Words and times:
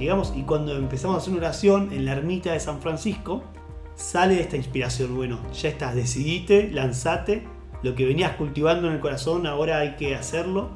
Y 0.00 0.42
cuando 0.42 0.76
empezamos 0.76 1.16
a 1.16 1.18
hacer 1.18 1.32
una 1.32 1.40
oración 1.40 1.92
en 1.92 2.04
la 2.04 2.12
ermita 2.12 2.52
de 2.52 2.60
San 2.60 2.80
Francisco, 2.80 3.42
sale 3.96 4.40
esta 4.40 4.56
inspiración. 4.56 5.16
Bueno, 5.16 5.40
ya 5.52 5.70
estás, 5.70 5.96
decidite, 5.96 6.70
lanzate. 6.70 7.48
Lo 7.82 7.96
que 7.96 8.04
venías 8.04 8.36
cultivando 8.36 8.86
en 8.86 8.94
el 8.94 9.00
corazón, 9.00 9.46
ahora 9.46 9.78
hay 9.78 9.96
que 9.96 10.14
hacerlo. 10.14 10.70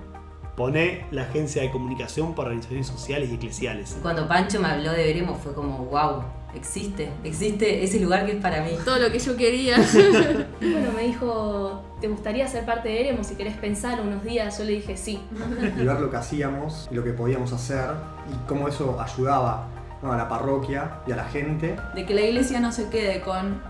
Pone 0.56 1.06
la 1.12 1.22
agencia 1.22 1.62
de 1.62 1.70
comunicación 1.70 2.34
para 2.34 2.48
organizaciones 2.48 2.88
sociales 2.88 3.30
y 3.30 3.34
eclesiales. 3.34 3.96
Cuando 4.02 4.26
Pancho 4.26 4.60
me 4.60 4.68
habló 4.68 4.90
de 4.90 5.04
Veremos 5.04 5.38
fue 5.38 5.54
como, 5.54 5.84
wow, 5.86 6.24
existe, 6.54 7.10
existe 7.24 7.84
ese 7.84 8.00
lugar 8.00 8.26
que 8.26 8.32
es 8.32 8.42
para 8.42 8.62
mí. 8.62 8.72
Todo 8.84 8.98
lo 8.98 9.10
que 9.10 9.18
yo 9.18 9.36
quería. 9.36 9.76
bueno, 10.60 10.92
me 10.94 11.02
dijo, 11.02 11.82
¿te 12.00 12.08
gustaría 12.08 12.46
ser 12.46 12.64
parte 12.64 12.88
de 12.88 13.00
Eremos 13.00 13.26
si 13.26 13.34
querés 13.34 13.56
pensar 13.56 14.00
unos 14.00 14.22
días? 14.22 14.58
Yo 14.58 14.64
le 14.64 14.72
dije 14.72 14.96
sí. 14.96 15.20
Y 15.78 15.84
ver 15.84 16.00
lo 16.00 16.10
que 16.10 16.16
hacíamos 16.16 16.88
y 16.90 16.94
lo 16.94 17.04
que 17.04 17.12
podíamos 17.12 17.52
hacer 17.52 17.90
y 18.30 18.48
cómo 18.48 18.68
eso 18.68 19.00
ayudaba 19.00 19.68
a 20.02 20.16
la 20.16 20.28
parroquia 20.28 20.98
y 21.06 21.12
a 21.12 21.16
la 21.16 21.24
gente. 21.24 21.76
De 21.94 22.04
que 22.04 22.14
la 22.14 22.22
iglesia 22.22 22.60
no 22.60 22.72
se 22.72 22.88
quede 22.88 23.20
con 23.20 23.60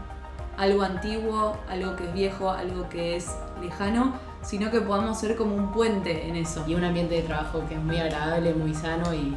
algo 0.57 0.83
antiguo, 0.83 1.57
algo 1.69 1.97
que 1.97 2.05
es 2.05 2.15
viejo, 2.15 2.51
algo 2.51 2.89
que 2.89 3.17
es 3.17 3.31
lejano, 3.61 4.15
sino 4.43 4.71
que 4.71 4.81
podamos 4.81 5.19
ser 5.21 5.37
como 5.37 5.55
un 5.55 5.73
puente 5.73 6.29
en 6.29 6.37
eso. 6.37 6.65
Y 6.67 6.75
un 6.75 6.85
ambiente 6.85 7.15
de 7.15 7.23
trabajo 7.23 7.65
que 7.69 7.75
es 7.75 7.83
muy 7.83 7.99
agradable, 7.99 8.55
muy 8.55 8.75
sano 8.75 9.15
y, 9.15 9.37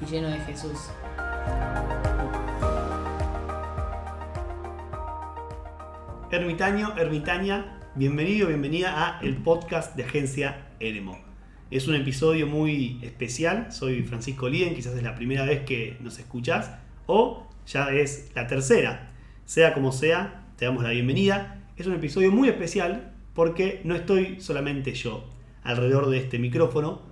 y 0.00 0.06
lleno 0.06 0.28
de 0.28 0.38
Jesús. 0.40 0.90
Ermitaño, 6.34 6.96
ermitaña, 6.98 7.78
bienvenido, 7.94 8.48
bienvenida 8.48 9.06
a 9.06 9.20
el 9.20 9.36
podcast 9.36 9.94
de 9.94 10.02
Agencia 10.02 10.66
Eremo. 10.80 11.16
Es 11.70 11.86
un 11.86 11.94
episodio 11.94 12.48
muy 12.48 12.98
especial, 13.02 13.70
soy 13.70 14.02
Francisco 14.02 14.48
Lien, 14.48 14.74
quizás 14.74 14.96
es 14.96 15.04
la 15.04 15.14
primera 15.14 15.44
vez 15.44 15.60
que 15.60 15.96
nos 16.00 16.18
escuchás 16.18 16.72
o 17.06 17.46
ya 17.68 17.92
es 17.92 18.32
la 18.34 18.48
tercera. 18.48 19.12
Sea 19.44 19.74
como 19.74 19.92
sea, 19.92 20.48
te 20.56 20.64
damos 20.64 20.82
la 20.82 20.90
bienvenida. 20.90 21.62
Es 21.76 21.86
un 21.86 21.94
episodio 21.94 22.32
muy 22.32 22.48
especial 22.48 23.12
porque 23.32 23.80
no 23.84 23.94
estoy 23.94 24.40
solamente 24.40 24.92
yo 24.92 25.24
alrededor 25.62 26.10
de 26.10 26.18
este 26.18 26.40
micrófono, 26.40 27.02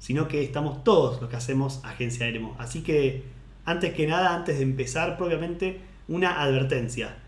sino 0.00 0.26
que 0.26 0.42
estamos 0.42 0.82
todos 0.82 1.20
los 1.20 1.30
que 1.30 1.36
hacemos 1.36 1.80
Agencia 1.84 2.26
Eremo. 2.26 2.56
Así 2.58 2.82
que, 2.82 3.22
antes 3.64 3.94
que 3.94 4.08
nada, 4.08 4.34
antes 4.34 4.56
de 4.56 4.64
empezar 4.64 5.16
propiamente, 5.16 5.78
una 6.08 6.42
advertencia 6.42 7.18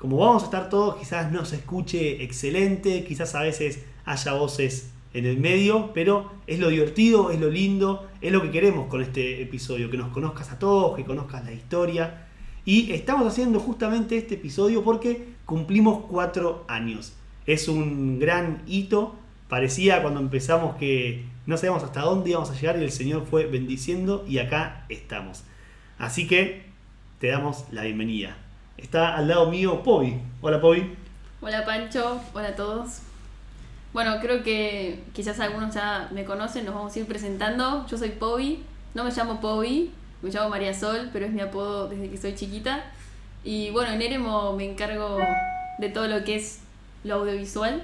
como 0.00 0.16
vamos 0.16 0.44
a 0.44 0.46
estar 0.46 0.70
todos, 0.70 0.96
quizás 0.96 1.30
no 1.30 1.44
se 1.44 1.56
escuche 1.56 2.24
excelente, 2.24 3.04
quizás 3.04 3.34
a 3.34 3.42
veces 3.42 3.84
haya 4.06 4.32
voces 4.32 4.92
en 5.12 5.26
el 5.26 5.36
medio, 5.36 5.92
pero 5.92 6.32
es 6.46 6.58
lo 6.58 6.70
divertido, 6.70 7.30
es 7.30 7.38
lo 7.38 7.50
lindo, 7.50 8.08
es 8.22 8.32
lo 8.32 8.40
que 8.40 8.50
queremos 8.50 8.86
con 8.86 9.02
este 9.02 9.42
episodio, 9.42 9.90
que 9.90 9.98
nos 9.98 10.08
conozcas 10.08 10.52
a 10.52 10.58
todos, 10.58 10.96
que 10.96 11.04
conozcas 11.04 11.44
la 11.44 11.52
historia. 11.52 12.28
Y 12.64 12.92
estamos 12.92 13.26
haciendo 13.26 13.60
justamente 13.60 14.16
este 14.16 14.36
episodio 14.36 14.82
porque 14.82 15.34
cumplimos 15.44 16.06
cuatro 16.08 16.64
años. 16.66 17.12
Es 17.44 17.68
un 17.68 18.18
gran 18.18 18.62
hito, 18.66 19.16
parecía 19.50 20.00
cuando 20.00 20.20
empezamos 20.20 20.76
que 20.76 21.26
no 21.44 21.58
sabíamos 21.58 21.82
hasta 21.82 22.00
dónde 22.00 22.30
íbamos 22.30 22.50
a 22.50 22.54
llegar 22.54 22.78
y 22.78 22.84
el 22.84 22.92
Señor 22.92 23.26
fue 23.26 23.44
bendiciendo 23.44 24.24
y 24.26 24.38
acá 24.38 24.86
estamos. 24.88 25.44
Así 25.98 26.26
que 26.26 26.62
te 27.18 27.26
damos 27.26 27.66
la 27.70 27.82
bienvenida. 27.82 28.49
Está 28.76 29.16
al 29.16 29.28
lado 29.28 29.50
mío 29.50 29.82
Pobi. 29.82 30.20
Hola 30.40 30.60
Pobi. 30.60 30.96
Hola 31.40 31.64
Pancho, 31.64 32.20
hola 32.34 32.48
a 32.48 32.54
todos. 32.54 33.00
Bueno, 33.92 34.18
creo 34.20 34.42
que 34.42 35.02
quizás 35.12 35.40
algunos 35.40 35.74
ya 35.74 36.08
me 36.12 36.24
conocen, 36.24 36.64
nos 36.64 36.74
vamos 36.74 36.94
a 36.94 36.98
ir 36.98 37.06
presentando. 37.06 37.86
Yo 37.86 37.98
soy 37.98 38.10
Pobi, 38.10 38.62
no 38.94 39.04
me 39.04 39.10
llamo 39.10 39.40
Pobi, 39.40 39.90
me 40.22 40.30
llamo 40.30 40.48
María 40.48 40.72
Sol, 40.74 41.10
pero 41.12 41.26
es 41.26 41.32
mi 41.32 41.40
apodo 41.40 41.88
desde 41.88 42.08
que 42.08 42.16
soy 42.16 42.34
chiquita. 42.34 42.84
Y 43.42 43.70
bueno, 43.70 43.92
en 43.92 44.02
Eremo 44.02 44.54
me 44.54 44.70
encargo 44.70 45.18
de 45.78 45.88
todo 45.88 46.06
lo 46.08 46.24
que 46.24 46.36
es 46.36 46.60
lo 47.04 47.16
audiovisual, 47.16 47.82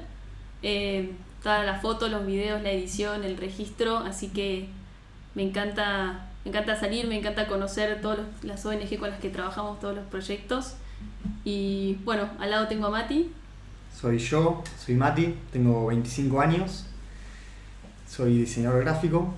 eh, 0.62 1.12
todas 1.42 1.64
las 1.64 1.80
fotos, 1.80 2.10
los 2.10 2.26
videos, 2.26 2.62
la 2.62 2.70
edición, 2.70 3.24
el 3.24 3.36
registro, 3.36 3.98
así 3.98 4.28
que 4.28 4.68
me 5.36 5.42
encanta, 5.42 6.28
me 6.44 6.50
encanta 6.50 6.74
salir, 6.80 7.06
me 7.06 7.18
encanta 7.18 7.46
conocer 7.46 8.00
todas 8.00 8.20
las 8.42 8.64
ONG 8.64 8.98
con 8.98 9.10
las 9.10 9.20
que 9.20 9.28
trabajamos, 9.28 9.78
todos 9.78 9.94
los 9.94 10.06
proyectos. 10.06 10.76
Y 11.44 11.98
bueno, 12.06 12.30
al 12.40 12.50
lado 12.50 12.66
tengo 12.66 12.86
a 12.86 12.90
Mati. 12.90 13.30
Soy 13.94 14.18
yo, 14.18 14.64
soy 14.82 14.94
Mati, 14.94 15.38
tengo 15.52 15.86
25 15.86 16.40
años, 16.40 16.86
soy 18.08 18.38
diseñador 18.38 18.82
gráfico, 18.82 19.34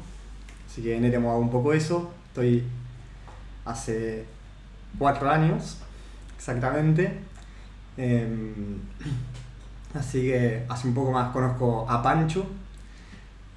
así 0.69 0.83
que 0.83 0.97
en 0.97 1.05
Eremo 1.05 1.33
hago 1.33 1.41
un 1.41 1.51
poco 1.51 1.73
eso. 1.73 2.13
Estoy 2.29 2.63
hace 3.65 4.25
4 4.99 5.31
años, 5.31 5.79
exactamente. 6.37 7.19
Em, 7.97 8.79
así 9.95 10.23
que 10.23 10.65
hace 10.69 10.87
un 10.87 10.95
poco 10.95 11.11
más 11.11 11.33
conozco 11.33 11.91
a 11.91 12.01
Pancho 12.01 12.47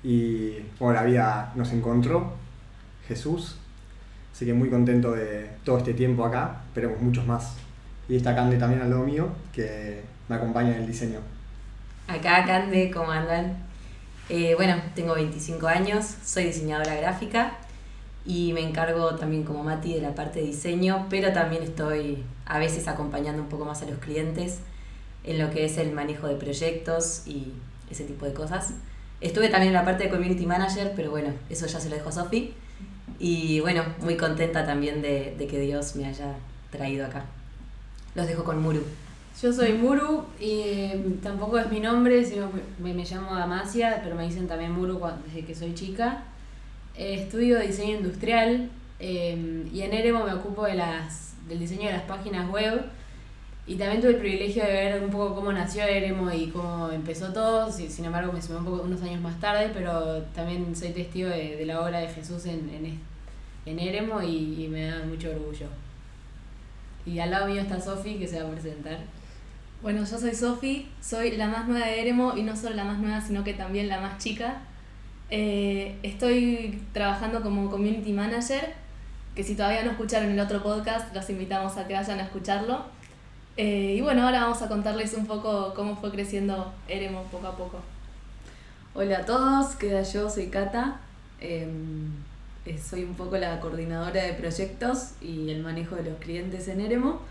y 0.03 0.57
bueno, 0.79 0.93
la 0.93 1.03
vida 1.03 1.51
nos 1.55 1.71
encontró, 1.71 2.33
Jesús. 3.07 3.57
Así 4.33 4.45
que 4.45 4.53
muy 4.53 4.69
contento 4.69 5.11
de 5.11 5.49
todo 5.63 5.77
este 5.77 5.93
tiempo 5.93 6.25
acá, 6.25 6.61
esperemos 6.67 7.01
muchos 7.01 7.25
más 7.25 7.55
y 8.09 8.15
está 8.15 8.35
Cande 8.35 8.57
también 8.57 8.81
al 8.81 8.89
lado 8.89 9.03
mío, 9.03 9.29
que 9.53 10.01
me 10.27 10.35
acompaña 10.35 10.71
en 10.71 10.81
el 10.81 10.87
diseño. 10.87 11.19
Acá 12.07 12.45
Cande, 12.45 12.91
¿cómo 12.91 13.11
andan? 13.11 13.57
Eh, 14.29 14.55
bueno, 14.55 14.75
tengo 14.95 15.13
25 15.13 15.67
años, 15.67 16.05
soy 16.23 16.45
diseñadora 16.45 16.95
gráfica 16.95 17.57
y 18.25 18.53
me 18.53 18.61
encargo 18.61 19.15
también 19.15 19.43
como 19.43 19.63
Mati 19.63 19.93
de 19.93 20.01
la 20.01 20.15
parte 20.15 20.39
de 20.39 20.47
diseño, 20.47 21.07
pero 21.09 21.33
también 21.33 21.63
estoy 21.63 22.23
a 22.45 22.59
veces 22.59 22.87
acompañando 22.87 23.41
un 23.41 23.49
poco 23.49 23.65
más 23.65 23.81
a 23.81 23.85
los 23.85 23.99
clientes 23.99 24.59
en 25.23 25.37
lo 25.37 25.49
que 25.51 25.65
es 25.65 25.77
el 25.77 25.91
manejo 25.91 26.27
de 26.27 26.35
proyectos 26.35 27.23
y 27.25 27.53
ese 27.89 28.05
tipo 28.05 28.25
de 28.25 28.33
cosas. 28.33 28.73
Estuve 29.21 29.49
también 29.49 29.69
en 29.69 29.73
la 29.75 29.85
parte 29.85 30.05
de 30.05 30.09
community 30.09 30.45
manager, 30.45 30.93
pero 30.95 31.11
bueno, 31.11 31.29
eso 31.49 31.67
ya 31.67 31.79
se 31.79 31.89
lo 31.89 31.95
dejo 31.95 32.09
a 32.09 32.11
Sofi. 32.11 32.53
Y 33.19 33.59
bueno, 33.59 33.83
muy 34.01 34.17
contenta 34.17 34.65
también 34.65 35.01
de, 35.01 35.35
de 35.37 35.47
que 35.47 35.59
Dios 35.59 35.95
me 35.95 36.05
haya 36.05 36.35
traído 36.71 37.05
acá. 37.05 37.25
Los 38.15 38.27
dejo 38.27 38.43
con 38.43 38.61
Muru. 38.61 38.83
Yo 39.41 39.53
soy 39.53 39.73
Muru 39.73 40.25
y 40.39 40.61
em, 40.61 41.17
tampoco 41.17 41.57
es 41.57 41.69
mi 41.71 41.79
nombre, 41.79 42.23
sino 42.25 42.51
me, 42.79 42.93
me 42.93 43.05
llamo 43.05 43.33
Damasia, 43.33 44.01
pero 44.03 44.15
me 44.15 44.25
dicen 44.25 44.47
también 44.47 44.71
Muru 44.71 44.99
desde 45.25 45.45
que 45.45 45.55
soy 45.55 45.73
chica. 45.73 46.23
Eh, 46.95 47.15
estudio 47.15 47.59
diseño 47.59 47.97
industrial 47.97 48.69
em, 48.99 49.67
y 49.73 49.81
en 49.81 49.93
Eremo 49.93 50.25
me 50.25 50.33
ocupo 50.33 50.65
de 50.65 50.75
las, 50.75 51.35
del 51.47 51.59
diseño 51.59 51.87
de 51.87 51.93
las 51.93 52.03
páginas 52.03 52.49
web. 52.49 52.85
Y 53.67 53.75
también 53.75 54.01
tuve 54.01 54.11
el 54.11 54.17
privilegio 54.17 54.63
de 54.63 54.71
ver 54.71 55.03
un 55.03 55.09
poco 55.09 55.35
cómo 55.35 55.53
nació 55.53 55.83
Eremo 55.83 56.31
y 56.31 56.47
cómo 56.47 56.89
empezó 56.89 57.31
todo. 57.31 57.71
Sin 57.71 58.05
embargo, 58.05 58.33
me 58.33 58.41
sumé 58.41 58.59
un 58.59 58.65
poco, 58.65 58.81
unos 58.83 59.01
años 59.03 59.21
más 59.21 59.39
tarde, 59.39 59.71
pero 59.73 60.21
también 60.35 60.75
soy 60.75 60.89
testigo 60.89 61.29
de, 61.29 61.63
la 61.65 61.81
obra 61.81 61.99
de 61.99 62.07
Jesús 62.07 62.45
en, 62.45 62.69
en, 62.69 62.99
en 63.65 63.79
Eremo 63.79 64.21
y 64.21 64.67
me 64.69 64.87
da 64.87 65.03
mucho 65.05 65.29
orgullo. 65.29 65.67
Y 67.05 67.19
al 67.19 67.31
lado 67.31 67.47
mío 67.47 67.61
está 67.61 67.79
Sofi, 67.79 68.15
que 68.15 68.27
se 68.27 68.41
va 68.41 68.49
a 68.49 68.51
presentar. 68.51 68.99
Bueno, 69.81 70.03
yo 70.05 70.17
soy 70.17 70.35
Sofi, 70.35 70.87
soy 71.01 71.31
la 71.31 71.47
más 71.47 71.67
nueva 71.67 71.87
de 71.87 72.01
Eremo 72.01 72.37
y 72.37 72.43
no 72.43 72.55
solo 72.55 72.75
la 72.75 72.83
más 72.83 72.99
nueva, 72.99 73.19
sino 73.21 73.43
que 73.43 73.53
también 73.53 73.87
la 73.87 73.99
más 73.99 74.19
chica. 74.19 74.61
Eh, 75.31 75.97
estoy 76.03 76.79
trabajando 76.93 77.41
como 77.41 77.69
community 77.71 78.13
manager, 78.13 78.73
que 79.33 79.43
si 79.43 79.55
todavía 79.55 79.83
no 79.83 79.91
escucharon 79.91 80.29
el 80.29 80.39
otro 80.39 80.61
podcast, 80.61 81.15
los 81.15 81.27
invitamos 81.29 81.77
a 81.77 81.87
que 81.87 81.93
vayan 81.93 82.19
a 82.19 82.23
escucharlo. 82.23 82.85
Eh, 83.57 83.95
y 83.97 84.01
bueno, 84.01 84.23
ahora 84.23 84.43
vamos 84.43 84.61
a 84.61 84.69
contarles 84.69 85.13
un 85.13 85.25
poco 85.25 85.73
cómo 85.75 85.97
fue 85.97 86.11
creciendo 86.11 86.73
Eremo 86.87 87.23
poco 87.23 87.47
a 87.47 87.57
poco. 87.57 87.79
Hola 88.93 89.19
a 89.19 89.25
todos, 89.25 89.75
queda 89.75 90.03
yo, 90.03 90.29
soy 90.29 90.47
Cata. 90.47 91.01
Em, 91.41 92.11
eh, 92.65 92.77
soy 92.77 93.03
un 93.03 93.15
poco 93.15 93.37
la 93.37 93.59
coordinadora 93.59 94.23
de 94.23 94.33
proyectos 94.33 95.11
y 95.21 95.49
el 95.49 95.63
manejo 95.63 95.95
de 95.95 96.03
los 96.03 96.19
clientes 96.19 96.67
en 96.69 96.79
Eremo. 96.79 97.21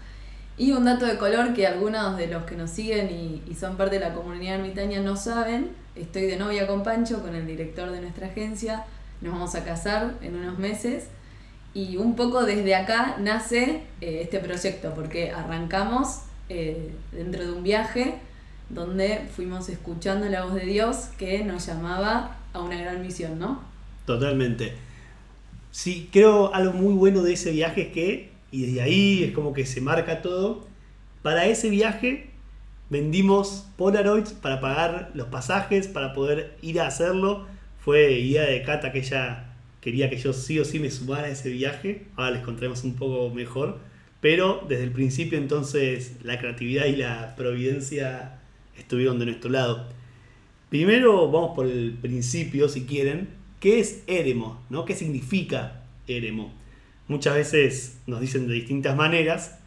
Y 0.59 0.73
un 0.73 0.85
dato 0.85 1.07
de 1.07 1.17
color 1.17 1.55
que 1.55 1.67
algunos 1.67 2.19
de 2.19 2.27
los 2.27 2.45
que 2.45 2.55
nos 2.55 2.71
siguen 2.71 3.09
y, 3.11 3.55
son 3.55 3.77
parte 3.79 3.99
de 3.99 4.07
la 4.07 4.13
comunidad 4.13 4.57
ermitaña 4.57 5.01
no 5.01 5.17
saben, 5.17 5.71
estoy 5.95 6.23
de 6.23 6.37
novia 6.37 6.67
con 6.67 6.83
Pancho, 6.83 7.23
con 7.23 7.35
el 7.35 7.47
director 7.47 7.91
de 7.91 8.01
nuestra 8.03 8.27
agencia, 8.27 8.85
nos 9.23 9.33
vamos 9.33 9.55
a 9.55 9.65
casar 9.65 10.15
en 10.21 10.37
unos 10.37 10.59
meses 10.59 11.05
y 11.75 11.97
un 11.97 12.17
poco 12.17 12.45
desde 12.45 12.75
acá 12.75 13.17
nace 13.19 13.83
eh, 14.01 14.21
este 14.23 14.39
proyecto, 14.39 14.93
porque 14.95 15.31
arrancamos 15.31 16.23
eh, 16.49 16.91
dentro 17.13 17.45
de 17.45 17.53
un 17.53 17.63
viaje 17.63 18.15
donde 18.69 19.29
fuimos 19.35 19.69
escuchando 19.69 20.29
la 20.29 20.45
voz 20.45 20.55
de 20.55 20.67
Dios 20.67 21.11
que 21.19 21.45
nos 21.45 21.67
llamaba 21.67 22.39
a 22.53 22.61
una 22.61 22.81
gran 22.81 23.01
misión, 23.03 23.39
¿no? 23.39 23.63
Totalmente. 24.07 24.75
Sí, 25.71 26.09
creo 26.13 26.53
algo 26.55 26.73
muy 26.73 26.95
bueno 26.95 27.23
de 27.23 27.35
ese 27.35 27.53
viaje 27.53 27.83
es 27.83 27.89
que, 27.93 28.33
y 28.51 28.67
desde 28.67 28.83
ahí 28.83 29.25
es 29.25 29.33
como 29.33 29.53
que 29.53 29.67
se 29.67 29.81
marca 29.81 30.23
todo, 30.23 30.67
para 31.23 31.47
ese 31.47 31.71
viaje 31.71 32.31
vendimos 32.89 33.67
Polaroids 33.77 34.33
para 34.33 34.61
pagar 34.61 35.11
los 35.15 35.29
pasajes, 35.29 35.87
para 35.87 36.13
poder 36.13 36.57
ir 36.61 36.81
a 36.81 36.89
hacerlo. 36.89 37.47
Fue 37.79 38.13
idea 38.13 38.43
de 38.43 38.63
Cata 38.63 38.93
que 38.93 38.99
ella 38.99 39.50
quería 39.81 40.11
que 40.11 40.17
yo 40.17 40.33
sí 40.33 40.59
o 40.59 40.65
sí 40.65 40.79
me 40.79 40.91
sumara 40.91 41.25
a 41.25 41.31
ese 41.31 41.51
viaje. 41.51 42.07
Ahora 42.17 42.33
les 42.33 42.43
contaremos 42.43 42.85
un 42.85 42.97
poco 42.97 43.35
mejor. 43.35 43.79
Pero 44.21 44.65
desde 44.69 44.85
el 44.85 44.93
principio 44.93 45.39
entonces 45.39 46.17
la 46.23 46.39
creatividad 46.39 46.87
y 46.87 46.97
la 46.97 47.35
providencia 47.37 48.41
estuvieron 48.77 49.19
de 49.19 49.27
nuestro 49.27 49.51
lado. 49.51 49.89
Primero 50.69 51.31
vamos 51.31 51.53
por 51.55 51.67
el 51.67 51.97
principio, 52.01 52.69
si 52.69 52.85
quieren. 52.85 53.29
¿Qué 53.61 53.81
es 53.81 54.05
Eremo? 54.07 54.63
¿no? 54.71 54.85
¿Qué 54.85 54.95
significa 54.95 55.85
Eremo? 56.07 56.53
Muchas 57.09 57.35
veces 57.35 57.99
nos 58.07 58.21
dicen 58.21 58.47
de 58.47 58.55
distintas 58.55 58.97
maneras. 58.97 59.59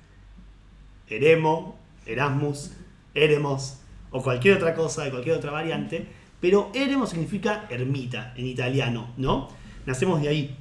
Eremo, 1.10 1.78
Erasmus, 2.06 2.72
Eremos 3.14 3.80
o 4.12 4.22
cualquier 4.22 4.56
otra 4.56 4.76
cosa, 4.76 5.04
de 5.04 5.12
cualquier 5.12 5.36
otra 5.36 5.52
variante. 5.52 6.06
Pero 6.40 6.72
Eremo 6.74 7.06
significa 7.08 7.68
ermita 7.70 8.34
en 8.38 8.46
italiano, 8.46 9.14
¿no? 9.18 9.50
Nacemos 9.86 10.22
de 10.22 10.30
ahí. 10.30 10.56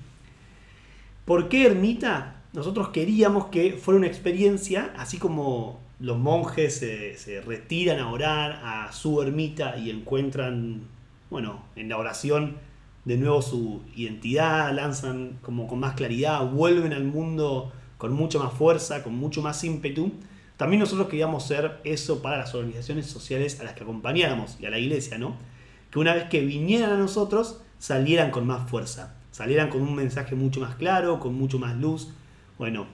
¿Por 1.24 1.48
qué 1.48 1.66
ermita? 1.66 2.42
Nosotros 2.52 2.88
queríamos 2.88 3.46
que 3.46 3.72
fuera 3.72 3.98
una 3.98 4.06
experiencia, 4.06 4.92
así 4.96 5.19
como 5.19 5.80
los 6.00 6.19
monjes 6.19 6.78
se, 6.78 7.40
retiran 7.42 8.00
a 8.00 8.10
orar 8.10 8.60
a 8.64 8.92
su 8.92 9.22
ermita 9.22 9.78
y 9.78 9.90
encuentran, 9.90 10.82
bueno, 11.30 11.62
en 11.76 11.88
la 11.88 11.96
oración 11.96 12.56
de 13.04 13.16
nuevo 13.16 13.40
su 13.40 13.82
identidad, 13.96 14.72
lanzan 14.74 15.38
como 15.42 15.66
con 15.66 15.78
más 15.78 15.94
claridad, 15.94 16.44
vuelven 16.50 16.92
al 16.92 17.04
mundo 17.04 17.72
con 17.98 18.12
mucha 18.12 18.40
más 18.40 18.52
fuerza, 18.52 19.04
con 19.04 19.14
mucho 19.14 19.42
más 19.42 19.62
ímpetu. 19.62 20.12
También 20.56 20.80
nosotros 20.80 21.08
queríamos 21.08 21.46
ser 21.46 21.80
eso 21.84 22.20
para 22.20 22.38
las 22.38 22.54
organizaciones 22.54 23.06
sociales 23.06 23.60
a 23.60 23.64
las 23.64 23.75
que 23.75 23.84
acompañábamos 23.84 24.56
y 24.60 24.66
a 24.66 24.70
la 24.70 24.78
iglesia, 24.78 25.18
¿no? 25.18 25.36
Que 25.90 26.00
una 26.00 26.14
vez 26.14 26.25
que 26.25 26.40
vinieran 26.40 26.90
a 26.90 26.96
nosotros, 26.96 27.60
salieran 27.82 28.31
con 28.31 28.46
más 28.46 28.70
fuerza, 28.70 29.17
salieran 29.32 29.69
con 29.69 29.82
un 29.82 29.96
mensaje 29.96 30.37
mucho 30.37 30.61
más 30.61 30.76
claro, 30.76 31.19
con 31.19 31.34
mucho 31.34 31.58
más 31.58 31.76
luz. 31.76 32.12
Bueno, 32.56 32.87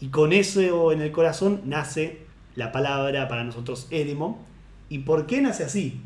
y 0.00 0.08
con 0.08 0.32
eso 0.32 0.90
en 0.90 1.02
el 1.02 1.12
corazón 1.12 1.60
nace 1.66 2.22
la 2.54 2.72
palabra 2.72 3.28
para 3.28 3.44
nosotros 3.44 3.88
Eremo. 3.90 4.42
¿Y 4.88 5.00
por 5.00 5.26
qué 5.26 5.42
nace 5.42 5.64
así? 5.64 6.00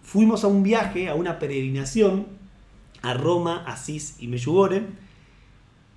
Fuimos 0.00 0.44
a 0.44 0.46
un 0.46 0.62
viaje, 0.62 1.08
a 1.08 1.16
una 1.16 1.40
peregrinación 1.40 2.28
a 3.02 3.14
Roma, 3.14 3.64
Asís 3.66 4.14
y 4.20 4.28
Meyugore 4.28 4.84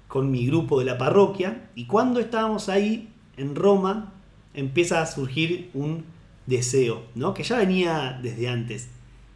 con 0.08 0.32
mi 0.32 0.48
grupo 0.48 0.80
de 0.80 0.86
la 0.86 0.98
parroquia 0.98 1.70
y 1.76 1.86
cuando 1.86 2.20
estábamos 2.20 2.68
ahí 2.68 3.14
en 3.38 3.54
Roma 3.54 4.12
empieza 4.56 5.04
a 5.04 5.06
surgir 5.06 5.70
un 5.76 6.04
deseo, 6.48 7.04
¿no? 7.14 7.36
que 7.36 7.44
ya 7.44 7.60
venía 7.60 8.20
desde 8.24 8.50
antes 8.50 8.90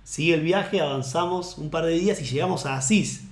Sigue 0.03 0.33
el 0.33 0.41
viaje, 0.41 0.81
avanzamos 0.81 1.57
un 1.57 1.69
par 1.69 1.85
de 1.85 1.93
días 1.93 2.21
y 2.21 2.25
llegamos 2.25 2.65
a 2.65 2.75
Asís. 2.75 3.25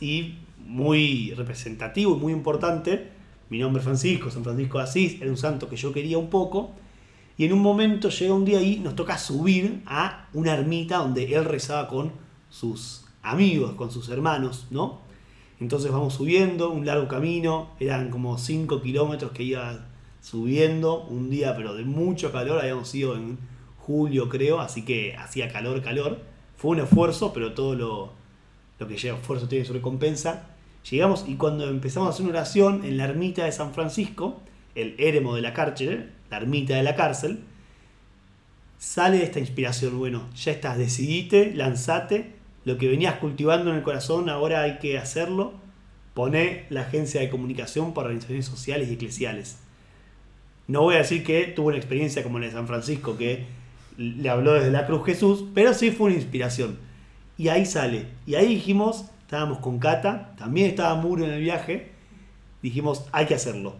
Y 0.00 0.36
muy 0.64 1.32
representativo 1.36 2.16
y 2.16 2.20
muy 2.20 2.32
importante, 2.32 3.10
mi 3.50 3.58
nombre 3.58 3.80
es 3.80 3.84
Francisco, 3.84 4.30
San 4.30 4.42
Francisco 4.44 4.78
de 4.78 4.84
Asís, 4.84 5.20
era 5.20 5.30
un 5.30 5.36
santo 5.36 5.68
que 5.68 5.76
yo 5.76 5.92
quería 5.92 6.18
un 6.18 6.30
poco. 6.30 6.70
Y 7.36 7.44
en 7.44 7.52
un 7.52 7.60
momento 7.60 8.08
llega 8.08 8.32
un 8.32 8.44
día 8.44 8.62
y 8.62 8.78
nos 8.78 8.94
toca 8.94 9.18
subir 9.18 9.82
a 9.84 10.28
una 10.32 10.54
ermita 10.54 10.98
donde 10.98 11.34
él 11.34 11.44
rezaba 11.44 11.88
con 11.88 12.12
sus 12.48 13.04
amigos, 13.22 13.74
con 13.74 13.90
sus 13.90 14.08
hermanos, 14.08 14.68
¿no? 14.70 15.00
Entonces 15.60 15.90
vamos 15.90 16.14
subiendo, 16.14 16.70
un 16.70 16.86
largo 16.86 17.08
camino, 17.08 17.70
eran 17.80 18.10
como 18.10 18.38
5 18.38 18.80
kilómetros 18.80 19.32
que 19.32 19.42
iba 19.42 19.86
subiendo, 20.20 21.04
un 21.04 21.30
día 21.30 21.54
pero 21.56 21.74
de 21.74 21.84
mucho 21.84 22.32
calor, 22.32 22.60
habíamos 22.60 22.94
ido 22.94 23.16
en 23.16 23.38
julio 23.86 24.28
creo, 24.28 24.60
así 24.60 24.82
que 24.82 25.14
hacía 25.16 25.48
calor, 25.48 25.80
calor. 25.80 26.20
Fue 26.56 26.72
un 26.72 26.80
esfuerzo, 26.80 27.32
pero 27.32 27.52
todo 27.54 27.74
lo, 27.74 28.12
lo 28.80 28.88
que 28.88 28.96
lleva 28.96 29.18
esfuerzo 29.18 29.46
tiene 29.46 29.64
su 29.64 29.72
recompensa. 29.72 30.48
Llegamos 30.90 31.24
y 31.28 31.36
cuando 31.36 31.68
empezamos 31.68 32.08
a 32.08 32.10
hacer 32.10 32.24
una 32.24 32.34
oración 32.38 32.84
en 32.84 32.96
la 32.96 33.04
ermita 33.04 33.44
de 33.44 33.52
San 33.52 33.72
Francisco, 33.74 34.40
el 34.74 34.96
éremo 34.98 35.36
de 35.36 35.42
la 35.42 35.52
cárcel, 35.52 36.12
la 36.30 36.38
ermita 36.38 36.74
de 36.74 36.82
la 36.82 36.96
cárcel, 36.96 37.40
sale 38.78 39.22
esta 39.22 39.38
inspiración. 39.38 39.98
Bueno, 39.98 40.28
ya 40.34 40.52
estás, 40.52 40.78
decidite, 40.78 41.54
lanzate, 41.54 42.34
lo 42.64 42.78
que 42.78 42.88
venías 42.88 43.16
cultivando 43.18 43.70
en 43.70 43.76
el 43.76 43.82
corazón, 43.82 44.28
ahora 44.28 44.62
hay 44.62 44.78
que 44.78 44.98
hacerlo. 44.98 45.54
Pone 46.14 46.64
la 46.70 46.80
agencia 46.82 47.20
de 47.20 47.30
comunicación 47.30 47.94
para 47.94 48.06
organizaciones 48.06 48.46
sociales 48.46 48.88
y 48.88 48.94
eclesiales. 48.94 49.58
No 50.66 50.82
voy 50.82 50.96
a 50.96 50.98
decir 50.98 51.22
que 51.22 51.44
tuve 51.44 51.68
una 51.68 51.76
experiencia 51.76 52.24
como 52.24 52.38
la 52.38 52.46
de 52.46 52.52
San 52.52 52.66
Francisco, 52.66 53.16
que 53.16 53.44
le 53.96 54.28
habló 54.28 54.54
desde 54.54 54.70
la 54.70 54.86
cruz 54.86 55.04
Jesús, 55.06 55.44
pero 55.54 55.74
sí 55.74 55.90
fue 55.90 56.08
una 56.08 56.16
inspiración. 56.16 56.78
Y 57.38 57.48
ahí 57.48 57.66
sale. 57.66 58.08
Y 58.26 58.34
ahí 58.34 58.48
dijimos, 58.48 59.06
estábamos 59.22 59.58
con 59.58 59.78
Cata, 59.78 60.34
también 60.38 60.70
estaba 60.70 60.94
Muro 60.94 61.24
en 61.24 61.30
el 61.30 61.40
viaje, 61.40 61.92
dijimos, 62.62 63.04
hay 63.12 63.26
que 63.26 63.34
hacerlo. 63.34 63.74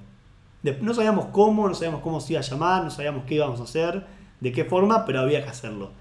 No 0.80 0.94
sabíamos 0.94 1.26
cómo, 1.26 1.68
no 1.68 1.74
sabíamos 1.74 2.00
cómo 2.00 2.20
se 2.20 2.32
iba 2.32 2.40
a 2.40 2.44
llamar, 2.44 2.82
no 2.82 2.90
sabíamos 2.90 3.24
qué 3.24 3.36
íbamos 3.36 3.60
a 3.60 3.64
hacer, 3.64 4.04
de 4.40 4.52
qué 4.52 4.64
forma, 4.64 5.04
pero 5.04 5.20
había 5.20 5.42
que 5.44 5.50
hacerlo. 5.50 5.92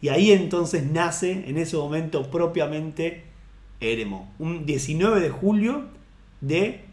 Y 0.00 0.08
ahí 0.08 0.32
entonces 0.32 0.90
nace, 0.90 1.48
en 1.48 1.58
ese 1.58 1.76
momento 1.76 2.30
propiamente, 2.30 3.24
Eremo. 3.80 4.32
Un 4.38 4.64
19 4.66 5.20
de 5.20 5.30
julio 5.30 5.84
de 6.40 6.84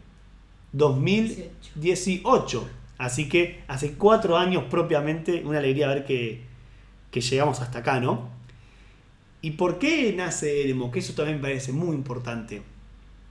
2018. 0.72 2.68
Así 2.98 3.28
que 3.28 3.62
hace 3.68 3.94
cuatro 3.94 4.36
años 4.36 4.64
propiamente, 4.70 5.42
una 5.44 5.58
alegría 5.58 5.88
ver 5.88 6.04
que, 6.04 6.51
que 7.12 7.20
llegamos 7.20 7.60
hasta 7.60 7.80
acá, 7.80 8.00
¿no? 8.00 8.30
¿Y 9.42 9.52
por 9.52 9.78
qué 9.78 10.12
nace 10.16 10.62
Eremo? 10.62 10.90
Que 10.90 11.00
eso 11.00 11.12
también 11.12 11.36
me 11.36 11.42
parece 11.42 11.72
muy 11.72 11.94
importante. 11.94 12.62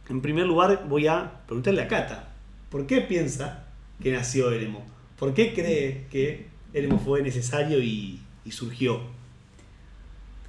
En 0.07 0.21
primer 0.21 0.45
lugar, 0.45 0.85
voy 0.87 1.07
a 1.07 1.41
preguntarle 1.47 1.81
a 1.81 1.87
Cata, 1.87 2.29
¿por 2.69 2.85
qué 2.85 3.01
piensa 3.01 3.65
que 4.01 4.11
nació 4.11 4.51
Eremo? 4.51 4.85
¿Por 5.17 5.33
qué 5.33 5.53
cree 5.53 6.05
que 6.11 6.47
Eremo 6.73 6.99
fue 6.99 7.21
necesario 7.23 7.79
y, 7.79 8.21
surgió? 8.51 9.01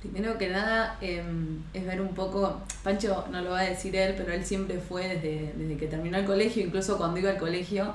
Primero 0.00 0.36
que 0.36 0.50
nada, 0.50 0.98
em, 1.00 1.60
es 1.72 1.86
ver 1.86 2.00
un 2.00 2.08
poco, 2.08 2.60
Pancho 2.82 3.24
no 3.30 3.40
lo 3.40 3.50
va 3.50 3.60
a 3.60 3.70
decir 3.70 3.94
él, 3.94 4.14
pero 4.16 4.32
él 4.32 4.44
siempre 4.44 4.78
fue 4.78 5.06
desde, 5.06 5.52
desde 5.56 5.76
que 5.76 5.86
terminó 5.86 6.18
el 6.18 6.24
colegio, 6.24 6.66
incluso 6.66 6.98
cuando 6.98 7.20
iba 7.20 7.30
al 7.30 7.38
colegio, 7.38 7.94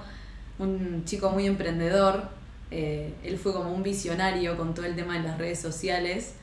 un 0.57 1.03
chico 1.03 1.29
muy 1.31 1.45
emprendedor, 1.45 2.29
eh, 2.71 3.13
él 3.23 3.37
fue 3.37 3.53
como 3.53 3.71
un 3.73 3.83
visionario 3.83 4.57
con 4.57 4.73
todo 4.73 4.85
el 4.85 4.95
tema 4.95 5.13
de 5.13 5.21
las 5.21 5.37
redes 5.37 5.59
sociales. 5.59 6.33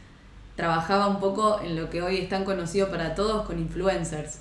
Trabajaba 0.56 1.08
un 1.08 1.20
poco 1.20 1.60
en 1.60 1.76
lo 1.76 1.90
que 1.90 2.02
hoy 2.02 2.18
es 2.18 2.28
tan 2.28 2.44
conocido 2.44 2.90
para 2.90 3.14
todos 3.14 3.46
con 3.46 3.58
influencers. 3.58 4.38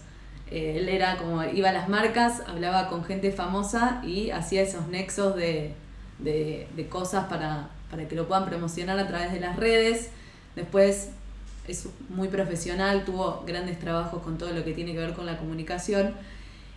Eh, 0.52 0.78
él 0.78 0.90
era 0.90 1.18
como, 1.18 1.44
iba 1.44 1.70
a 1.70 1.74
las 1.74 1.90
marcas, 1.90 2.44
hablaba 2.48 2.88
con 2.88 3.04
gente 3.04 3.32
famosa 3.32 4.02
y 4.04 4.30
hacía 4.32 4.62
esos 4.62 4.88
nexos 4.88 5.36
de, 5.36 5.74
cosas 6.90 7.26
para, 7.26 7.70
para 7.90 8.08
que 8.08 8.16
lo 8.16 8.28
puedan 8.28 8.46
promocionar 8.46 9.00
a 9.00 9.08
través 9.08 9.34
de 9.34 9.40
las 9.40 9.56
redes. 9.56 10.10
Después 10.56 11.10
es 11.68 11.88
muy 12.10 12.28
profesional, 12.28 13.04
tuvo 13.06 13.44
grandes 13.48 13.80
trabajos 13.80 14.22
con 14.22 14.38
todo 14.38 14.52
lo 14.52 14.64
que 14.64 14.74
tiene 14.74 14.94
que 14.94 15.00
ver 15.00 15.14
con 15.14 15.26
la 15.26 15.38
comunicación 15.38 16.14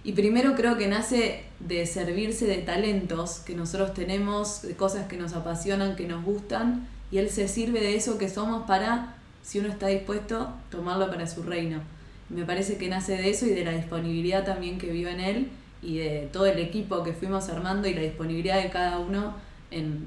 y 0.06 0.12
primero 0.12 0.54
creo 0.54 0.78
que 0.78 0.86
nace 0.86 1.42
de 1.58 1.84
servirse 1.84 2.46
de 2.46 2.58
talentos 2.58 3.40
que 3.40 3.56
nosotros 3.56 3.92
tenemos, 3.92 4.62
de 4.62 4.76
cosas 4.76 5.08
que 5.08 5.16
nos 5.16 5.32
apasionan, 5.32 5.96
que 5.96 6.06
nos 6.06 6.25
gustan, 6.25 6.86
y 7.10 7.18
Él 7.18 7.28
se 7.28 7.48
sirve 7.48 7.80
de 7.80 7.96
eso 7.96 8.16
que 8.16 8.28
somos 8.28 8.68
para, 8.68 9.16
si 9.42 9.58
uno 9.58 9.66
está 9.66 9.88
dispuesto, 9.88 10.54
tomarlo 10.70 11.10
para 11.10 11.26
su 11.26 11.42
reino. 11.42 11.80
Me 12.28 12.44
parece 12.44 12.78
que 12.78 12.88
nace 12.88 13.16
de 13.16 13.30
eso 13.30 13.46
y 13.46 13.50
de 13.50 13.64
la 13.64 13.72
disponibilidad 13.72 14.44
también 14.44 14.78
que 14.78 14.92
vio 14.92 15.08
en 15.08 15.18
Él 15.18 15.48
y 15.82 15.98
de 15.98 16.28
todo 16.32 16.46
el 16.46 16.60
equipo 16.60 17.02
que 17.02 17.12
fuimos 17.12 17.48
armando 17.48 17.88
y 17.88 17.94
la 17.94 18.02
disponibilidad 18.02 18.62
de 18.62 18.70
cada 18.70 19.00
uno 19.00 19.34
en, 19.72 20.06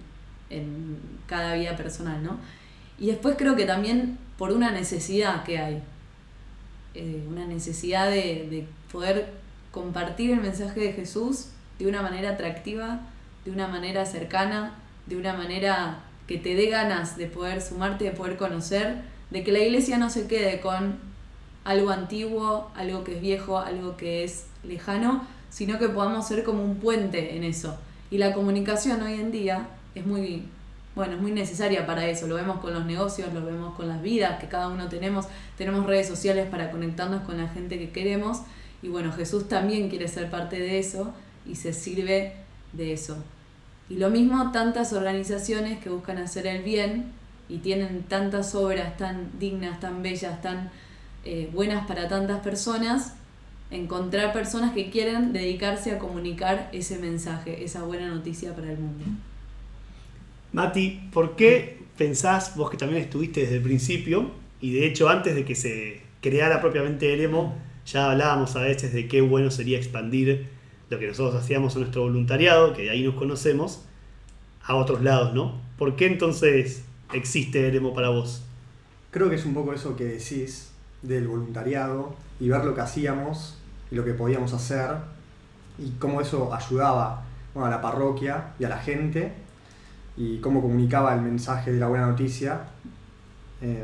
cada 1.28 1.56
vida 1.56 1.76
personal, 1.76 2.24
¿no? 2.24 2.38
Y 2.98 3.08
después 3.08 3.36
creo 3.38 3.58
que 3.58 3.66
también 3.66 4.18
por 4.38 4.54
una 4.54 4.72
necesidad 4.72 5.44
que 5.44 5.58
hay, 5.58 5.84
eh, 6.94 7.22
una 7.30 7.46
necesidad 7.46 8.10
de 8.10 8.66
poder 8.90 9.39
compartir 9.72 10.32
el 10.32 10.42
mensaje 10.42 10.80
de 10.80 10.94
Jesús 10.94 11.48
de 11.78 11.88
una 11.88 12.02
manera 12.02 12.32
atractiva, 12.32 13.02
de 13.46 13.52
una 13.52 13.68
manera 13.68 14.06
cercana, 14.06 14.76
de 15.06 15.18
una 15.18 15.34
manera 15.34 16.00
que 16.28 16.38
te 16.38 16.56
dé 16.56 16.68
ganas 16.68 17.18
de 17.18 17.28
poder 17.28 17.62
sumarte, 17.62 18.06
de 18.06 18.12
poder 18.12 18.38
conocer, 18.38 18.98
de 19.32 19.44
que 19.44 19.52
la 19.52 19.60
iglesia 19.60 19.98
no 19.98 20.10
se 20.10 20.28
quede 20.28 20.60
con 20.60 20.98
algo 21.64 21.90
antiguo, 21.90 22.72
algo 22.76 23.04
que 23.04 23.16
es 23.16 23.22
viejo, 23.22 23.60
algo 23.60 23.98
que 23.98 24.24
es 24.24 24.46
lejano, 24.64 25.26
sino 25.50 25.80
que 25.80 25.90
podamos 25.90 26.28
ser 26.28 26.44
como 26.44 26.64
un 26.64 26.78
puente 26.78 27.36
en 27.36 27.44
eso. 27.44 27.78
Y 28.12 28.18
la 28.18 28.34
comunicación 28.34 29.02
hoy 29.02 29.14
en 29.14 29.32
día 29.32 29.68
es 29.96 30.06
muy, 30.06 30.44
bueno, 30.96 31.14
es 31.14 31.22
muy 31.22 31.32
necesaria 31.32 31.86
para 31.86 32.08
eso. 32.08 32.28
Lo 32.28 32.36
vemos 32.36 32.60
con 32.60 32.74
los 32.74 32.86
negocios, 32.86 33.34
lo 33.34 33.46
vemos 33.46 33.76
con 33.76 33.88
las 33.88 34.02
vidas 34.02 34.40
que 34.40 34.48
cada 34.48 34.68
uno 34.68 34.88
tenemos. 34.90 35.28
Tenemos 35.58 35.86
redes 35.86 36.08
sociales 36.08 36.48
para 36.50 36.72
conectarnos 36.72 37.22
con 37.22 37.38
la 37.38 37.48
gente 37.50 37.78
que 37.78 37.92
queremos 37.92 38.42
y 38.82 38.88
bueno, 38.88 39.12
Jesús 39.12 39.48
también 39.48 39.90
quiere 39.90 40.08
ser 40.08 40.30
parte 40.30 40.60
de 40.60 40.80
eso 40.80 41.14
y 41.46 41.56
se 41.56 41.74
sirve 41.74 42.34
de 42.74 42.94
eso. 42.94 43.18
Y 43.90 43.96
lo 43.96 44.10
mismo 44.10 44.52
tantas 44.52 44.94
organizaciones 44.94 45.80
que 45.80 45.90
buscan 45.90 46.18
hacer 46.18 46.48
el 46.48 46.64
bien 46.64 47.12
y 47.50 47.58
tienen 47.58 48.04
tantas 48.04 48.54
obras 48.56 48.96
tan 48.98 49.32
dignas, 49.40 49.80
tan 49.80 50.04
bellas, 50.04 50.42
tan 50.42 50.70
eh, 51.26 51.50
buenas 51.52 51.88
para 51.88 52.08
tantas 52.08 52.40
personas, 52.42 53.16
encontrar 53.72 54.32
personas 54.32 54.74
que 54.74 54.90
quieran 54.90 55.34
dedicarse 55.34 55.92
a 55.92 56.00
comunicar 56.00 56.70
ese 56.72 57.00
mensaje, 57.00 57.64
esa 57.64 57.84
buena 57.84 58.08
noticia 58.08 58.56
para 58.56 58.72
el 58.72 58.78
mundo. 58.78 59.06
Mati, 60.54 61.02
¿por 61.12 61.36
qué 61.36 61.80
pensás, 61.98 62.56
vos 62.56 62.72
que 62.72 62.78
también 62.78 63.02
estuviste 63.02 63.42
desde 63.42 63.58
el 63.58 63.62
principio, 63.62 64.32
y 64.62 64.74
de 64.74 64.88
hecho 64.88 65.10
antes 65.10 65.36
de 65.36 65.46
que 65.46 65.56
se 65.56 66.02
creara 66.22 66.62
propiamente 66.62 67.14
Eremo, 67.14 67.56
ya 67.92 68.12
hablábamos 68.12 68.56
a 68.56 68.62
veces 68.62 68.94
de 68.94 69.08
qué 69.08 69.22
bueno 69.22 69.50
sería 69.52 69.78
expandir 69.78 70.48
lo 70.90 71.00
que 71.00 71.08
nosotros 71.08 71.42
hacíamos 71.42 71.76
en 71.76 71.82
nuestro 71.82 72.04
voluntariado, 72.04 72.74
que 72.74 72.84
de 72.84 72.90
ahí 72.92 73.04
nos 73.04 73.16
conocemos, 73.16 73.84
a 74.64 74.76
otros 74.76 75.02
lados, 75.02 75.34
¿no? 75.34 75.60
¿Por 75.78 75.96
qué 75.96 76.06
entonces 76.06 76.84
existe 77.14 77.68
Eremo 77.68 77.94
para 77.94 78.10
vos? 78.10 78.44
Creo 79.12 79.30
que 79.30 79.36
es 79.36 79.46
un 79.46 79.54
poco 79.54 79.74
eso 79.74 79.96
que 79.96 80.06
decís 80.06 80.72
del 81.02 81.28
voluntariado 81.28 82.16
y 82.40 82.50
ver 82.50 82.64
lo 82.66 82.76
que 82.76 82.82
hacíamos 82.82 83.58
y 83.92 83.96
lo 83.96 84.06
que 84.06 84.14
podíamos 84.14 84.54
hacer 84.54 84.92
y 85.80 85.92
cómo 85.92 86.22
eso 86.22 86.54
ayudaba 86.54 87.24
bueno, 87.54 87.68
a 87.68 87.70
la 87.72 87.82
parroquia 87.82 88.54
y 88.60 88.66
a 88.66 88.70
la 88.70 88.78
gente 88.78 89.34
y 90.18 90.38
cómo 90.40 90.62
comunicaba 90.62 91.16
el 91.16 91.22
mensaje 91.22 91.72
de 91.72 91.80
la 91.80 91.88
buena 91.88 92.06
noticia 92.06 92.68
eh, 93.62 93.84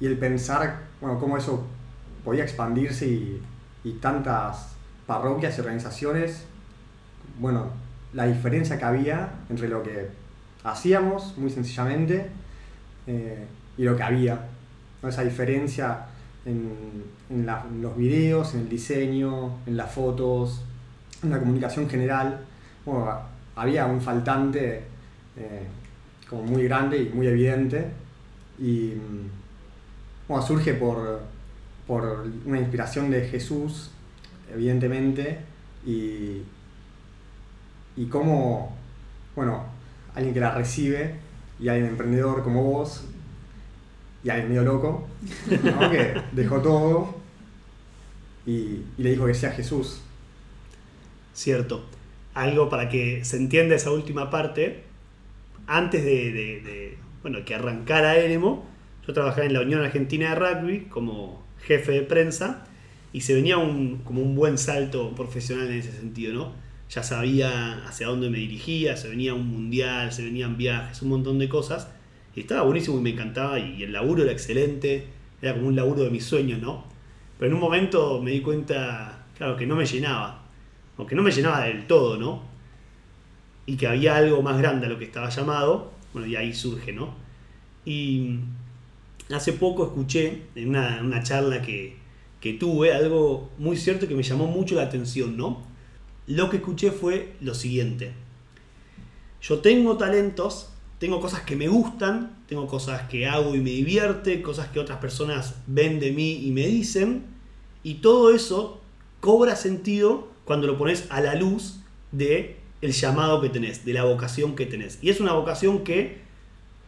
y 0.00 0.06
el 0.06 0.18
pensar 0.18 0.88
bueno, 1.00 1.20
cómo 1.20 1.36
eso 1.36 1.66
podía 2.24 2.44
expandirse 2.44 3.06
y, 3.06 3.42
y 3.84 3.92
tantas 3.94 4.74
parroquias 5.06 5.56
y 5.56 5.60
organizaciones, 5.60 6.44
bueno, 7.38 7.66
la 8.12 8.26
diferencia 8.26 8.78
que 8.78 8.84
había 8.84 9.30
entre 9.48 9.68
lo 9.68 9.82
que 9.82 10.08
hacíamos, 10.64 11.36
muy 11.38 11.50
sencillamente, 11.50 12.28
eh, 13.06 13.46
y 13.76 13.84
lo 13.84 13.96
que 13.96 14.02
había. 14.02 14.48
¿no? 15.02 15.08
Esa 15.08 15.22
diferencia 15.22 16.06
en, 16.44 17.04
en, 17.30 17.46
la, 17.46 17.64
en, 17.68 17.82
los 17.82 17.96
videos, 17.96 18.54
en 18.54 18.60
el 18.60 18.68
diseño, 18.68 19.58
en 19.66 19.76
las 19.76 19.90
fotos, 19.90 20.62
en 21.22 21.30
la 21.30 21.38
comunicación 21.38 21.88
general. 21.88 22.44
Bueno, 22.84 23.10
había 23.56 23.86
un 23.86 24.00
faltante 24.00 24.84
eh, 25.36 25.66
como 26.28 26.42
muy 26.42 26.64
grande 26.64 26.98
y 26.98 27.08
muy 27.08 27.26
evidente. 27.26 27.86
Y 28.58 28.94
bueno, 30.28 30.46
surge 30.46 30.74
por, 30.74 31.22
por 31.90 32.24
una 32.44 32.60
inspiración 32.60 33.10
de 33.10 33.26
Jesús, 33.26 33.90
evidentemente, 34.48 35.40
y, 35.84 36.42
y 37.96 38.06
cómo, 38.08 38.76
bueno, 39.34 39.64
alguien 40.14 40.32
que 40.32 40.38
la 40.38 40.54
recibe 40.54 41.16
y 41.58 41.68
alguien 41.68 41.88
emprendedor 41.88 42.44
como 42.44 42.62
vos 42.62 43.06
y 44.22 44.30
alguien 44.30 44.50
medio 44.50 44.62
loco, 44.62 45.08
¿no? 45.64 45.90
que 45.90 46.14
dejó 46.30 46.60
todo 46.60 47.16
y, 48.46 48.52
y, 48.96 49.02
le 49.02 49.10
dijo 49.10 49.26
que 49.26 49.34
sea 49.34 49.50
Jesús. 49.50 50.00
Cierto. 51.34 51.84
Algo 52.34 52.68
para 52.68 52.88
que 52.88 53.24
se 53.24 53.36
entienda 53.36 53.74
esa 53.74 53.90
última 53.90 54.30
parte, 54.30 54.84
antes 55.66 56.04
de, 56.04 56.32
de, 56.32 56.60
de 56.60 56.98
bueno, 57.22 57.44
que 57.44 57.56
arrancara 57.56 58.14
Eremo, 58.14 58.64
yo 59.04 59.12
trabajaba 59.12 59.44
en 59.44 59.54
la 59.54 59.62
Unión 59.62 59.80
Argentina 59.82 60.28
de 60.28 60.34
Rugby 60.36 60.80
como 60.82 61.39
jefe 61.62 61.92
de 61.92 62.02
prensa 62.02 62.66
y 63.12 63.22
se 63.22 63.34
venía 63.34 63.58
un, 63.58 63.98
como 63.98 64.22
un 64.22 64.34
buen 64.34 64.58
salto 64.58 65.14
profesional 65.14 65.68
en 65.68 65.78
ese 65.78 65.92
sentido, 65.92 66.32
¿no? 66.32 66.52
Ya 66.88 67.02
sabía 67.02 67.86
hacia 67.86 68.08
dónde 68.08 68.30
me 68.30 68.38
dirigía, 68.38 68.96
se 68.96 69.08
venía 69.08 69.34
un 69.34 69.46
mundial, 69.46 70.12
se 70.12 70.24
venían 70.24 70.56
viajes, 70.56 71.02
un 71.02 71.10
montón 71.10 71.38
de 71.38 71.48
cosas. 71.48 71.88
Y 72.34 72.40
estaba 72.40 72.62
buenísimo 72.62 72.98
y 72.98 73.02
me 73.02 73.10
encantaba 73.10 73.58
y 73.58 73.82
el 73.82 73.92
laburo 73.92 74.22
era 74.22 74.32
excelente, 74.32 75.06
era 75.42 75.54
como 75.54 75.68
un 75.68 75.76
laburo 75.76 76.02
de 76.04 76.10
mis 76.10 76.24
sueños, 76.24 76.60
¿no? 76.60 76.84
Pero 77.38 77.48
en 77.48 77.54
un 77.54 77.60
momento 77.60 78.20
me 78.22 78.32
di 78.32 78.40
cuenta, 78.40 79.24
claro, 79.36 79.56
que 79.56 79.66
no 79.66 79.76
me 79.76 79.86
llenaba, 79.86 80.42
o 80.96 81.06
que 81.06 81.14
no 81.14 81.22
me 81.22 81.30
llenaba 81.30 81.64
del 81.64 81.86
todo, 81.86 82.16
¿no? 82.18 82.42
Y 83.66 83.76
que 83.76 83.86
había 83.86 84.16
algo 84.16 84.42
más 84.42 84.58
grande 84.58 84.86
a 84.86 84.88
lo 84.88 84.98
que 84.98 85.04
estaba 85.04 85.28
llamado, 85.30 85.92
bueno, 86.12 86.28
y 86.28 86.36
ahí 86.36 86.52
surge, 86.52 86.92
¿no? 86.92 87.14
Y 87.84 88.40
hace 89.32 89.52
poco 89.52 89.84
escuché 89.84 90.42
en 90.54 90.70
una, 90.70 91.22
charla 91.22 91.62
que, 91.62 91.96
que 92.40 92.54
tuve 92.54 92.92
algo 92.92 93.50
muy 93.58 93.76
cierto 93.76 94.08
que 94.08 94.14
me 94.14 94.22
llamó 94.22 94.46
mucho 94.46 94.74
la 94.74 94.82
atención, 94.82 95.36
¿no? 95.36 95.62
Lo 96.26 96.50
que 96.50 96.58
escuché 96.58 96.90
fue 96.90 97.34
lo 97.40 97.54
siguiente. 97.54 98.12
Yo 99.42 99.60
tengo 99.60 99.96
talentos, 99.96 100.70
tengo 100.98 101.20
cosas 101.20 101.40
que 101.42 101.56
me 101.56 101.68
gustan, 101.68 102.42
tengo 102.46 102.66
cosas 102.66 103.08
que 103.08 103.26
hago 103.26 103.54
y 103.54 103.60
me 103.60 103.70
divierte, 103.70 104.42
cosas 104.42 104.68
que 104.68 104.80
otras 104.80 104.98
personas 104.98 105.54
ven 105.66 105.98
de 105.98 106.12
mí 106.12 106.44
y 106.44 106.50
me 106.50 106.66
dicen, 106.66 107.24
y 107.82 107.94
todo 107.94 108.34
eso 108.34 108.80
cobra 109.20 109.56
sentido 109.56 110.28
cuando 110.44 110.66
lo 110.66 110.76
pones 110.76 111.06
a 111.10 111.20
la 111.20 111.34
luz 111.34 111.80
de 112.12 112.56
el 112.80 112.92
llamado 112.92 113.40
que 113.40 113.48
tenés, 113.48 113.84
de 113.84 113.92
la 113.92 114.04
vocación 114.04 114.56
que 114.56 114.66
tenés. 114.66 114.98
Y 115.02 115.10
es 115.10 115.20
una 115.20 115.32
vocación 115.32 115.84
que 115.84 116.20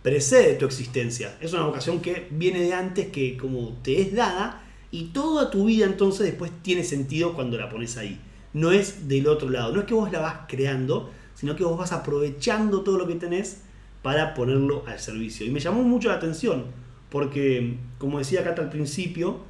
precede 0.03 0.55
tu 0.55 0.67
existencia, 0.67 1.37
es 1.41 1.53
una 1.53 1.65
vocación 1.65 2.01
que 2.01 2.29
viene 2.31 2.61
de 2.61 2.75
antes, 2.75 3.09
que 3.09 3.37
como 3.37 3.79
te 3.83 4.01
es 4.01 4.15
dada, 4.15 4.63
y 4.91 5.05
toda 5.05 5.51
tu 5.51 5.67
vida 5.67 5.87
entonces 5.87 6.27
después 6.27 6.51
tiene 6.63 6.85
sentido 6.85 7.35
cuando 7.35 7.57
la 7.57 7.69
pones 7.69 7.97
ahí. 7.97 8.21
No 8.53 8.73
es 8.73 9.09
del 9.09 9.27
otro 9.29 9.49
lado, 9.49 9.73
no 9.73 9.81
es 9.81 9.87
que 9.87 9.95
vos 9.95 10.13
la 10.13 10.21
vas 10.21 10.37
creando, 10.49 11.11
sino 11.35 11.57
que 11.57 11.65
vos 11.65 11.79
vas 11.79 11.93
aprovechando 11.93 12.83
todo 12.83 12.99
lo 12.99 13.07
que 13.07 13.15
tenés 13.15 13.63
para 14.03 14.35
ponerlo 14.35 14.85
al 14.87 14.99
servicio. 14.99 15.47
Y 15.47 15.51
me 15.51 15.61
llamó 15.61 15.83
mucho 15.83 16.09
la 16.09 16.17
atención, 16.17 16.67
porque 17.09 17.79
como 17.99 18.19
decía 18.19 18.45
Cata 18.45 18.63
al 18.63 18.69
principio, 18.69 19.41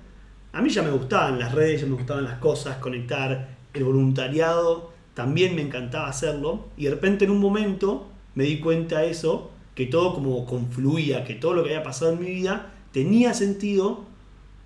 a 0.53 0.61
mí 0.61 0.69
ya 0.69 0.83
me 0.83 0.91
gustaban 0.91 1.39
las 1.39 1.53
redes, 1.55 1.81
ya 1.81 1.87
me 1.87 1.95
gustaban 1.95 2.25
las 2.25 2.39
cosas, 2.39 2.77
conectar, 2.77 3.57
el 3.73 3.85
voluntariado, 3.85 4.93
también 5.15 5.57
me 5.57 5.63
encantaba 5.63 6.09
hacerlo, 6.09 6.69
y 6.77 6.85
de 6.85 6.91
repente 6.91 7.25
en 7.25 7.31
un 7.31 7.41
momento 7.41 8.09
me 8.35 8.45
di 8.45 8.61
cuenta 8.61 9.01
de 9.01 9.11
eso, 9.11 9.51
que 9.75 9.87
todo 9.87 10.15
como 10.15 10.45
confluía, 10.47 11.25
que 11.25 11.35
todo 11.35 11.55
lo 11.55 11.63
que 11.63 11.71
había 11.71 11.83
pasado 11.83 12.13
en 12.13 12.21
mi 12.21 12.27
vida 12.27 12.73
tenía 12.93 13.35
sentido 13.35 14.05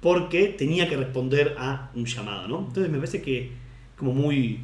porque 0.00 0.48
tenía 0.48 0.88
que 0.88 0.96
responder 0.96 1.54
a 1.58 1.90
un 1.94 2.06
llamado, 2.06 2.48
¿no? 2.48 2.58
Entonces 2.58 2.90
me 2.90 2.98
parece 2.98 3.22
que 3.22 3.52
como 3.96 4.12
muy, 4.12 4.60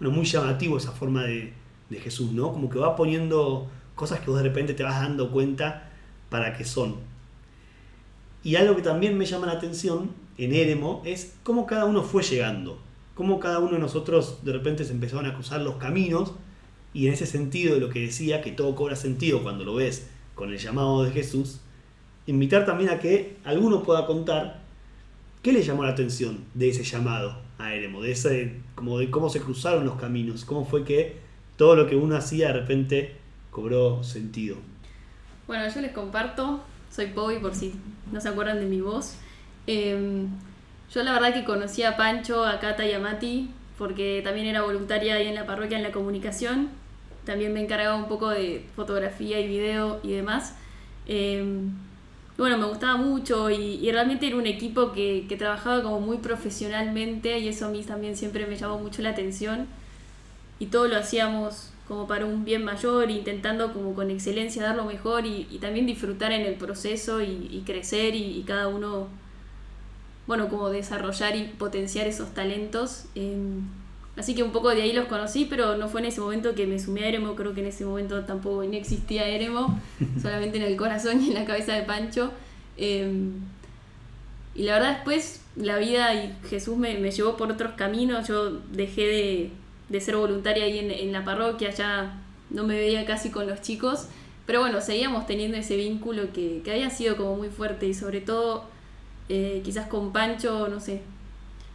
bueno, 0.00 0.14
muy 0.14 0.24
llamativo 0.24 0.76
esa 0.78 0.92
forma 0.92 1.24
de, 1.24 1.52
de 1.90 2.00
Jesús, 2.00 2.32
¿no? 2.32 2.52
Como 2.52 2.68
que 2.70 2.78
va 2.78 2.96
poniendo 2.96 3.68
cosas 3.94 4.20
que 4.20 4.30
vos 4.30 4.38
de 4.38 4.44
repente 4.44 4.74
te 4.74 4.82
vas 4.82 5.00
dando 5.00 5.30
cuenta 5.30 5.90
para 6.30 6.56
qué 6.56 6.64
son. 6.64 6.96
Y 8.42 8.56
algo 8.56 8.76
que 8.76 8.82
también 8.82 9.18
me 9.18 9.26
llama 9.26 9.46
la 9.46 9.52
atención 9.52 10.10
en 10.38 10.54
Eremo 10.54 11.02
es 11.04 11.34
cómo 11.42 11.66
cada 11.66 11.84
uno 11.84 12.02
fue 12.02 12.22
llegando, 12.22 12.78
cómo 13.14 13.40
cada 13.40 13.58
uno 13.58 13.72
de 13.72 13.80
nosotros 13.80 14.44
de 14.44 14.52
repente 14.52 14.84
se 14.84 14.92
empezaron 14.92 15.26
a 15.26 15.34
cruzar 15.34 15.60
los 15.60 15.76
caminos 15.76 16.32
y 16.92 17.06
en 17.06 17.12
ese 17.12 17.26
sentido 17.26 17.78
lo 17.78 17.90
que 17.90 18.00
decía, 18.00 18.40
que 18.40 18.52
todo 18.52 18.74
cobra 18.74 18.96
sentido 18.96 19.42
cuando 19.42 19.64
lo 19.64 19.74
ves 19.74 20.08
con 20.34 20.50
el 20.50 20.58
llamado 20.58 21.04
de 21.04 21.10
Jesús, 21.10 21.60
invitar 22.26 22.64
también 22.64 22.90
a 22.90 22.98
que 22.98 23.36
alguno 23.44 23.82
pueda 23.82 24.06
contar 24.06 24.60
qué 25.42 25.52
le 25.52 25.62
llamó 25.62 25.84
la 25.84 25.90
atención 25.90 26.44
de 26.54 26.70
ese 26.70 26.84
llamado 26.84 27.38
a 27.58 27.74
Eremo, 27.74 28.02
de, 28.02 28.12
ese, 28.12 28.60
como 28.74 28.98
de 28.98 29.10
cómo 29.10 29.28
se 29.28 29.40
cruzaron 29.40 29.84
los 29.84 29.96
caminos, 29.96 30.44
cómo 30.44 30.64
fue 30.64 30.84
que 30.84 31.16
todo 31.56 31.74
lo 31.74 31.86
que 31.86 31.96
uno 31.96 32.16
hacía 32.16 32.48
de 32.48 32.52
repente 32.54 33.16
cobró 33.50 34.02
sentido. 34.04 34.56
Bueno, 35.46 35.66
yo 35.72 35.80
les 35.80 35.92
comparto, 35.92 36.60
soy 36.90 37.06
Bobby 37.06 37.38
por 37.38 37.54
si 37.54 37.74
no 38.12 38.20
se 38.20 38.28
acuerdan 38.28 38.60
de 38.60 38.66
mi 38.66 38.80
voz. 38.80 39.16
Eh, 39.66 40.26
yo 40.92 41.02
la 41.02 41.12
verdad 41.12 41.34
que 41.34 41.44
conocí 41.44 41.82
a 41.82 41.96
Pancho, 41.96 42.44
a 42.44 42.60
Cata 42.60 42.86
y 42.86 42.92
a 42.92 42.98
Mati 42.98 43.50
porque 43.78 44.20
también 44.24 44.46
era 44.46 44.62
voluntaria 44.62 45.14
ahí 45.14 45.28
en 45.28 45.36
la 45.36 45.46
parroquia 45.46 45.78
en 45.78 45.84
la 45.84 45.92
comunicación. 45.92 46.68
También 47.24 47.52
me 47.52 47.62
encargaba 47.62 47.94
un 47.94 48.08
poco 48.08 48.28
de 48.30 48.64
fotografía 48.74 49.40
y 49.40 49.46
video 49.46 50.00
y 50.02 50.12
demás. 50.12 50.56
Eh, 51.06 51.44
bueno, 52.36 52.58
me 52.58 52.66
gustaba 52.66 52.96
mucho 52.96 53.50
y, 53.50 53.90
realmente 53.90 54.26
era 54.26 54.36
un 54.36 54.46
equipo 54.46 54.92
que, 54.92 55.26
que 55.28 55.36
trabajaba 55.36 55.82
como 55.82 56.00
muy 56.00 56.18
profesionalmente 56.18 57.38
y 57.38 57.48
eso 57.48 57.66
a 57.66 57.68
mí 57.70 57.82
también 57.82 58.16
siempre 58.16 58.46
me 58.46 58.56
llamó 58.56 58.78
mucho 58.78 59.02
la 59.02 59.10
atención. 59.10 59.66
Y 60.58 60.66
todo 60.66 60.88
lo 60.88 60.96
hacíamos 60.96 61.70
como 61.86 62.06
para 62.06 62.26
un 62.26 62.44
bien 62.44 62.64
mayor, 62.64 63.10
intentando 63.10 63.72
como 63.72 63.94
con 63.94 64.10
excelencia 64.10 64.62
dar 64.62 64.76
lo 64.76 64.84
mejor 64.84 65.24
y, 65.24 65.44
también 65.60 65.86
disfrutar 65.86 66.32
en 66.32 66.42
el 66.42 66.54
proceso 66.54 67.22
y 67.22 67.62
crecer 67.64 68.14
y, 68.14 68.42
cada 68.46 68.68
uno 68.68 69.08
bueno, 70.28 70.48
como 70.48 70.68
desarrollar 70.68 71.34
y 71.34 71.44
potenciar 71.44 72.06
esos 72.06 72.34
talentos. 72.34 73.06
Eh, 73.14 73.36
así 74.16 74.34
que 74.34 74.42
un 74.42 74.52
poco 74.52 74.68
de 74.68 74.82
ahí 74.82 74.92
los 74.92 75.06
conocí, 75.06 75.46
pero 75.46 75.78
no 75.78 75.88
fue 75.88 76.02
en 76.02 76.06
ese 76.08 76.20
momento 76.20 76.54
que 76.54 76.66
me 76.66 76.78
sumé 76.78 77.04
a 77.04 77.08
Eremo, 77.08 77.34
creo 77.34 77.54
que 77.54 77.62
en 77.62 77.68
ese 77.68 77.86
momento 77.86 78.24
tampoco 78.24 78.62
ni 78.62 78.76
existía 78.76 79.26
Eremo, 79.26 79.80
solamente 80.22 80.58
en 80.58 80.64
el 80.64 80.76
corazón 80.76 81.22
y 81.22 81.28
en 81.28 81.34
la 81.34 81.46
cabeza 81.46 81.72
de 81.72 81.82
Pancho. 81.82 82.30
Eh, 82.76 83.10
y 84.54 84.64
la 84.64 84.74
verdad 84.74 84.96
después 84.96 85.40
la 85.56 85.78
vida 85.78 86.14
y 86.14 86.36
Jesús 86.50 86.76
me, 86.76 86.98
me 86.98 87.10
llevó 87.10 87.38
por 87.38 87.50
otros 87.50 87.72
caminos, 87.72 88.28
yo 88.28 88.50
dejé 88.70 89.06
de, 89.06 89.50
de 89.88 90.00
ser 90.00 90.16
voluntaria 90.16 90.64
ahí 90.64 90.78
en, 90.78 90.90
en 90.90 91.10
la 91.10 91.24
parroquia, 91.24 91.70
ya 91.70 92.20
no 92.50 92.64
me 92.64 92.74
veía 92.74 93.06
casi 93.06 93.30
con 93.30 93.46
los 93.46 93.62
chicos, 93.62 94.08
pero 94.44 94.60
bueno, 94.60 94.82
seguíamos 94.82 95.26
teniendo 95.26 95.56
ese 95.56 95.76
vínculo 95.76 96.32
que, 96.34 96.60
que 96.64 96.72
había 96.72 96.90
sido 96.90 97.16
como 97.16 97.36
muy 97.36 97.48
fuerte 97.48 97.86
y 97.86 97.94
sobre 97.94 98.20
todo 98.20 98.64
Eh, 99.28 99.60
quizás 99.62 99.88
con 99.88 100.12
Pancho, 100.12 100.68
no 100.68 100.80
sé, 100.80 101.02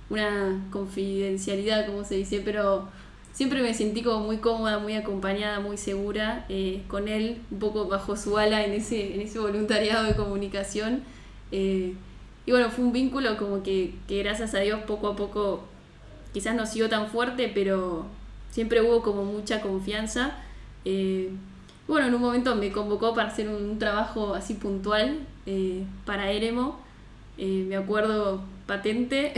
una 0.09 0.59
confidencialidad, 0.71 1.85
como 1.85 2.03
se 2.03 2.15
dice, 2.15 2.41
pero 2.43 2.87
siempre 3.31 3.61
me 3.61 3.73
sentí 3.73 4.01
como 4.01 4.25
muy 4.25 4.37
cómoda, 4.37 4.79
muy 4.79 4.95
acompañada, 4.95 5.59
muy 5.59 5.77
segura 5.77 6.45
eh, 6.49 6.81
con 6.87 7.07
él, 7.07 7.41
un 7.51 7.59
poco 7.59 7.87
bajo 7.87 8.15
su 8.15 8.37
ala 8.37 8.63
en 8.63 8.73
ese, 8.73 9.13
en 9.13 9.21
ese 9.21 9.39
voluntariado 9.39 10.05
de 10.05 10.15
comunicación. 10.15 11.03
Eh, 11.51 11.93
y 12.45 12.51
bueno, 12.51 12.71
fue 12.71 12.83
un 12.85 12.91
vínculo 12.91 13.37
como 13.37 13.61
que, 13.61 13.93
gracias 14.07 14.55
a 14.55 14.59
Dios 14.59 14.81
poco 14.87 15.09
a 15.09 15.15
poco 15.15 15.63
quizás 16.33 16.55
no 16.55 16.65
siguió 16.65 16.89
tan 16.89 17.07
fuerte, 17.09 17.51
pero 17.53 18.07
siempre 18.49 18.81
hubo 18.81 19.03
como 19.03 19.23
mucha 19.23 19.61
confianza. 19.61 20.37
Bueno, 21.87 22.07
en 22.07 22.15
un 22.15 22.21
momento 22.21 22.55
me 22.55 22.71
convocó 22.71 23.13
para 23.13 23.29
hacer 23.29 23.47
un, 23.47 23.77
trabajo 23.77 24.33
así 24.33 24.55
puntual 24.55 25.19
para 26.05 26.31
Eremo. 26.31 26.83
Eh, 27.37 27.65
me 27.67 27.75
acuerdo 27.75 28.43
patente. 28.67 29.33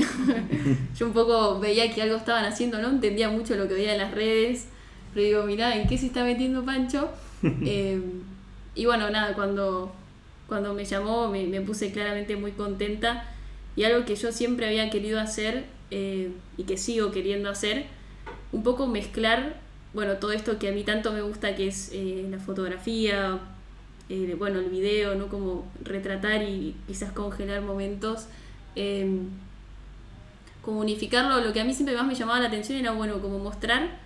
Yo 0.98 1.08
un 1.08 1.14
poco 1.14 1.60
veía 1.60 1.94
que 1.94 2.02
algo 2.02 2.16
estaban 2.16 2.46
haciendo, 2.46 2.80
no 2.80 2.90
entendía 2.90 3.30
mucho 3.30 3.56
lo 3.56 3.68
que 3.68 3.76
veía 3.76 3.94
en 3.94 4.00
las 4.00 4.12
redes. 4.12 4.68
Pero 5.14 5.26
digo, 5.26 5.44
mirá, 5.44 5.76
¿en 5.76 5.88
qué 5.88 5.98
se 5.98 6.08
está 6.08 6.24
metiendo 6.24 6.64
Pancho? 6.66 7.10
y 7.42 8.86
bueno, 8.86 9.10
nada, 9.10 9.34
cuando, 9.34 9.94
cuando 10.48 10.74
me 10.74 10.84
llamó 10.84 11.30
me, 11.30 11.46
me, 11.48 11.62
puse 11.62 11.92
claramente 11.92 12.36
muy 12.36 12.52
contenta. 12.52 13.26
Y 13.76 13.84
algo 13.84 14.06
que 14.06 14.16
yo 14.16 14.32
siempre 14.32 14.68
había 14.68 14.90
querido 14.90 15.20
hacer 15.20 15.66
y 15.90 16.64
que 16.64 16.78
sigo 16.78 17.12
queriendo 17.12 17.50
hacer, 17.50 17.86
un 18.52 18.64
poco 18.64 18.88
mezclar 18.88 19.66
bueno, 19.96 20.18
todo 20.18 20.34
esto 20.34 20.60
que 20.60 20.68
a 20.68 20.72
mí 20.74 20.84
tanto 20.84 21.14
me 21.14 21.22
gusta, 21.22 21.56
que 21.56 21.68
es 21.68 21.90
eh, 21.94 22.28
la 22.30 22.38
fotografía, 22.38 23.40
eh, 24.10 24.36
bueno, 24.38 24.60
el 24.60 24.70
video, 24.70 25.16
¿no? 25.16 25.28
Como 25.28 25.66
retratar 25.84 26.44
y 26.44 26.76
quizás 26.88 27.12
congelar 27.12 27.62
momentos. 27.62 28.28
Eh, 28.76 29.20
como 30.62 30.80
unificarlo, 30.80 31.42
lo 31.42 31.54
que 31.54 31.62
a 31.62 31.64
mí 31.64 31.74
siempre 31.74 31.96
más 31.96 32.08
me 32.08 32.16
llamaba 32.16 32.40
la 32.40 32.48
atención 32.48 32.80
era, 32.80 32.92
bueno, 32.92 33.22
como 33.22 33.38
mostrar 33.38 34.00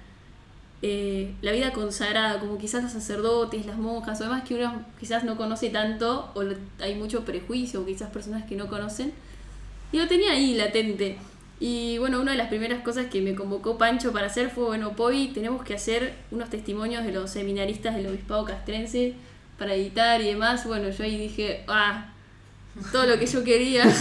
eh, 0.82 1.34
la 1.41 1.53
vida 1.53 1.72
consagrada, 1.72 2.39
como 2.39 2.58
quizás 2.58 2.84
los 2.84 2.91
sacerdotes, 2.91 3.65
las 3.65 3.77
monjas, 3.77 4.20
o 4.20 4.25
demás 4.25 4.44
que 4.44 4.56
uno 4.56 4.86
quizás 5.00 5.24
no 5.24 5.38
conoce 5.38 5.70
tanto, 5.70 6.32
o 6.36 6.44
hay 6.82 6.96
mucho 6.96 7.24
prejuicio, 7.24 7.82
o 7.82 7.86
quizás 7.86 8.10
personas 8.10 8.44
que 8.46 8.56
no 8.56 8.68
conocen. 8.68 9.13
Y 9.94 9.98
lo 9.98 10.08
tenía 10.08 10.32
ahí 10.32 10.56
latente. 10.56 11.18
Y 11.62 11.98
bueno, 11.98 12.22
una 12.22 12.32
de 12.32 12.38
las 12.38 12.50
primeras 12.50 12.84
cosas 12.84 13.08
que 13.08 13.22
me 13.22 13.36
convocó 13.36 13.77
Pancho 13.77 14.12
para 14.12 14.27
hacer 14.27 14.50
fue, 14.50 14.65
bueno, 14.65 14.96
Poy, 14.96 15.29
tenemos 15.29 15.63
que 15.63 15.74
hacer 15.74 16.13
unos 16.32 16.50
testimonios 16.50 17.06
de 17.06 17.12
los 17.13 17.32
seminaristas 17.32 17.96
del 17.96 18.08
obispado 18.08 18.46
castrense 18.46 19.15
para 19.60 19.75
editar 19.75 20.22
y 20.22 20.25
demás. 20.25 20.66
Bueno, 20.66 20.89
yo 20.89 21.04
ahí 21.04 21.18
dije, 21.18 21.63
ah, 21.68 22.12
todo 22.92 23.06
lo 23.06 23.20
que 23.20 23.28
yo 23.28 23.44
quería. 23.44 23.86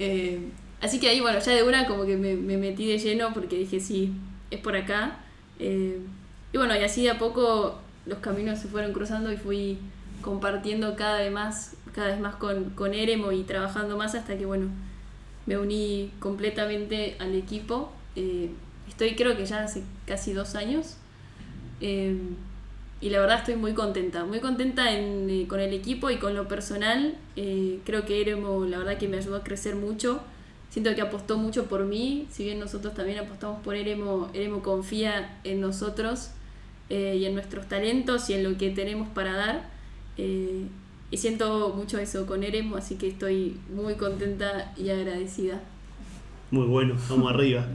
Eh, 0.00 0.38
así 0.80 1.00
que 1.00 1.08
ahí, 1.08 1.20
bueno, 1.20 1.40
ya 1.40 1.50
de 1.50 1.64
una 1.64 1.88
como 1.88 2.06
que 2.06 2.16
me, 2.16 2.36
metí 2.36 2.86
de 2.86 2.98
lleno 2.98 3.34
porque 3.34 3.56
dije, 3.56 3.80
sí, 3.80 4.12
es 4.48 4.60
por 4.60 4.76
acá. 4.76 5.18
Eh, 5.58 5.98
y 6.52 6.56
bueno, 6.56 6.76
y 6.76 6.84
así 6.84 7.02
de 7.02 7.10
a 7.10 7.18
poco 7.18 7.80
los 8.06 8.20
caminos 8.20 8.60
se 8.60 8.68
fueron 8.68 8.92
cruzando 8.92 9.32
y 9.32 9.36
fui 9.36 9.78
compartiendo 10.20 10.94
cada 10.94 11.18
vez 11.18 11.32
más, 11.32 11.74
cada 11.96 12.06
vez 12.06 12.20
más 12.20 12.36
con, 12.36 12.70
con 12.70 12.94
Eremo 12.94 13.32
y 13.32 13.42
trabajando 13.42 13.96
más 13.96 14.14
hasta 14.14 14.38
que, 14.38 14.46
bueno, 14.46 14.68
me 15.46 15.58
uní 15.58 16.12
completamente 16.20 17.16
al 17.18 17.34
equipo. 17.34 17.90
Eh, 18.14 18.50
estoy 18.88 19.16
creo 19.16 19.36
que 19.36 19.46
ya 19.46 19.64
hace 19.64 19.82
casi 20.06 20.32
dos 20.32 20.54
años. 20.54 20.96
Eh, 21.80 22.16
y 23.00 23.10
la 23.10 23.20
verdad 23.20 23.38
estoy 23.38 23.56
muy 23.56 23.74
contenta, 23.74 24.24
muy 24.24 24.40
contenta 24.40 24.92
eh, 24.92 25.46
con 25.48 25.60
el 25.60 25.72
equipo 25.72 26.10
y 26.10 26.16
con 26.16 26.34
lo 26.34 26.48
personal. 26.48 27.16
creo 27.34 28.04
que 28.04 28.20
Eremo 28.20 28.64
la 28.64 28.78
verdad 28.78 28.98
que 28.98 29.08
me 29.08 29.18
ayudó 29.18 29.36
a 29.36 29.44
crecer 29.44 29.76
mucho. 29.76 30.20
Siento 30.70 30.94
que 30.94 31.00
apostó 31.00 31.38
mucho 31.38 31.66
por 31.66 31.84
mí, 31.84 32.26
si 32.30 32.44
bien 32.44 32.58
nosotros 32.58 32.94
también 32.94 33.18
apostamos 33.18 33.60
por 33.62 33.74
Eremo, 33.74 34.30
Eremo 34.34 34.62
confía 34.62 35.38
en 35.44 35.60
nosotros 35.60 36.30
y 36.90 37.24
en 37.24 37.34
nuestros 37.34 37.66
talentos 37.68 38.28
y 38.30 38.34
en 38.34 38.44
lo 38.44 38.56
que 38.58 38.70
tenemos 38.70 39.08
para 39.08 39.34
dar. 39.34 39.70
Y 41.10 41.16
siento 41.16 41.72
mucho 41.74 41.98
eso 41.98 42.26
con 42.26 42.44
Eremo, 42.44 42.76
así 42.76 42.96
que 42.96 43.08
estoy 43.08 43.56
muy 43.74 43.94
contenta 43.94 44.74
y 44.76 44.90
agradecida. 44.90 45.62
Muy 46.50 46.66
bueno, 46.66 46.96
vamos 47.08 47.32
arriba. 47.32 47.66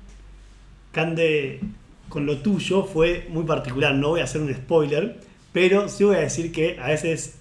Cande, 0.92 1.60
con 2.08 2.26
lo 2.26 2.38
tuyo 2.38 2.84
fue 2.84 3.26
muy 3.30 3.44
particular, 3.44 3.94
no 3.94 4.10
voy 4.10 4.20
a 4.20 4.24
hacer 4.24 4.40
un 4.40 4.52
spoiler, 4.54 5.20
pero 5.52 5.88
sí 5.88 6.04
voy 6.04 6.16
a 6.16 6.20
decir 6.20 6.52
que 6.52 6.78
a 6.80 6.88
veces 6.88 7.38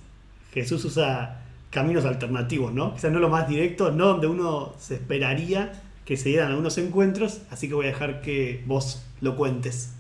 Jesús 0.54 0.86
usa 0.86 1.42
caminos 1.70 2.06
alternativos, 2.06 2.74
¿no? 2.74 2.94
Quizás 2.94 3.12
no 3.12 3.20
lo 3.20 3.30
más 3.30 3.48
directo, 3.50 3.92
no 3.92 4.08
donde 4.08 4.28
uno 4.28 4.74
se 4.80 4.96
esperaría 4.96 5.74
que 6.06 6.16
se 6.16 6.30
dieran 6.30 6.50
algunos 6.50 6.78
encuentros, 6.78 7.42
así 7.52 7.68
que 7.68 7.74
voy 7.74 7.88
a 7.88 7.90
dejar 7.90 8.22
que 8.22 8.64
vos 8.66 9.04
lo 9.22 9.36
cuentes. 9.36 9.92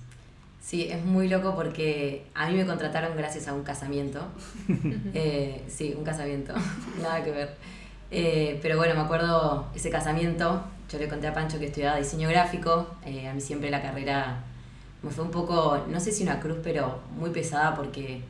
Sí, 0.62 0.88
es 0.89 1.04
muy 1.04 1.28
loco 1.28 1.54
porque 1.56 2.25
a 2.34 2.49
mí 2.49 2.56
me 2.56 2.65
contrataron 2.65 3.15
gracias 3.17 3.47
a 3.47 3.54
un 3.54 3.63
casamiento. 3.63 4.21
Eh, 5.13 5.62
sí, 5.67 5.93
un 5.97 6.04
casamiento, 6.04 6.54
nada 7.01 7.23
que 7.23 7.32
ver. 7.32 7.56
Eh, 8.12 8.60
pero 8.62 8.78
bueno, 8.78 8.95
me 8.95 9.01
acuerdo 9.01 9.67
ese 9.75 9.89
casamiento, 9.89 10.63
yo 10.91 10.99
le 10.99 11.08
conté 11.08 11.28
a 11.28 11.34
Pancho 11.34 11.60
que 11.60 11.65
estudiaba 11.65 11.97
diseño 11.97 12.30
gráfico, 12.30 12.88
eh, 13.06 13.28
a 13.28 13.34
mí 13.34 13.41
siempre 13.41 13.69
la 13.69 13.82
carrera 13.82 14.43
me 15.06 15.12
fue 15.12 15.24
un 15.24 15.32
poco, 15.32 15.86
no 15.88 16.00
sé 16.02 16.12
si 16.12 16.24
una 16.24 16.39
cruz, 16.39 16.58
pero 16.62 17.00
muy 17.18 17.30
pesada 17.30 17.76
porque 17.76 18.22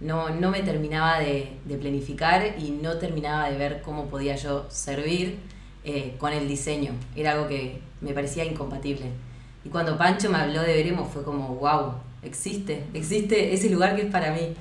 no, 0.00 0.28
no 0.28 0.50
me 0.50 0.60
terminaba 0.60 1.20
de, 1.20 1.56
planificar 1.80 2.56
y 2.58 2.70
no 2.70 2.98
terminaba 2.98 3.48
de 3.48 3.56
ver 3.56 3.80
cómo 3.80 4.06
podía 4.06 4.36
yo 4.36 4.66
servir 4.68 5.38
con 6.18 6.32
el 6.32 6.48
diseño. 6.48 6.92
Era 7.14 7.32
algo 7.32 7.46
que 7.46 7.80
me 8.00 8.12
parecía 8.12 8.44
incompatible. 8.44 9.06
Y 9.64 9.68
cuando 9.68 9.98
Pancho 9.98 10.30
me 10.30 10.38
habló 10.38 10.62
de 10.62 10.74
Veremos 10.74 11.12
fue 11.12 11.24
como, 11.24 11.56
wow, 11.56 11.94
existe, 12.22 12.84
existe 12.94 13.52
ese 13.52 13.70
lugar 13.70 13.96
que 13.96 14.02
es 14.02 14.10
para 14.10 14.32
mí. 14.32 14.54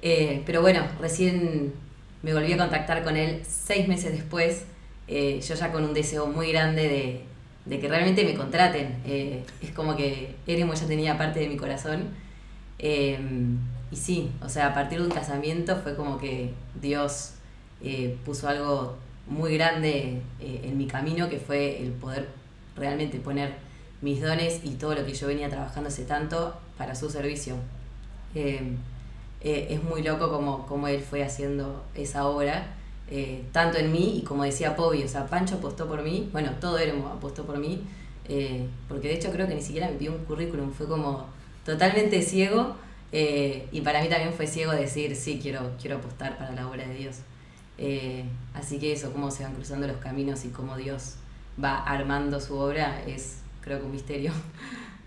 Eh, 0.00 0.42
pero 0.46 0.62
bueno, 0.62 0.82
recién 1.00 1.74
me 2.22 2.32
volví 2.32 2.52
a 2.52 2.56
contactar 2.56 3.04
con 3.04 3.16
él 3.16 3.42
seis 3.46 3.88
meses 3.88 4.12
después, 4.12 4.64
eh, 5.08 5.40
yo 5.46 5.54
ya 5.54 5.72
con 5.72 5.84
un 5.84 5.92
deseo 5.94 6.26
muy 6.26 6.52
grande 6.52 6.88
de, 6.88 7.24
que 7.68 7.88
realmente 7.88 8.24
me 8.24 8.34
contraten. 8.34 9.00
Eh, 9.06 9.44
es 9.62 9.70
como 9.72 9.96
que 9.96 10.34
Eremo 10.46 10.74
ya 10.74 10.86
tenía 10.86 11.18
parte 11.18 11.40
de 11.40 11.48
mi 11.48 11.56
corazón. 11.56 12.08
y 12.78 13.96
sí, 13.96 14.30
o 14.42 14.48
sea, 14.48 14.68
a 14.68 14.74
partir 14.74 14.98
de 15.00 15.06
un 15.06 15.10
casamiento 15.10 15.76
fue 15.76 15.96
como 15.96 16.18
que 16.18 16.50
Dios 16.80 17.32
puso 18.24 18.48
algo 18.48 18.96
muy 19.28 19.56
grande 19.56 20.20
en 20.40 20.76
mi 20.76 20.86
camino, 20.86 21.28
que 21.28 21.38
fue 21.38 21.82
el 21.82 21.92
poder 21.92 22.28
realmente 22.76 23.18
poner 23.18 23.54
mis 24.02 24.20
dones 24.20 24.60
y 24.64 24.72
todo 24.72 24.94
lo 24.94 25.04
que 25.04 25.14
yo 25.14 25.26
venía 25.26 25.48
trabajando 25.48 25.88
hace 25.88 26.04
tanto 26.04 26.54
para 26.76 26.94
su 26.94 27.10
servicio. 27.10 27.56
Eh, 28.34 28.76
eh, 29.40 29.68
es 29.70 29.82
muy 29.82 30.02
loco 30.02 30.30
como, 30.30 30.66
como 30.66 30.88
él 30.88 31.00
fue 31.00 31.22
haciendo 31.22 31.84
esa 31.94 32.26
obra, 32.26 32.75
eh, 33.10 33.44
tanto 33.52 33.78
en 33.78 33.92
mí 33.92 34.18
y 34.18 34.22
como 34.22 34.44
decía 34.44 34.76
Pobi, 34.76 35.02
o 35.02 35.08
sea, 35.08 35.26
Pancho 35.26 35.56
apostó 35.56 35.86
por 35.86 36.02
mí, 36.02 36.28
bueno, 36.32 36.50
todo 36.60 36.78
Eremo 36.78 37.08
apostó 37.08 37.44
por 37.44 37.58
mí, 37.58 37.82
porque 38.88 39.08
de 39.08 39.14
hecho 39.14 39.30
creo 39.30 39.46
que 39.46 39.54
ni 39.54 39.62
siquiera 39.62 39.88
me 39.88 39.94
pidió 39.94 40.12
un 40.12 40.24
currículum, 40.24 40.72
fue 40.72 40.88
como 40.88 41.26
totalmente 41.64 42.20
ciego 42.22 42.74
y 43.12 43.80
para 43.82 44.02
mí 44.02 44.08
también 44.08 44.32
fue 44.32 44.48
ciego 44.48 44.72
decir, 44.72 45.14
sí, 45.14 45.38
quiero, 45.40 45.70
quiero 45.80 45.98
apostar 45.98 46.36
para 46.36 46.52
la 46.52 46.68
obra 46.68 46.88
de 46.88 46.94
Dios. 46.94 47.16
así 48.54 48.80
que 48.80 48.92
eso, 48.92 49.12
cómo 49.12 49.30
se 49.30 49.44
van 49.44 49.54
cruzando 49.54 49.86
los 49.86 49.98
caminos 49.98 50.44
y 50.44 50.48
cómo 50.48 50.76
Dios 50.76 51.14
va 51.62 51.84
armando 51.84 52.40
su 52.40 52.56
obra 52.56 53.00
es 53.06 53.38
creo 53.60 53.80
que 53.80 53.86
un 53.86 53.92
misterio. 53.92 54.32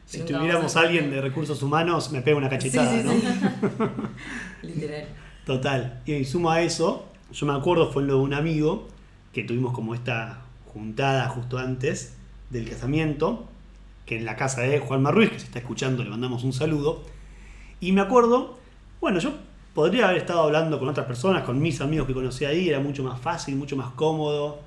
Si 0.05 0.21
tuviéramos 0.21 0.75
a 0.75 0.81
alguien 0.81 1.11
de 1.11 1.21
recursos 1.21 1.61
humanos, 1.61 2.11
me 2.11 2.21
pega 2.21 2.37
una 2.37 2.49
cachetada, 2.49 3.03
¿no? 3.03 3.13
Literal. 4.63 5.05
Total. 5.45 6.01
Y 6.05 6.25
sumo 6.25 6.49
a 6.49 6.61
eso, 6.61 7.08
yo 7.31 7.45
me 7.45 7.53
acuerdo, 7.53 7.91
fue 7.91 8.03
lo 8.03 8.15
de 8.15 8.19
un 8.21 8.33
amigo, 8.33 8.87
que 9.33 9.43
tuvimos 9.43 9.73
como 9.73 9.93
esta 9.93 10.41
juntada 10.65 11.27
justo 11.29 11.57
antes 11.57 12.17
del 12.49 12.69
casamiento, 12.69 13.47
que 14.05 14.17
en 14.17 14.25
la 14.25 14.35
casa 14.35 14.61
de 14.61 14.79
Juan 14.79 15.01
Marruiz, 15.01 15.29
que 15.29 15.39
se 15.39 15.45
está 15.45 15.59
escuchando, 15.59 16.03
le 16.03 16.09
mandamos 16.09 16.43
un 16.43 16.53
saludo. 16.53 17.03
Y 17.79 17.91
me 17.91 18.01
acuerdo, 18.01 18.57
bueno, 18.99 19.19
yo 19.19 19.33
podría 19.73 20.05
haber 20.05 20.17
estado 20.17 20.41
hablando 20.41 20.79
con 20.79 20.89
otras 20.89 21.05
personas, 21.05 21.43
con 21.43 21.61
mis 21.61 21.79
amigos 21.81 22.07
que 22.07 22.13
conocí 22.13 22.45
ahí, 22.45 22.69
era 22.69 22.79
mucho 22.79 23.03
más 23.03 23.19
fácil, 23.19 23.55
mucho 23.55 23.75
más 23.75 23.91
cómodo. 23.91 24.59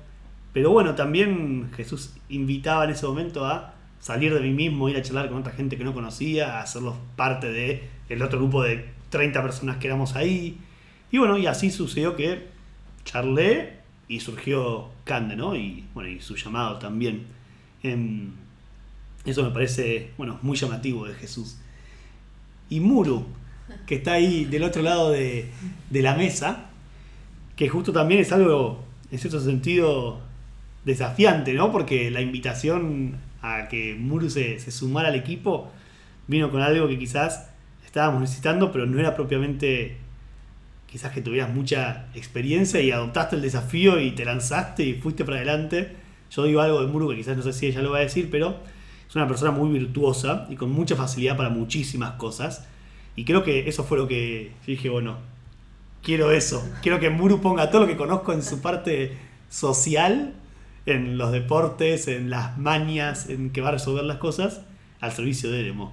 Pero 0.53 0.71
bueno, 0.71 0.95
también 0.95 1.71
Jesús 1.75 2.15
invitaba 2.29 2.85
en 2.85 2.91
ese 2.91 3.05
momento 3.05 3.45
a 3.45 3.73
salir 3.99 4.33
de 4.33 4.39
mí 4.39 4.51
mismo, 4.51 4.89
ir 4.89 4.97
a 4.97 5.01
charlar 5.01 5.29
con 5.29 5.39
otra 5.39 5.53
gente 5.53 5.77
que 5.77 5.83
no 5.83 5.93
conocía, 5.93 6.59
hacerlos 6.59 6.95
parte 7.15 7.51
de 7.51 7.89
el 8.09 8.21
otro 8.21 8.39
grupo 8.39 8.63
de 8.63 8.89
30 9.09 9.41
personas 9.41 9.77
que 9.77 9.87
éramos 9.87 10.15
ahí. 10.15 10.57
Y 11.11 11.17
bueno, 11.17 11.37
y 11.37 11.47
así 11.47 11.69
sucedió 11.69 12.15
que 12.15 12.52
charlé 13.05 13.79
y 14.07 14.19
surgió 14.19 14.89
Cande, 15.03 15.35
¿no? 15.35 15.55
Y 15.55 15.85
bueno, 15.93 16.09
y 16.09 16.21
su 16.21 16.35
llamado 16.35 16.77
también. 16.79 17.27
Em, 17.81 18.31
eso 19.25 19.43
me 19.43 19.51
parece, 19.51 20.11
bueno, 20.17 20.39
muy 20.41 20.57
llamativo 20.57 21.05
de 21.07 21.13
Jesús. 21.13 21.57
Y 22.69 22.79
Muru, 22.79 23.25
que 23.85 23.95
está 23.95 24.13
ahí 24.13 24.45
del 24.45 24.63
otro 24.63 24.81
lado 24.81 25.11
de, 25.11 25.49
de 25.89 26.01
la 26.01 26.15
mesa, 26.15 26.69
que 27.55 27.69
justo 27.69 27.93
también 27.93 28.21
es 28.21 28.31
algo 28.31 28.83
en 29.11 29.19
cierto 29.19 29.39
sentido, 29.39 30.21
desafiante, 30.85 31.53
¿no? 31.53 31.71
Porque 31.71 32.09
la 32.11 32.21
invitación 32.21 33.17
a 33.41 33.67
que 33.67 33.95
Muru 33.95 34.29
se, 34.29 34.59
se 34.59 34.71
sumara 34.71 35.09
al 35.09 35.15
equipo 35.15 35.71
vino 36.27 36.49
con 36.49 36.61
algo 36.61 36.87
que 36.87 36.97
quizás 36.97 37.49
estábamos 37.85 38.21
necesitando, 38.21 38.71
pero 38.71 38.85
no 38.85 38.99
era 38.99 39.15
propiamente 39.15 39.97
quizás 40.93 41.11
que 41.11 41.23
tuvieras 41.23 41.51
mucha 41.51 42.05
experiencia 42.13 42.79
y 42.79 42.91
adoptaste 42.91 43.35
el 43.35 43.41
desafío 43.41 43.99
y 43.99 44.11
te 44.11 44.25
lanzaste 44.25 44.83
y 44.83 44.93
fuiste 44.93 45.25
para 45.25 45.37
adelante. 45.37 45.95
Yo 46.29 46.43
digo 46.43 46.61
algo 46.61 46.81
de 46.81 46.85
Muru 46.85 47.09
que 47.09 47.15
quizás 47.15 47.35
no 47.35 47.41
sé 47.41 47.51
si 47.51 47.65
ella 47.65 47.81
lo 47.81 47.89
va 47.89 47.97
a 47.97 48.01
decir, 48.01 48.29
pero 48.29 48.59
es 49.09 49.15
una 49.15 49.27
persona 49.27 49.49
muy 49.49 49.71
virtuosa 49.71 50.45
y 50.51 50.55
con 50.55 50.71
mucha 50.71 50.95
facilidad 50.95 51.35
para 51.35 51.49
muchísimas 51.49 52.11
cosas. 52.11 52.67
Y 53.15 53.25
creo 53.25 53.43
que 53.43 53.67
eso 53.67 53.83
fue 53.83 53.97
lo 53.97 54.07
que 54.07 54.51
dije, 54.67 54.87
bueno, 54.87 55.17
quiero 56.03 56.29
eso. 56.29 56.63
Quiero 56.83 56.99
que 56.99 57.09
Muru 57.09 57.41
ponga 57.41 57.71
todo 57.71 57.81
lo 57.81 57.87
que 57.87 57.97
conozco 57.97 58.31
en 58.31 58.43
su 58.43 58.61
parte 58.61 59.17
social, 59.49 60.35
en 60.85 61.17
los 61.17 61.31
deportes, 61.31 62.07
en 62.07 62.29
las 62.29 62.55
mañas, 62.59 63.29
en 63.29 63.49
que 63.49 63.61
va 63.61 63.69
a 63.69 63.71
resolver 63.71 64.03
las 64.03 64.17
cosas, 64.17 64.61
al 65.01 65.11
servicio 65.11 65.49
de 65.49 65.61
Eremo. 65.61 65.91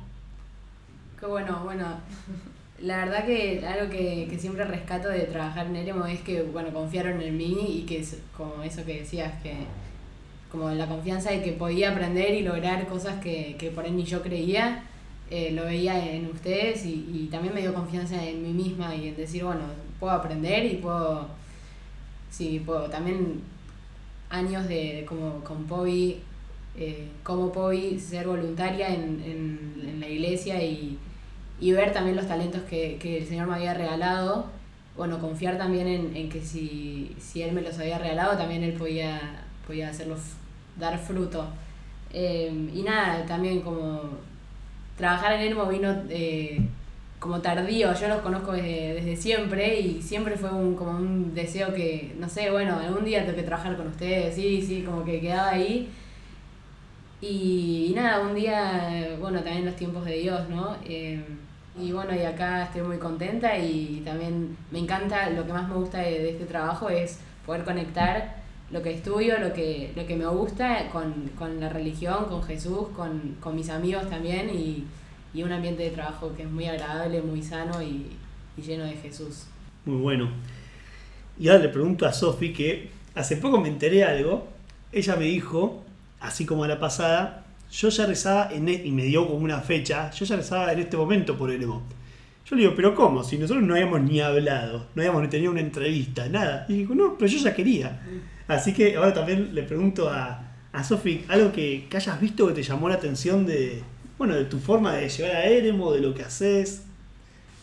Qué 1.19 1.25
bueno, 1.25 1.59
bueno. 1.65 1.87
La 2.83 3.05
verdad 3.05 3.27
que 3.27 3.63
algo 3.67 3.91
que, 3.91 4.27
que 4.31 4.39
siempre 4.39 4.65
rescato 4.65 5.09
de 5.09 5.21
trabajar 5.21 5.67
en 5.67 5.77
Eremo 5.77 6.07
es 6.07 6.21
que, 6.21 6.43
bueno, 6.43 6.73
confiaron 6.73 7.21
en 7.21 7.37
mí 7.37 7.57
y 7.69 7.83
que 7.83 8.01
es 8.01 8.17
como 8.35 8.63
eso 8.63 8.85
que 8.87 9.01
decías, 9.01 9.33
que 9.43 9.55
como 10.51 10.71
la 10.71 10.87
confianza 10.87 11.31
de 11.31 11.43
que 11.43 11.53
podía 11.53 11.93
aprender 11.93 12.35
y 12.35 12.43
lograr 12.43 12.87
cosas 12.89 13.21
que, 13.21 13.57
que 13.59 13.71
por 13.71 13.85
ahí 13.85 13.93
ni 13.93 14.05
yo 14.05 14.23
creía, 14.23 14.83
eh, 15.31 15.53
lo 15.53 15.65
veía 15.65 16.13
en 16.13 16.27
ustedes 16.27 16.85
y, 16.87 17.07
y 17.13 17.29
también 17.31 17.55
me 17.55 17.61
dio 17.61 17.73
confianza 17.73 18.23
en 18.25 18.43
mí 18.43 18.53
misma 18.53 18.95
y 18.97 19.09
en 19.09 19.17
decir, 19.17 19.45
bueno, 19.45 19.61
puedo 20.01 20.13
aprender 20.13 20.65
y 20.65 20.77
puedo, 20.77 21.29
sí, 22.31 22.63
puedo 22.65 22.89
también 22.89 23.43
años 24.31 24.67
de, 24.67 25.05
como 25.07 25.45
con 25.45 25.65
Pobi, 25.67 26.19
eh, 26.77 27.09
como 27.23 27.53
Pobi, 27.53 28.01
ser 28.01 28.27
voluntaria 28.27 28.89
en, 28.89 29.23
en, 29.25 29.89
en 29.89 30.01
la 30.01 30.09
iglesia 30.09 30.63
y, 30.65 30.99
y 31.61 31.73
ver 31.73 31.93
también 31.93 32.17
los 32.17 32.27
talentos 32.27 32.63
que, 32.63 32.97
que 32.99 33.19
el 33.19 33.27
Señor 33.27 33.47
me 33.47 33.55
había 33.55 33.75
regalado. 33.75 34.47
Bueno, 34.97 35.19
confiar 35.19 35.59
también 35.59 35.87
en, 35.87 36.17
en 36.17 36.29
que 36.29 36.41
si, 36.41 37.15
si 37.19 37.43
Él 37.43 37.53
me 37.53 37.63
los 37.63 37.79
había 37.79 37.99
regalado, 37.99 38.37
también 38.37 38.63
Él 38.65 38.73
podía, 38.73 39.45
podía 39.67 39.91
hacerlos 39.91 40.21
dar 40.79 40.99
fruto. 40.99 41.47
Eh, 42.13 42.71
y 42.75 42.83
nada, 42.83 43.25
también 43.27 43.61
como 43.61 44.01
trabajar 44.97 45.33
en 45.33 45.43
Ermo 45.43 45.67
vino 45.67 45.95
eh, 46.09 46.61
como 47.19 47.41
tardío, 47.41 47.95
yo 47.95 48.09
los 48.09 48.21
conozco 48.21 48.53
desde, 48.53 49.17
siempre 49.17 49.79
y 49.79 50.03
siempre 50.03 50.37
fue 50.37 50.51
un, 50.51 50.75
como 50.75 50.93
un 50.93 51.35
deseo 51.35 51.73
que, 51.73 52.15
no 52.19 52.29
sé, 52.29 52.51
bueno, 52.51 52.79
algún 52.79 53.05
día 53.05 53.25
tengo 53.25 53.37
que 53.37 53.43
trabajar 53.45 53.77
con 53.77 53.89
ustedes, 53.89 54.35
sí, 54.35 54.63
sí, 54.63 54.83
como 54.83 55.05
que 55.05 55.21
quedaba 55.21 55.51
ahí. 55.51 55.89
Y, 57.21 57.93
nada, 57.95 58.21
un 58.21 58.35
día, 58.35 59.17
bueno, 59.21 59.43
también 59.43 59.67
los 59.67 59.77
tiempos 59.77 60.05
de 60.07 60.15
Dios, 60.15 60.49
¿no? 60.49 60.77
Eh, 60.85 61.23
y 61.79 61.93
bueno, 61.93 62.15
y 62.15 62.23
acá 62.23 62.65
estoy 62.65 62.83
muy 62.83 62.99
contenta 62.99 63.57
y 63.57 64.03
también 64.05 64.57
me 64.71 64.81
encanta, 64.81 65.31
lo 65.31 65.47
que 65.47 65.53
más 65.53 65.69
me 65.69 65.75
gusta 65.75 65.99
de, 65.99 66.31
este 66.31 66.45
trabajo 66.45 66.89
es 66.91 67.19
poder 67.47 67.65
conectar 67.65 68.41
lo 68.71 68.83
que 68.83 68.93
estudio, 68.93 69.39
lo 69.39 69.53
que, 69.53 69.93
lo 69.97 70.07
que 70.07 70.17
me 70.17 70.27
gusta 70.27 70.89
con, 70.91 71.31
con 71.39 71.61
la 71.61 71.69
religión, 71.69 72.27
con 72.27 72.43
Jesús, 72.43 72.89
con, 72.95 73.37
con 73.41 73.55
mis 73.55 73.71
amigos 73.71 74.09
también 74.09 74.51
y, 74.51 74.85
y, 75.33 75.43
un 75.43 75.53
ambiente 75.53 75.83
de 75.83 75.91
trabajo 75.91 76.35
que 76.37 76.43
es 76.43 76.51
muy 76.51 76.67
agradable, 76.67 77.23
muy 77.23 77.43
sano 77.43 77.83
y, 77.83 78.07
y 78.57 78.63
lleno 78.63 78.85
de 78.85 78.95
Jesús. 78.95 79.47
Muy 79.85 79.97
bueno. 79.97 80.31
Y 81.39 81.49
ahora 81.49 81.63
le 81.63 81.69
pregunto 81.69 82.07
a 82.07 82.13
Sofi 82.13 82.53
que 82.53 82.91
hace 83.15 83.37
poco 83.37 83.61
me 83.61 83.69
enteré 83.69 84.05
algo. 84.05 84.47
Ella 84.93 85.17
me 85.17 85.25
dijo, 85.25 85.83
así 86.21 86.47
como 86.47 86.65
a 86.65 86.69
la 86.69 86.79
pasada, 86.79 87.40
yo 87.71 87.89
ya 87.89 88.07
rezaba 88.07 88.51
en, 88.53 88.69
e-", 88.69 88.83
y 88.85 88.91
me 88.91 89.05
dio 89.05 89.27
como 89.27 89.39
una 89.39 89.61
fecha, 89.61 90.11
yo 90.11 90.25
ya 90.25 90.37
rezaba 90.37 90.73
en 90.73 90.81
este 90.81 90.97
momento 90.97 91.37
por 91.37 91.51
Eremo. 91.51 91.83
Yo 92.47 92.57
le 92.57 92.63
digo, 92.63 92.75
pero 92.75 92.95
¿cómo? 92.95 93.23
Si 93.23 93.39
nosotros 93.39 93.65
no 93.65 93.75
habíamos 93.75 94.01
ni 94.01 94.21
hablado, 94.21 94.87
no 94.95 95.03
habíamos 95.03 95.23
ni 95.23 95.29
tenido 95.29 95.53
una 95.53 95.61
entrevista, 95.61 96.29
nada. 96.29 96.67
Y 96.69 96.79
digo, 96.79 96.95
no, 96.95 97.17
pero 97.17 97.31
yo 97.31 97.39
ya 97.39 97.55
quería. 97.55 98.01
Así 98.49 98.73
que 98.73 98.97
ahora 98.97 99.15
también 99.15 99.55
le 99.55 99.63
pregunto 99.63 100.09
a, 100.09 100.51
a 100.73 100.85
Sofi 100.85 101.25
algo 101.29 101.53
que, 101.53 101.87
que 101.89 101.97
hayas 101.97 102.21
visto 102.21 102.49
que 102.49 102.55
te 102.55 102.63
llamó 102.65 102.89
la 102.89 102.97
atención 102.97 103.47
de, 103.47 103.83
bueno, 104.19 104.35
de 104.35 104.47
tu 104.47 104.59
forma 104.59 104.95
de 104.95 105.09
llegar 105.09 105.37
a 105.37 105.45
Eremo, 105.45 105.93
de 105.93 106.01
lo 106.01 106.13
que 106.13 106.23
haces. 106.23 106.83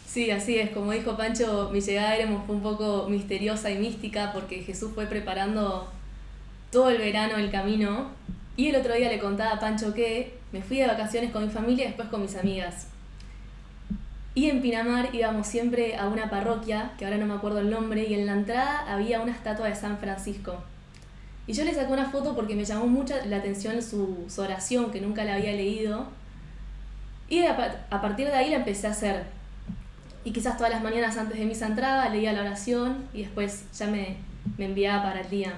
Sí, 0.07 0.31
así 0.31 0.57
es. 0.57 0.69
Como 0.69 0.91
dijo 0.93 1.17
Pancho, 1.17 1.69
mi 1.71 1.81
llegada 1.81 2.11
a 2.11 2.15
Eremos 2.15 2.45
fue 2.45 2.55
un 2.55 2.63
poco 2.63 3.07
misteriosa 3.09 3.69
y 3.69 3.77
mística 3.77 4.31
porque 4.33 4.63
Jesús 4.63 4.91
fue 4.95 5.05
preparando 5.05 5.91
todo 6.71 6.89
el 6.89 6.97
verano 6.97 7.37
el 7.37 7.51
camino. 7.51 8.09
Y 8.57 8.69
el 8.69 8.75
otro 8.75 8.95
día 8.95 9.07
le 9.07 9.19
contaba 9.19 9.51
a 9.51 9.59
Pancho 9.59 9.93
que 9.93 10.35
me 10.51 10.63
fui 10.63 10.79
de 10.79 10.87
vacaciones 10.87 11.31
con 11.31 11.45
mi 11.45 11.49
familia 11.49 11.85
y 11.85 11.87
después 11.89 12.09
con 12.09 12.23
mis 12.23 12.35
amigas. 12.35 12.87
Y 14.33 14.49
en 14.49 14.61
Pinamar 14.61 15.13
íbamos 15.13 15.47
siempre 15.47 15.95
a 15.95 16.07
una 16.07 16.29
parroquia, 16.29 16.91
que 16.97 17.05
ahora 17.05 17.17
no 17.17 17.27
me 17.27 17.35
acuerdo 17.35 17.59
el 17.59 17.69
nombre, 17.69 18.05
y 18.07 18.15
en 18.15 18.25
la 18.25 18.33
entrada 18.33 18.91
había 18.91 19.21
una 19.21 19.31
estatua 19.31 19.67
de 19.67 19.75
San 19.75 19.99
Francisco. 19.99 20.57
Y 21.45 21.53
yo 21.53 21.63
le 21.63 21.73
saqué 21.73 21.93
una 21.93 22.09
foto 22.09 22.35
porque 22.35 22.55
me 22.55 22.65
llamó 22.65 22.87
mucho 22.87 23.13
la 23.25 23.37
atención 23.37 23.81
su, 23.81 24.27
oración, 24.37 24.91
que 24.91 25.01
nunca 25.01 25.23
la 25.23 25.35
había 25.35 25.53
leído. 25.53 26.07
Y 27.29 27.45
a 27.45 28.01
partir 28.01 28.27
de 28.27 28.33
ahí 28.33 28.49
la 28.49 28.57
empecé 28.57 28.87
a 28.87 28.91
hacer. 28.91 29.23
Y 30.23 30.31
quizás 30.31 30.57
todas 30.57 30.71
las 30.71 30.83
mañanas 30.83 31.17
antes 31.17 31.37
de 31.37 31.45
misa 31.45 31.67
entraba, 31.67 32.09
leía 32.09 32.33
la 32.33 32.41
oración 32.41 33.07
y 33.13 33.21
después 33.21 33.63
ya 33.77 33.87
me, 33.87 34.17
me 34.57 34.65
enviaba 34.65 35.03
para 35.03 35.21
el 35.21 35.29
día. 35.29 35.53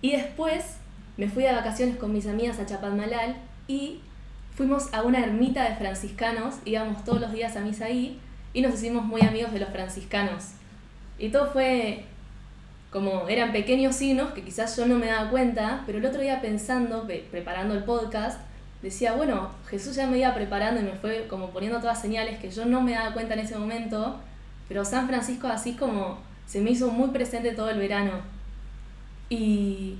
Y 0.00 0.12
después 0.12 0.79
me 1.20 1.28
fui 1.28 1.42
de 1.42 1.52
vacaciones 1.52 1.96
con 1.96 2.14
mis 2.14 2.26
amigas 2.26 2.58
a 2.58 2.64
Chapadmalal 2.64 3.36
y 3.68 4.00
fuimos 4.56 4.92
a 4.94 5.02
una 5.02 5.20
ermita 5.20 5.68
de 5.68 5.76
franciscanos, 5.76 6.54
íbamos 6.64 7.04
todos 7.04 7.20
los 7.20 7.30
días 7.30 7.56
a 7.56 7.60
misa 7.60 7.84
ahí 7.84 8.18
y 8.54 8.62
nos 8.62 8.72
hicimos 8.72 9.04
muy 9.04 9.20
amigos 9.20 9.52
de 9.52 9.60
los 9.60 9.68
franciscanos. 9.68 10.52
Y 11.18 11.28
todo 11.28 11.50
fue 11.52 12.06
como 12.90 13.28
eran 13.28 13.52
pequeños 13.52 13.96
signos 13.96 14.32
que 14.32 14.42
quizás 14.42 14.74
yo 14.78 14.86
no 14.86 14.96
me 14.96 15.08
daba 15.08 15.28
cuenta, 15.28 15.82
pero 15.84 15.98
el 15.98 16.06
otro 16.06 16.22
día 16.22 16.40
pensando, 16.40 17.06
pe- 17.06 17.26
preparando 17.30 17.74
el 17.74 17.84
podcast, 17.84 18.40
decía, 18.80 19.12
bueno, 19.12 19.50
Jesús 19.68 19.96
ya 19.96 20.06
me 20.06 20.16
iba 20.18 20.32
preparando 20.34 20.80
y 20.80 20.84
me 20.84 20.92
fue 20.92 21.26
como 21.28 21.50
poniendo 21.50 21.80
todas 21.80 22.00
señales 22.00 22.38
que 22.38 22.50
yo 22.50 22.64
no 22.64 22.80
me 22.80 22.92
daba 22.92 23.12
cuenta 23.12 23.34
en 23.34 23.40
ese 23.40 23.58
momento, 23.58 24.18
pero 24.68 24.86
San 24.86 25.06
Francisco 25.06 25.48
así 25.48 25.74
como 25.74 26.18
se 26.46 26.62
me 26.62 26.70
hizo 26.70 26.90
muy 26.90 27.10
presente 27.10 27.52
todo 27.52 27.68
el 27.68 27.78
verano. 27.78 28.12
Y, 29.28 29.98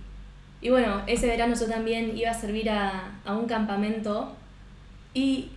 y 0.63 0.71
bueno, 0.71 1.03
ese 1.07 1.27
verano 1.27 1.55
yo 1.59 1.67
también 1.67 2.17
iba 2.17 2.31
a 2.31 2.35
servir 2.35 2.71
a, 2.71 3.19
a 3.25 3.35
un 3.37 3.47
campamento 3.47 4.33
y 5.15 5.51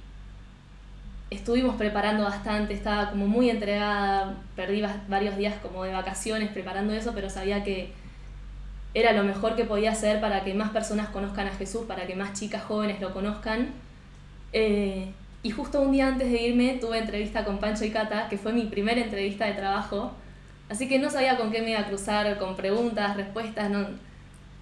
estuvimos 1.30 1.76
preparando 1.76 2.24
bastante, 2.24 2.74
estaba 2.74 3.10
como 3.10 3.28
muy 3.28 3.50
entregada, 3.50 4.36
perdí 4.56 4.82
va- 4.82 5.02
varios 5.08 5.36
días 5.38 5.56
como 5.62 5.84
de 5.84 5.92
vacaciones 5.94 6.50
preparando 6.52 6.94
eso, 6.94 7.12
pero 7.16 7.30
sabía 7.30 7.64
que 7.64 7.92
era 8.94 9.12
lo 9.14 9.24
mejor 9.24 9.56
que 9.56 9.66
podía 9.66 9.92
hacer 9.92 10.22
para 10.22 10.44
que 10.44 10.54
más 10.54 10.70
personas 10.70 11.10
conozcan 11.10 11.48
a 11.48 11.52
Jesús, 11.52 11.86
para 11.88 12.06
que 12.06 12.16
más 12.16 12.34
chicas 12.40 12.64
jóvenes 12.64 13.02
lo 13.02 13.12
conozcan. 13.14 13.70
Eh, 14.54 15.12
y 15.44 15.52
justo 15.52 15.82
un 15.82 15.92
día 15.92 16.08
antes 16.08 16.30
de 16.32 16.42
irme 16.42 16.78
tuve 16.80 17.00
entrevista 17.00 17.44
con 17.46 17.60
Pancho 17.60 17.86
y 17.86 17.92
Cata, 17.92 18.30
que 18.30 18.38
fue 18.38 18.54
mi 18.54 18.66
primera 18.66 19.02
entrevista 19.02 19.46
de 19.46 19.54
trabajo, 19.54 20.14
así 20.70 20.88
que 20.88 21.00
no 21.00 21.10
sabía 21.10 21.38
con 21.38 21.52
qué 21.52 21.62
me 21.62 21.72
iba 21.72 21.80
a 21.82 21.88
cruzar, 21.88 22.38
con 22.38 22.56
preguntas, 22.56 23.18
respuestas, 23.18 23.70
no... 23.70 23.88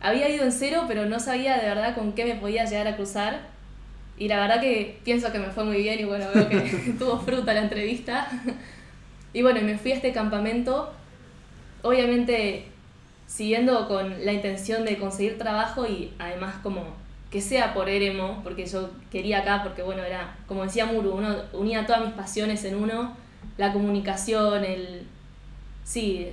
Había 0.01 0.29
ido 0.29 0.43
en 0.43 0.51
cero, 0.51 0.85
pero 0.87 1.05
no 1.05 1.19
sabía 1.19 1.57
de 1.57 1.67
verdad 1.67 1.95
con 1.95 2.13
qué 2.13 2.25
me 2.25 2.35
podía 2.35 2.65
llegar 2.65 2.87
a 2.87 2.95
cruzar. 2.95 3.41
Y 4.17 4.27
la 4.27 4.39
verdad 4.39 4.59
que 4.59 4.99
pienso 5.03 5.31
que 5.31 5.39
me 5.39 5.49
fue 5.49 5.63
muy 5.63 5.77
bien 5.77 5.99
y 5.99 6.03
bueno, 6.03 6.25
veo 6.33 6.49
que 6.49 6.59
tuvo 6.99 7.19
fruta 7.19 7.53
la 7.53 7.61
entrevista. 7.61 8.27
Y 9.33 9.41
bueno, 9.41 9.61
me 9.61 9.77
fui 9.77 9.91
a 9.91 9.95
este 9.95 10.11
campamento, 10.11 10.91
obviamente 11.83 12.65
siguiendo 13.27 13.87
con 13.87 14.25
la 14.25 14.33
intención 14.33 14.83
de 14.83 14.97
conseguir 14.97 15.37
trabajo 15.37 15.87
y 15.87 16.11
además 16.19 16.55
como 16.61 16.83
que 17.31 17.39
sea 17.39 17.73
por 17.73 17.87
Eremo, 17.87 18.41
porque 18.43 18.65
yo 18.65 18.89
quería 19.09 19.39
acá, 19.39 19.63
porque 19.63 19.81
bueno, 19.83 20.03
era, 20.03 20.35
como 20.47 20.63
decía 20.63 20.85
Muru, 20.85 21.15
uno 21.15 21.37
unía 21.53 21.85
todas 21.85 22.03
mis 22.03 22.13
pasiones 22.13 22.65
en 22.65 22.75
uno, 22.75 23.15
la 23.57 23.71
comunicación, 23.71 24.65
el, 24.65 25.07
sí, 25.85 26.27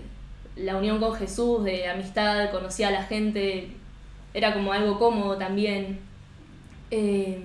la 0.59 0.77
unión 0.77 0.99
con 0.99 1.15
Jesús, 1.15 1.65
de 1.65 1.89
amistad, 1.89 2.51
conocía 2.51 2.89
a 2.89 2.91
la 2.91 3.05
gente, 3.05 3.69
era 4.35 4.55
como 4.55 4.73
algo 4.73 4.99
cómodo 4.99 5.37
también. 5.37 5.99
Eh, 6.91 7.43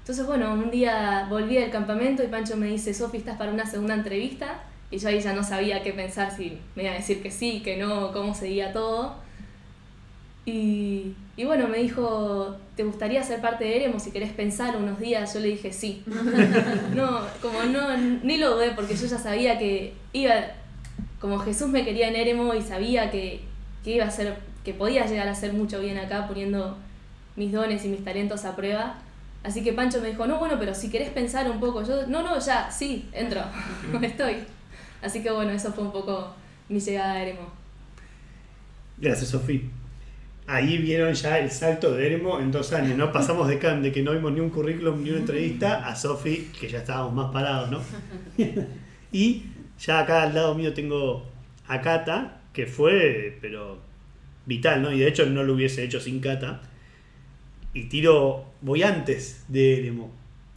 entonces, 0.00 0.26
bueno, 0.26 0.52
un 0.52 0.70
día 0.70 1.26
volví 1.28 1.56
del 1.56 1.70
campamento 1.70 2.22
y 2.22 2.28
Pancho 2.28 2.56
me 2.56 2.66
dice, 2.66 2.94
Sofi, 2.94 3.18
¿estás 3.18 3.36
para 3.36 3.52
una 3.52 3.66
segunda 3.66 3.94
entrevista? 3.94 4.62
Y 4.90 4.98
yo 4.98 5.08
ahí 5.08 5.20
ya 5.20 5.34
no 5.34 5.44
sabía 5.44 5.82
qué 5.82 5.92
pensar, 5.92 6.34
si 6.34 6.58
me 6.74 6.84
iba 6.84 6.92
a 6.92 6.96
decir 6.96 7.22
que 7.22 7.30
sí, 7.30 7.60
que 7.62 7.76
no, 7.76 8.12
cómo 8.12 8.34
seguía 8.34 8.72
todo. 8.72 9.16
Y, 10.46 11.14
y 11.36 11.44
bueno, 11.44 11.68
me 11.68 11.76
dijo, 11.76 12.56
¿te 12.74 12.84
gustaría 12.84 13.22
ser 13.22 13.42
parte 13.42 13.64
de 13.64 13.76
Eremo 13.76 14.00
si 14.00 14.10
querés 14.10 14.32
pensar 14.32 14.78
unos 14.78 14.98
días? 14.98 15.34
Yo 15.34 15.40
le 15.40 15.48
dije 15.48 15.74
sí. 15.74 16.02
no, 16.94 17.20
como 17.42 17.64
no, 17.64 17.94
ni 17.98 18.38
lo 18.38 18.54
dudé 18.54 18.70
porque 18.70 18.96
yo 18.96 19.06
ya 19.06 19.18
sabía 19.18 19.58
que 19.58 19.92
iba, 20.14 20.32
como 21.20 21.38
Jesús 21.38 21.68
me 21.68 21.84
quería 21.84 22.08
en 22.08 22.16
Eremo 22.16 22.54
y 22.54 22.62
sabía 22.62 23.10
que 23.10 23.42
que 23.84 23.92
iba 23.92 24.04
a 24.04 24.10
ser, 24.10 24.36
que 24.64 24.74
podía 24.74 25.06
llegar 25.06 25.28
a 25.28 25.32
hacer 25.32 25.52
mucho 25.52 25.80
bien 25.80 25.98
acá 25.98 26.26
poniendo 26.26 26.76
mis 27.36 27.52
dones 27.52 27.84
y 27.84 27.88
mis 27.88 28.04
talentos 28.04 28.44
a 28.44 28.56
prueba. 28.56 28.98
Así 29.44 29.62
que 29.62 29.72
Pancho 29.72 30.00
me 30.00 30.08
dijo, 30.08 30.26
no, 30.26 30.38
bueno, 30.38 30.56
pero 30.58 30.74
si 30.74 30.90
querés 30.90 31.10
pensar 31.10 31.50
un 31.50 31.60
poco, 31.60 31.82
yo, 31.84 32.06
no, 32.06 32.22
no, 32.22 32.38
ya, 32.38 32.70
sí, 32.70 33.08
entro, 33.12 33.40
estoy. 34.02 34.36
Así 35.00 35.22
que 35.22 35.30
bueno, 35.30 35.52
eso 35.52 35.72
fue 35.72 35.84
un 35.84 35.92
poco 35.92 36.34
mi 36.68 36.80
llegada 36.80 37.12
a 37.12 37.22
Eremo. 37.22 37.50
Gracias, 38.98 39.30
Sofía. 39.30 39.60
Ahí 40.48 40.78
vieron 40.78 41.12
ya 41.12 41.38
el 41.38 41.50
salto 41.50 41.92
de 41.92 42.06
Eremo 42.06 42.40
en 42.40 42.50
dos 42.50 42.72
años, 42.72 42.96
¿no? 42.96 43.12
Pasamos 43.12 43.48
de, 43.48 43.58
can, 43.58 43.82
de 43.82 43.92
que 43.92 44.02
no 44.02 44.12
vimos 44.12 44.32
ni 44.32 44.40
un 44.40 44.50
currículum 44.50 45.02
ni 45.02 45.10
una 45.10 45.20
entrevista 45.20 45.86
a 45.86 45.94
Sofi, 45.94 46.50
que 46.58 46.68
ya 46.68 46.78
estábamos 46.78 47.12
más 47.12 47.30
parados, 47.30 47.70
¿no? 47.70 47.80
y 49.12 49.44
ya 49.78 50.00
acá 50.00 50.22
al 50.22 50.34
lado 50.34 50.54
mío 50.54 50.74
tengo 50.74 51.26
a 51.66 51.80
Cata, 51.80 52.40
que 52.52 52.66
fue, 52.66 53.38
pero 53.40 53.78
vital, 54.46 54.82
¿no? 54.82 54.92
Y 54.92 54.98
de 54.98 55.08
hecho 55.08 55.26
no 55.26 55.44
lo 55.44 55.54
hubiese 55.54 55.84
hecho 55.84 56.00
sin 56.00 56.20
Cata. 56.20 56.62
Y 57.74 57.84
tiro, 57.84 58.46
voy 58.60 58.82
antes 58.82 59.44
de 59.48 59.78
Eremo. 59.78 60.10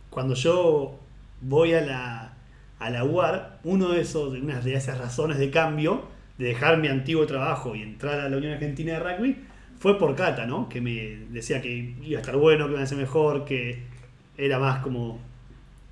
Cuando 0.10 0.34
yo 0.34 1.00
voy 1.42 1.74
a 1.74 1.82
la, 1.82 2.38
a 2.80 2.90
la 2.90 3.04
UAR, 3.04 3.60
uno 3.64 3.90
de 3.90 4.02
esos, 4.02 4.34
una 4.34 4.60
de 4.60 4.74
esas 4.74 4.98
razones 4.98 5.38
de 5.38 5.52
cambio, 5.52 6.08
de 6.38 6.48
dejar 6.48 6.78
mi 6.78 6.88
antiguo 6.88 7.28
trabajo 7.28 7.76
y 7.76 7.82
entrar 7.84 8.20
a 8.20 8.30
la 8.30 8.38
Unión 8.38 8.54
Argentina 8.54 8.94
de 8.94 9.00
Rugby, 9.00 9.38
fue 9.78 10.00
por 10.00 10.16
Cata, 10.16 10.46
¿no? 10.46 10.70
Que 10.70 10.82
me 10.82 11.26
decía 11.30 11.62
que 11.62 11.96
iba 12.02 12.18
a 12.18 12.22
estar 12.22 12.38
bueno, 12.38 12.68
que 12.68 12.74
iba 12.74 12.82
a 12.82 12.86
ser 12.86 12.98
mejor, 12.98 13.46
que 13.46 13.84
era 14.38 14.60
más 14.60 14.82
como, 14.82 15.20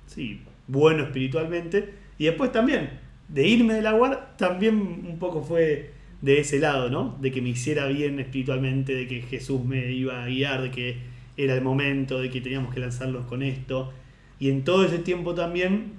sí, 0.06 0.42
bueno 0.66 1.04
espiritualmente. 1.04 1.94
Y 2.18 2.24
después 2.26 2.52
también, 2.52 2.90
de 3.32 3.46
irme 3.46 3.74
de 3.74 3.82
la 3.82 3.94
UAR, 3.94 4.36
también 4.36 4.76
un 5.08 5.18
poco 5.18 5.42
fue 5.42 5.92
de 6.20 6.40
ese 6.40 6.58
lado, 6.58 6.90
¿no? 6.90 7.16
De 7.20 7.30
que 7.30 7.40
me 7.40 7.50
hiciera 7.50 7.86
bien 7.86 8.18
espiritualmente, 8.20 8.94
de 8.94 9.06
que 9.06 9.22
Jesús 9.22 9.64
me 9.64 9.92
iba 9.92 10.22
a 10.22 10.26
guiar, 10.26 10.62
de 10.62 10.70
que 10.70 10.96
era 11.36 11.54
el 11.54 11.62
momento, 11.62 12.20
de 12.20 12.30
que 12.30 12.40
teníamos 12.40 12.74
que 12.74 12.80
lanzarlos 12.80 13.26
con 13.26 13.42
esto. 13.42 13.92
Y 14.38 14.50
en 14.50 14.64
todo 14.64 14.84
ese 14.84 14.98
tiempo 14.98 15.34
también 15.34 15.92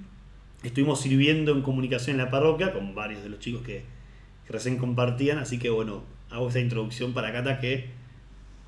estuvimos 0.62 1.00
sirviendo 1.00 1.52
en 1.52 1.62
comunicación 1.62 2.14
en 2.14 2.24
la 2.24 2.30
parroquia 2.30 2.72
con 2.72 2.94
varios 2.94 3.22
de 3.22 3.30
los 3.30 3.40
chicos 3.40 3.62
que, 3.62 3.82
que 4.46 4.52
recién 4.52 4.76
compartían, 4.76 5.38
así 5.38 5.58
que 5.58 5.70
bueno, 5.70 6.04
hago 6.30 6.48
esta 6.48 6.60
introducción 6.60 7.12
para 7.12 7.32
Cata 7.32 7.58
que 7.58 7.86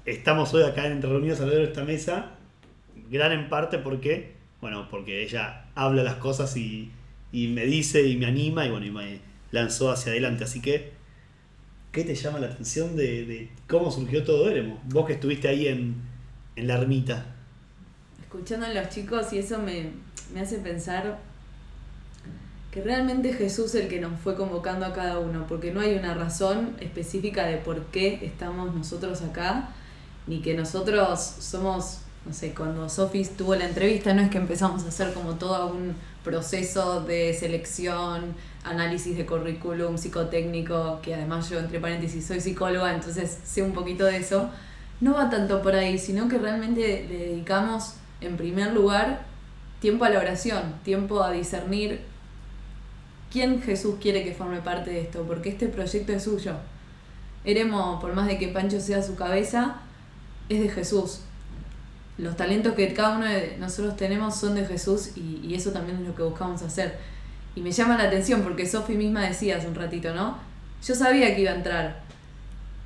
estamos 0.04 0.52
hoy 0.54 0.64
acá 0.64 0.86
entre 0.86 1.08
reunidos 1.08 1.40
alrededor 1.40 1.66
de 1.66 1.72
esta 1.72 1.84
mesa, 1.84 2.32
gran 3.10 3.32
en 3.32 3.48
parte 3.48 3.78
porque, 3.78 4.32
bueno, 4.60 4.88
porque 4.90 5.22
ella 5.22 5.66
habla 5.74 6.02
las 6.02 6.16
cosas 6.16 6.56
y, 6.56 6.90
y 7.34 7.48
me 7.48 7.66
dice 7.66 8.06
y 8.06 8.16
me 8.16 8.26
anima 8.26 8.64
y 8.64 8.70
bueno, 8.70 8.86
y 8.86 8.90
me 8.92 9.20
lanzó 9.50 9.90
hacia 9.90 10.12
adelante, 10.12 10.44
así 10.44 10.62
que, 10.62 10.92
¿qué 11.90 12.04
te 12.04 12.14
llama 12.14 12.38
la 12.38 12.46
atención 12.46 12.94
de, 12.96 13.26
de 13.26 13.48
cómo 13.68 13.90
surgió 13.90 14.22
todo 14.22 14.48
Eremo? 14.48 14.80
Vos 14.84 15.06
que 15.06 15.14
estuviste 15.14 15.48
ahí 15.48 15.66
en, 15.66 15.96
en 16.54 16.68
la 16.68 16.74
ermita. 16.74 17.26
Escuchando 18.22 18.66
a 18.66 18.72
los 18.72 18.88
chicos 18.88 19.32
y 19.32 19.38
eso 19.38 19.58
me, 19.58 19.90
me 20.32 20.40
hace 20.40 20.58
pensar 20.58 21.18
que 22.70 22.82
realmente 22.82 23.32
Jesús 23.32 23.74
es 23.74 23.82
el 23.82 23.88
que 23.88 24.00
nos 24.00 24.20
fue 24.20 24.36
convocando 24.36 24.86
a 24.86 24.92
cada 24.92 25.18
uno, 25.18 25.46
porque 25.48 25.72
no 25.72 25.80
hay 25.80 25.94
una 25.94 26.14
razón 26.14 26.76
específica 26.80 27.46
de 27.46 27.56
por 27.56 27.86
qué 27.86 28.20
estamos 28.22 28.74
nosotros 28.74 29.22
acá, 29.22 29.70
ni 30.26 30.40
que 30.40 30.54
nosotros 30.54 31.20
somos, 31.20 31.98
no 32.26 32.32
sé, 32.32 32.54
cuando 32.54 32.88
Sophie 32.88 33.26
tuvo 33.26 33.54
la 33.54 33.66
entrevista, 33.66 34.14
no 34.14 34.22
es 34.22 34.30
que 34.30 34.38
empezamos 34.38 34.84
a 34.84 34.88
hacer 34.88 35.12
como 35.12 35.34
todo 35.34 35.68
un 35.74 35.94
proceso 36.22 37.02
de 37.02 37.34
selección, 37.34 38.34
análisis 38.64 39.16
de 39.16 39.26
currículum 39.26 39.98
psicotécnico, 39.98 41.00
que 41.02 41.14
además 41.14 41.50
yo 41.50 41.58
entre 41.58 41.80
paréntesis 41.80 42.26
soy 42.26 42.40
psicóloga, 42.40 42.94
entonces 42.94 43.38
sé 43.44 43.62
un 43.62 43.72
poquito 43.72 44.06
de 44.06 44.16
eso. 44.16 44.48
No 45.00 45.14
va 45.14 45.28
tanto 45.28 45.60
por 45.60 45.74
ahí, 45.74 45.98
sino 45.98 46.28
que 46.28 46.38
realmente 46.38 47.06
le 47.08 47.18
dedicamos 47.18 47.96
en 48.22 48.38
primer 48.38 48.72
lugar 48.72 49.26
tiempo 49.80 50.06
a 50.06 50.10
la 50.10 50.20
oración, 50.20 50.80
tiempo 50.82 51.22
a 51.22 51.30
discernir 51.30 52.00
quién 53.30 53.60
Jesús 53.60 53.96
quiere 54.00 54.24
que 54.24 54.32
forme 54.32 54.60
parte 54.60 54.92
de 54.92 55.02
esto, 55.02 55.24
porque 55.24 55.50
este 55.50 55.68
proyecto 55.68 56.12
es 56.12 56.22
suyo. 56.22 56.54
Eremo, 57.44 57.98
por 58.00 58.14
más 58.14 58.26
de 58.28 58.38
que 58.38 58.48
Pancho 58.48 58.80
sea 58.80 59.02
su 59.02 59.14
cabeza, 59.14 59.82
es 60.48 60.60
de 60.60 60.70
Jesús. 60.70 61.20
Los 62.16 62.36
talentos 62.36 62.74
que 62.74 62.92
cada 62.94 63.16
uno 63.16 63.26
de 63.26 63.56
nosotros 63.58 63.96
tenemos 63.96 64.36
son 64.36 64.54
de 64.54 64.64
Jesús 64.66 65.10
y, 65.16 65.54
eso 65.54 65.72
también 65.72 65.98
es 65.98 66.06
lo 66.06 66.14
que 66.14 66.22
buscamos 66.22 66.62
hacer. 66.62 66.96
Y 67.56 67.60
me 67.60 67.72
llama 67.72 67.96
la 67.96 68.04
atención 68.04 68.42
porque 68.42 68.66
Sofi 68.66 68.94
misma 68.94 69.22
decía 69.22 69.56
hace 69.56 69.68
un 69.68 69.74
ratito, 69.74 70.14
¿no? 70.14 70.38
Yo 70.84 70.94
sabía 70.94 71.34
que 71.34 71.42
iba 71.42 71.52
a 71.52 71.56
entrar. 71.56 72.02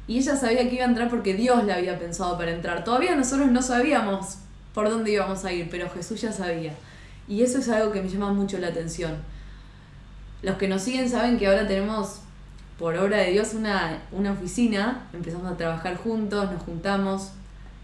Y 0.07 0.19
ella 0.19 0.37
sabía 0.37 0.69
que 0.69 0.77
iba 0.77 0.85
a 0.85 0.89
entrar 0.89 1.11
porque 1.11 1.35
Dios 1.35 1.65
la 1.65 1.77
había 1.77 1.99
pensado 1.99 2.39
para 2.39 2.51
entrar. 2.51 2.85
Todavía 2.85 3.15
nosotros 3.15 3.51
no 3.51 3.63
sabíamos 3.63 4.39
por 4.73 4.89
dónde 4.89 5.13
íbamos 5.13 5.45
a 5.45 5.53
ir, 5.53 5.69
pero 5.71 5.91
Jesús 5.91 6.21
ya 6.21 6.33
sabía. 6.33 6.73
Y 7.27 7.43
eso 7.43 7.59
es 7.59 7.69
algo 7.69 7.93
que 7.93 8.01
me 8.01 8.09
llama 8.09 8.33
mucho 8.33 8.59
la 8.59 8.69
atención 8.69 9.17
los 10.43 10.57
que 10.57 10.69
nos 10.69 10.83
siguen 10.83 11.09
saben 11.09 11.39
que 11.39 11.47
ahora 11.47 11.67
tenemos, 11.67 12.21
por 12.79 12.97
obra 12.97 13.19
de 13.19 13.33
Dios, 13.33 13.55
una, 13.55 14.03
una 14.13 14.33
oficina. 14.33 15.09
Empezamos 15.13 15.51
a 15.51 15.57
trabajar 15.57 15.97
juntos, 15.97 16.51
nos 16.51 16.63
juntamos. 16.63 17.33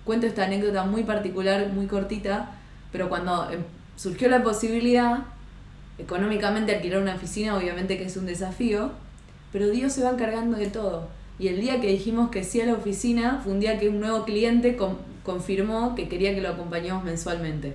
Cuento 0.04 0.26
esta 0.26 0.44
anécdota 0.44 0.84
muy 0.84 1.04
particular, 1.04 1.68
muy 1.72 1.86
cortita, 1.86 2.50
pero 2.92 3.08
cuando 3.08 3.50
em, 3.50 3.62
surgió 3.96 4.28
la 4.28 4.42
posibilidad, 4.42 5.20
económicamente 5.98 6.74
alquilar 6.74 7.00
una 7.02 7.14
oficina, 7.14 7.56
obviamente 7.56 7.96
que 7.96 8.04
es 8.04 8.16
un 8.16 8.26
desafío, 8.26 8.90
pero 9.52 9.68
Dios 9.68 9.92
se 9.92 10.02
va 10.02 10.10
encargando 10.10 10.58
de 10.58 10.66
todo. 10.66 11.08
Y 11.38 11.48
el 11.48 11.60
día 11.60 11.80
que 11.80 11.88
dijimos 11.88 12.30
que 12.30 12.44
sí 12.44 12.60
a 12.60 12.66
la 12.66 12.74
oficina, 12.74 13.40
fue 13.42 13.52
un 13.52 13.60
día 13.60 13.78
que 13.78 13.88
un 13.88 14.00
nuevo 14.00 14.24
cliente 14.24 14.76
confirmó 15.22 15.94
que 15.94 16.08
quería 16.08 16.34
que 16.34 16.40
lo 16.40 16.50
acompañemos 16.50 17.02
mensualmente. 17.04 17.74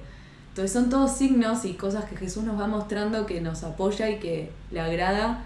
Entonces 0.50 0.72
son 0.72 0.90
todos 0.90 1.16
signos 1.16 1.66
y 1.66 1.74
cosas 1.74 2.06
que 2.06 2.18
Jesús 2.18 2.44
nos 2.44 2.60
va 2.60 2.68
mostrando 2.68 3.26
que 3.26 3.40
nos 3.42 3.64
apoya 3.64 4.10
y 4.10 4.20
que 4.20 4.52
le 4.72 4.80
agrada. 4.80 5.44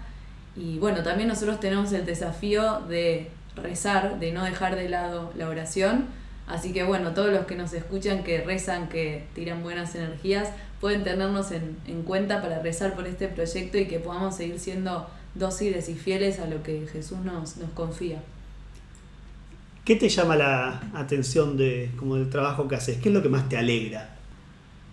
Y 0.56 0.78
bueno, 0.78 1.02
también 1.02 1.28
nosotros 1.28 1.60
tenemos 1.60 1.92
el 1.92 2.06
desafío 2.06 2.80
de 2.88 3.30
rezar, 3.56 4.18
de 4.18 4.32
no 4.32 4.44
dejar 4.44 4.76
de 4.76 4.88
lado 4.88 5.32
la 5.36 5.48
oración. 5.48 6.06
Así 6.46 6.72
que 6.72 6.84
bueno, 6.84 7.12
todos 7.12 7.32
los 7.32 7.46
que 7.46 7.56
nos 7.56 7.72
escuchan, 7.72 8.22
que 8.22 8.42
rezan, 8.42 8.88
que 8.88 9.24
tiran 9.34 9.62
buenas 9.62 9.94
energías, 9.94 10.50
pueden 10.80 11.02
tenernos 11.02 11.52
en, 11.52 11.76
en 11.86 12.02
cuenta 12.02 12.42
para 12.42 12.60
rezar 12.60 12.94
por 12.94 13.06
este 13.06 13.28
proyecto 13.28 13.78
y 13.78 13.86
que 13.86 13.98
podamos 13.98 14.36
seguir 14.36 14.58
siendo 14.58 15.08
dóciles 15.34 15.88
y 15.88 15.94
fieles 15.94 16.38
a 16.38 16.46
lo 16.46 16.62
que 16.62 16.86
Jesús 16.86 17.18
nos, 17.18 17.56
nos 17.56 17.70
confía. 17.70 18.22
¿Qué 19.84 19.96
te 19.96 20.08
llama 20.08 20.36
la 20.36 20.80
atención 20.94 21.56
de, 21.56 21.90
como 21.98 22.16
del 22.16 22.30
trabajo 22.30 22.66
que 22.68 22.76
haces? 22.76 22.98
¿Qué 22.98 23.10
es 23.10 23.14
lo 23.14 23.22
que 23.22 23.28
más 23.28 23.48
te 23.48 23.58
alegra? 23.58 24.16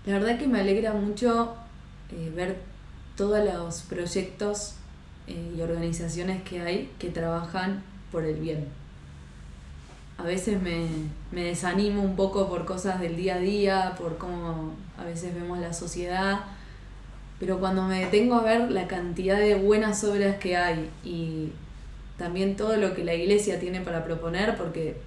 La 0.05 0.19
verdad 0.19 0.37
que 0.37 0.47
me 0.47 0.59
alegra 0.59 0.93
mucho 0.93 1.55
eh, 2.11 2.31
ver 2.35 2.57
todos 3.15 3.39
los 3.45 3.81
proyectos 3.83 4.73
eh, 5.27 5.53
y 5.55 5.61
organizaciones 5.61 6.43
que 6.43 6.61
hay 6.61 6.91
que 6.99 7.09
trabajan 7.09 7.83
por 8.11 8.25
el 8.25 8.35
bien. 8.35 8.65
A 10.21 10.23
veces 10.23 10.62
me, 10.62 10.86
me 11.31 11.45
desanimo 11.45 12.03
un 12.03 12.15
poco 12.15 12.47
por 12.47 12.65
cosas 12.65 12.99
del 12.99 13.15
día 13.15 13.36
a 13.36 13.39
día, 13.39 13.95
por 13.97 14.19
cómo 14.19 14.71
a 14.95 15.03
veces 15.03 15.34
vemos 15.34 15.57
la 15.57 15.73
sociedad, 15.73 16.41
pero 17.39 17.60
cuando 17.60 17.81
me 17.84 18.01
detengo 18.01 18.36
a 18.36 18.43
ver 18.43 18.69
la 18.69 18.86
cantidad 18.86 19.39
de 19.39 19.55
buenas 19.55 20.03
obras 20.03 20.36
que 20.36 20.55
hay 20.57 20.91
y 21.03 21.49
también 22.19 22.55
todo 22.55 22.77
lo 22.77 22.93
que 22.93 23.03
la 23.03 23.15
iglesia 23.15 23.60
tiene 23.60 23.81
para 23.81 24.03
proponer, 24.03 24.57
porque 24.57 24.97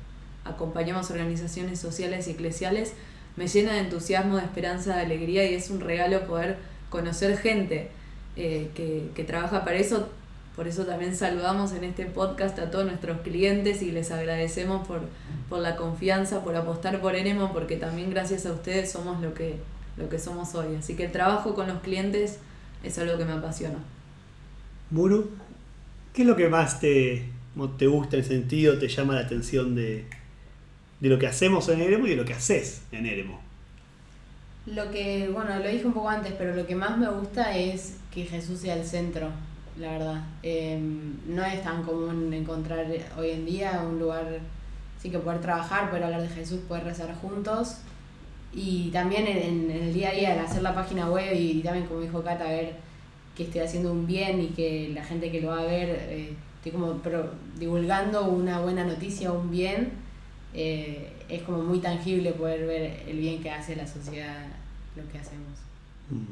acompañamos 0.44 1.12
organizaciones 1.12 1.78
sociales 1.78 2.26
y 2.26 2.32
eclesiales, 2.32 2.94
me 3.36 3.46
llena 3.46 3.74
de 3.74 3.80
entusiasmo, 3.80 4.38
de 4.38 4.42
esperanza, 4.42 4.96
de 4.96 5.02
alegría 5.02 5.48
y 5.48 5.54
es 5.54 5.70
un 5.70 5.80
regalo 5.80 6.26
poder 6.26 6.56
conocer 6.90 7.38
gente 7.38 7.88
eh, 8.34 8.70
que, 8.74 9.10
que 9.14 9.22
trabaja 9.22 9.64
para 9.64 9.76
eso. 9.76 10.08
Por 10.56 10.68
eso 10.68 10.84
también 10.84 11.16
saludamos 11.16 11.72
en 11.72 11.84
este 11.84 12.06
podcast 12.06 12.58
a 12.58 12.70
todos 12.70 12.86
nuestros 12.86 13.20
clientes 13.22 13.82
y 13.82 13.90
les 13.90 14.10
agradecemos 14.12 14.86
por, 14.86 15.00
por 15.48 15.58
la 15.58 15.76
confianza, 15.76 16.44
por 16.44 16.54
apostar 16.54 17.00
por 17.00 17.16
Enemo, 17.16 17.52
porque 17.52 17.76
también 17.76 18.10
gracias 18.10 18.46
a 18.46 18.52
ustedes 18.52 18.92
somos 18.92 19.20
lo 19.20 19.34
que, 19.34 19.56
lo 19.96 20.08
que 20.08 20.18
somos 20.18 20.54
hoy. 20.54 20.76
Así 20.76 20.94
que 20.94 21.06
el 21.06 21.12
trabajo 21.12 21.54
con 21.54 21.66
los 21.66 21.80
clientes 21.80 22.38
es 22.84 22.98
algo 22.98 23.18
que 23.18 23.24
me 23.24 23.32
apasiona. 23.32 23.78
Muru, 24.90 25.30
¿qué 26.12 26.22
es 26.22 26.28
lo 26.28 26.36
que 26.36 26.48
más 26.48 26.78
te, 26.78 27.24
te 27.78 27.86
gusta, 27.86 28.16
el 28.16 28.24
sentido, 28.24 28.78
te 28.78 28.86
llama 28.86 29.14
la 29.14 29.20
atención 29.22 29.74
de, 29.74 30.06
de 31.00 31.08
lo 31.08 31.18
que 31.18 31.26
hacemos 31.26 31.68
en 31.68 31.80
Eremo 31.80 32.06
y 32.06 32.10
de 32.10 32.16
lo 32.16 32.24
que 32.24 32.32
haces 32.32 32.82
en 32.92 33.06
Eremo. 33.06 33.40
Lo 34.66 34.90
que, 34.90 35.28
bueno, 35.28 35.58
lo 35.58 35.68
dije 35.68 35.84
un 35.84 35.92
poco 35.92 36.08
antes, 36.08 36.32
pero 36.38 36.54
lo 36.54 36.66
que 36.66 36.74
más 36.74 36.96
me 36.96 37.08
gusta 37.10 37.56
es 37.56 37.96
que 38.10 38.24
Jesús 38.24 38.60
sea 38.60 38.74
el 38.74 38.86
centro, 38.86 39.28
la 39.78 39.92
verdad. 39.92 40.24
Em, 40.42 41.16
no 41.26 41.44
es 41.44 41.62
tan 41.62 41.82
común 41.82 42.32
encontrar 42.32 42.86
hoy 43.18 43.30
en 43.30 43.46
día 43.46 43.82
un 43.86 43.98
lugar, 43.98 44.40
sí 45.00 45.10
que 45.10 45.18
poder 45.18 45.40
trabajar, 45.40 45.88
poder 45.90 46.04
hablar 46.04 46.22
de 46.22 46.28
Jesús, 46.28 46.60
poder 46.68 46.84
rezar 46.84 47.14
juntos. 47.16 47.78
Y 48.52 48.90
también 48.90 49.26
en, 49.26 49.70
el 49.70 49.92
día 49.92 50.10
a 50.10 50.12
día, 50.12 50.42
hacer 50.42 50.62
la 50.62 50.74
página 50.74 51.10
web 51.10 51.34
y, 51.34 51.60
también, 51.60 51.86
como 51.86 52.00
dijo 52.00 52.22
Cata, 52.22 52.44
ver 52.44 52.76
que 53.36 53.44
esté 53.44 53.62
haciendo 53.62 53.90
un 53.90 54.06
bien 54.06 54.40
y 54.40 54.48
que 54.48 54.92
la 54.94 55.04
gente 55.04 55.32
que 55.32 55.40
lo 55.40 55.48
va 55.48 55.60
a 55.60 55.64
ver 55.64 55.88
eh, 56.08 56.36
estoy 56.64 56.80
como 56.80 57.00
divulgando 57.58 58.26
una 58.26 58.60
buena 58.60 58.84
noticia, 58.84 59.32
un 59.32 59.50
bien, 59.50 59.90
eh, 60.54 61.12
es 61.28 61.42
como 61.42 61.62
muy 61.62 61.80
tangible 61.80 62.32
poder 62.32 62.66
ver 62.66 63.02
el 63.08 63.18
bien 63.18 63.42
que 63.42 63.50
hace 63.50 63.76
la 63.76 63.86
sociedad 63.86 64.46
lo 64.96 65.02
que 65.10 65.18
hacemos. 65.18 65.58
Mm. 66.10 66.24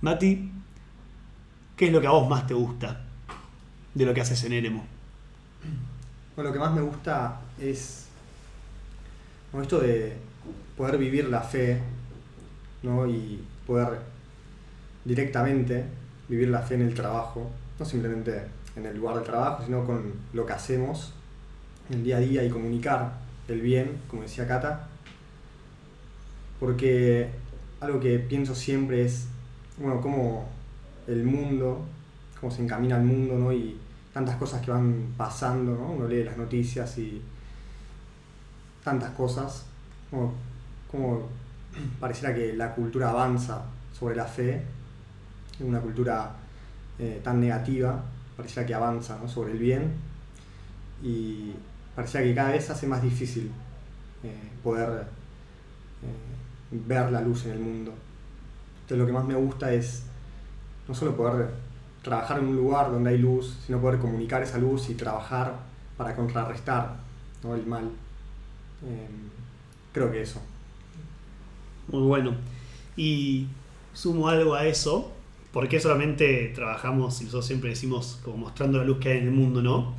Mati, 0.00 0.50
¿qué 1.80 1.86
es 1.86 1.92
lo 1.94 2.00
que 2.02 2.06
a 2.08 2.10
vos 2.10 2.28
más 2.28 2.46
te 2.46 2.52
gusta 2.52 3.00
de 3.94 4.04
lo 4.04 4.12
que 4.12 4.20
haces 4.20 4.44
en 4.44 4.52
Eremo? 4.52 4.84
Bueno, 6.36 6.50
lo 6.50 6.52
que 6.52 6.58
más 6.60 6.74
me 6.74 6.82
gusta 6.82 7.40
es 7.58 8.04
bueno, 9.50 9.62
esto 9.62 9.80
de 9.80 10.14
poder 10.76 10.98
vivir 10.98 11.30
la 11.30 11.40
fe 11.40 11.80
¿no? 12.82 13.06
y 13.06 13.42
poder 13.66 13.98
directamente 15.06 15.86
vivir 16.28 16.50
la 16.50 16.60
fe 16.60 16.74
en 16.74 16.82
el 16.82 16.92
trabajo, 16.92 17.50
no 17.78 17.86
simplemente 17.86 18.42
en 18.76 18.84
el 18.84 18.98
lugar 18.98 19.16
de 19.16 19.22
trabajo, 19.22 19.64
sino 19.64 19.82
con 19.86 20.12
lo 20.34 20.44
que 20.44 20.52
hacemos 20.52 21.14
en 21.88 22.00
el 22.00 22.04
día 22.04 22.18
a 22.18 22.20
día 22.20 22.44
y 22.44 22.50
comunicar 22.50 23.14
el 23.48 23.62
bien, 23.62 24.02
como 24.06 24.20
decía 24.20 24.46
Cata, 24.46 24.86
porque 26.58 27.30
algo 27.80 28.00
que 28.00 28.18
pienso 28.18 28.54
siempre 28.54 29.06
es, 29.06 29.28
bueno, 29.78 30.02
cómo 30.02 30.59
el 31.12 31.24
mundo, 31.24 31.84
cómo 32.40 32.52
se 32.52 32.62
encamina 32.62 32.96
el 32.96 33.04
mundo, 33.04 33.36
¿no? 33.36 33.52
Y 33.52 33.76
tantas 34.12 34.36
cosas 34.36 34.60
que 34.62 34.70
van 34.70 35.14
pasando, 35.16 35.74
¿no? 35.74 35.92
Uno 35.92 36.08
lee 36.08 36.24
las 36.24 36.36
noticias 36.36 36.98
y 36.98 37.22
tantas 38.82 39.10
cosas, 39.10 39.66
como, 40.10 40.34
como 40.90 41.28
pareciera 42.00 42.34
que 42.34 42.54
la 42.54 42.74
cultura 42.74 43.10
avanza 43.10 43.62
sobre 43.92 44.16
la 44.16 44.24
fe, 44.24 44.62
una 45.60 45.80
cultura 45.80 46.32
eh, 46.98 47.20
tan 47.22 47.40
negativa, 47.40 48.02
pareciera 48.36 48.66
que 48.66 48.74
avanza 48.74 49.18
¿no? 49.20 49.28
sobre 49.28 49.52
el 49.52 49.58
bien 49.58 49.92
y 51.02 51.52
pareciera 51.94 52.24
que 52.24 52.34
cada 52.34 52.50
vez 52.52 52.68
hace 52.70 52.86
más 52.86 53.02
difícil 53.02 53.50
eh, 54.22 54.50
poder 54.62 55.06
eh, 56.02 56.70
ver 56.70 57.10
la 57.12 57.20
luz 57.20 57.46
en 57.46 57.52
el 57.52 57.58
mundo. 57.58 57.94
Entonces 58.82 58.98
lo 58.98 59.06
que 59.06 59.12
más 59.12 59.24
me 59.24 59.34
gusta 59.34 59.72
es 59.72 60.04
no 60.90 60.96
solo 60.96 61.16
poder 61.16 61.50
trabajar 62.02 62.40
en 62.40 62.48
un 62.48 62.56
lugar 62.56 62.90
donde 62.90 63.10
hay 63.10 63.18
luz, 63.18 63.56
sino 63.64 63.80
poder 63.80 64.00
comunicar 64.00 64.42
esa 64.42 64.58
luz 64.58 64.90
y 64.90 64.94
trabajar 64.94 65.54
para 65.96 66.16
contrarrestar 66.16 66.96
¿no? 67.44 67.54
el 67.54 67.64
mal. 67.64 67.84
Eh, 68.84 69.08
creo 69.92 70.10
que 70.10 70.22
eso. 70.22 70.42
Muy 71.86 72.02
bueno. 72.02 72.34
Y 72.96 73.46
sumo 73.92 74.28
algo 74.28 74.56
a 74.56 74.66
eso, 74.66 75.12
porque 75.52 75.78
solamente 75.78 76.50
trabajamos, 76.56 77.20
y 77.20 77.24
nosotros 77.24 77.46
siempre 77.46 77.70
decimos, 77.70 78.18
como 78.24 78.38
mostrando 78.38 78.78
la 78.78 78.84
luz 78.84 78.98
que 78.98 79.12
hay 79.12 79.18
en 79.18 79.28
el 79.28 79.32
mundo, 79.32 79.62
¿no? 79.62 79.94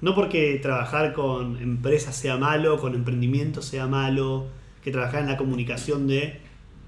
No 0.00 0.14
porque 0.14 0.60
trabajar 0.62 1.14
con 1.14 1.60
empresas 1.60 2.14
sea 2.14 2.36
malo, 2.36 2.80
con 2.80 2.94
emprendimiento 2.94 3.60
sea 3.60 3.88
malo, 3.88 4.46
que 4.84 4.92
trabajar 4.92 5.22
en 5.22 5.26
la 5.26 5.36
comunicación 5.36 6.06
de 6.06 6.40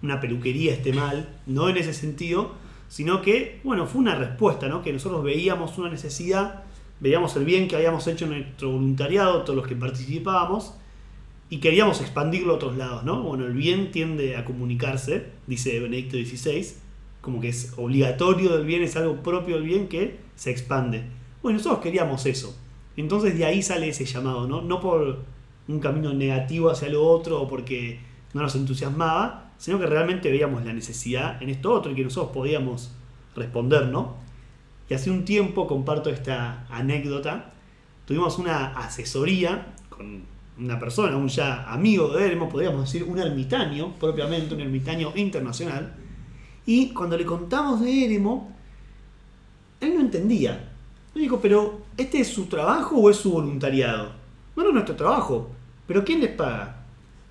una 0.02 0.20
peluquería 0.20 0.72
esté 0.72 0.92
mal, 0.92 1.28
no 1.46 1.68
en 1.68 1.78
ese 1.78 1.92
sentido, 1.92 2.54
sino 2.90 3.22
que, 3.22 3.61
bueno, 3.62 3.87
fue 3.87 4.00
una 4.00 4.16
respuesta, 4.16 4.68
¿no? 4.68 4.83
Que 4.83 4.92
nosotros 4.92 5.22
veíamos 5.22 5.79
una 5.79 5.90
necesidad, 5.90 6.64
veíamos 6.98 7.37
el 7.37 7.44
bien 7.44 7.68
que 7.68 7.76
habíamos 7.76 8.05
hecho 8.09 8.24
en 8.24 8.33
nuestro 8.33 8.72
voluntariado, 8.72 9.42
todos 9.42 9.57
los 9.57 9.68
que 9.68 9.76
participábamos, 9.76 10.74
y 11.48 11.59
queríamos 11.59 12.00
expandirlo 12.00 12.53
a 12.53 12.57
otros 12.57 12.76
lados, 12.76 13.05
¿no? 13.05 13.22
Bueno, 13.22 13.46
el 13.46 13.53
bien 13.53 13.92
tiende 13.92 14.37
a 14.37 14.44
comunicarse, 14.44 15.26
dice 15.46 15.79
Benedicto 15.79 16.16
XVI, 16.16 16.66
como 17.20 17.40
que 17.40 17.50
es 17.50 17.74
obligatorio 17.76 18.57
del 18.57 18.66
bien, 18.66 18.83
es 18.83 18.96
algo 18.96 19.22
propio 19.22 19.55
del 19.55 19.64
bien 19.64 19.87
que 19.87 20.18
se 20.35 20.50
expande. 20.50 21.05
Bueno, 21.42 21.59
nosotros 21.59 21.81
queríamos 21.83 22.26
eso. 22.26 22.59
Entonces 22.96 23.38
de 23.38 23.44
ahí 23.44 23.62
sale 23.62 23.88
ese 23.88 24.05
llamado, 24.05 24.48
¿no? 24.48 24.62
No 24.62 24.81
por 24.81 25.20
un 25.68 25.79
camino 25.79 26.12
negativo 26.12 26.70
hacia 26.70 26.88
lo 26.88 27.07
otro 27.07 27.40
o 27.40 27.46
porque 27.46 28.00
no 28.35 28.42
nos 28.42 28.57
entusiasmaba, 28.57 29.49
sino 29.60 29.78
que 29.78 29.84
realmente 29.84 30.30
veíamos 30.30 30.64
la 30.64 30.72
necesidad 30.72 31.40
en 31.42 31.50
esto 31.50 31.70
otro 31.70 31.92
y 31.92 31.94
que 31.94 32.02
nosotros 32.02 32.32
podíamos 32.32 32.92
responder, 33.36 33.88
¿no? 33.88 34.16
Y 34.88 34.94
hace 34.94 35.10
un 35.10 35.26
tiempo, 35.26 35.66
comparto 35.66 36.08
esta 36.08 36.66
anécdota, 36.70 37.52
tuvimos 38.06 38.38
una 38.38 38.68
asesoría 38.68 39.74
con 39.90 40.22
una 40.58 40.78
persona, 40.78 41.14
un 41.14 41.28
ya 41.28 41.70
amigo 41.70 42.08
de 42.08 42.24
Eremo, 42.24 42.48
podríamos 42.48 42.90
decir 42.90 43.04
un 43.04 43.18
ermitaño, 43.18 43.92
propiamente 44.00 44.54
un 44.54 44.62
ermitaño 44.62 45.12
internacional, 45.14 45.94
y 46.64 46.94
cuando 46.94 47.18
le 47.18 47.26
contamos 47.26 47.82
de 47.82 48.06
Eremo, 48.06 48.56
él 49.78 49.92
no 49.94 50.00
entendía. 50.00 50.72
Me 51.14 51.20
dijo, 51.20 51.38
pero 51.38 51.82
¿este 51.98 52.20
es 52.20 52.28
su 52.28 52.46
trabajo 52.46 52.96
o 52.96 53.10
es 53.10 53.18
su 53.18 53.30
voluntariado? 53.30 54.12
No 54.56 54.66
es 54.66 54.72
nuestro 54.72 54.96
trabajo. 54.96 55.50
¿Pero 55.86 56.02
quién 56.02 56.20
les 56.20 56.30
paga? 56.30 56.82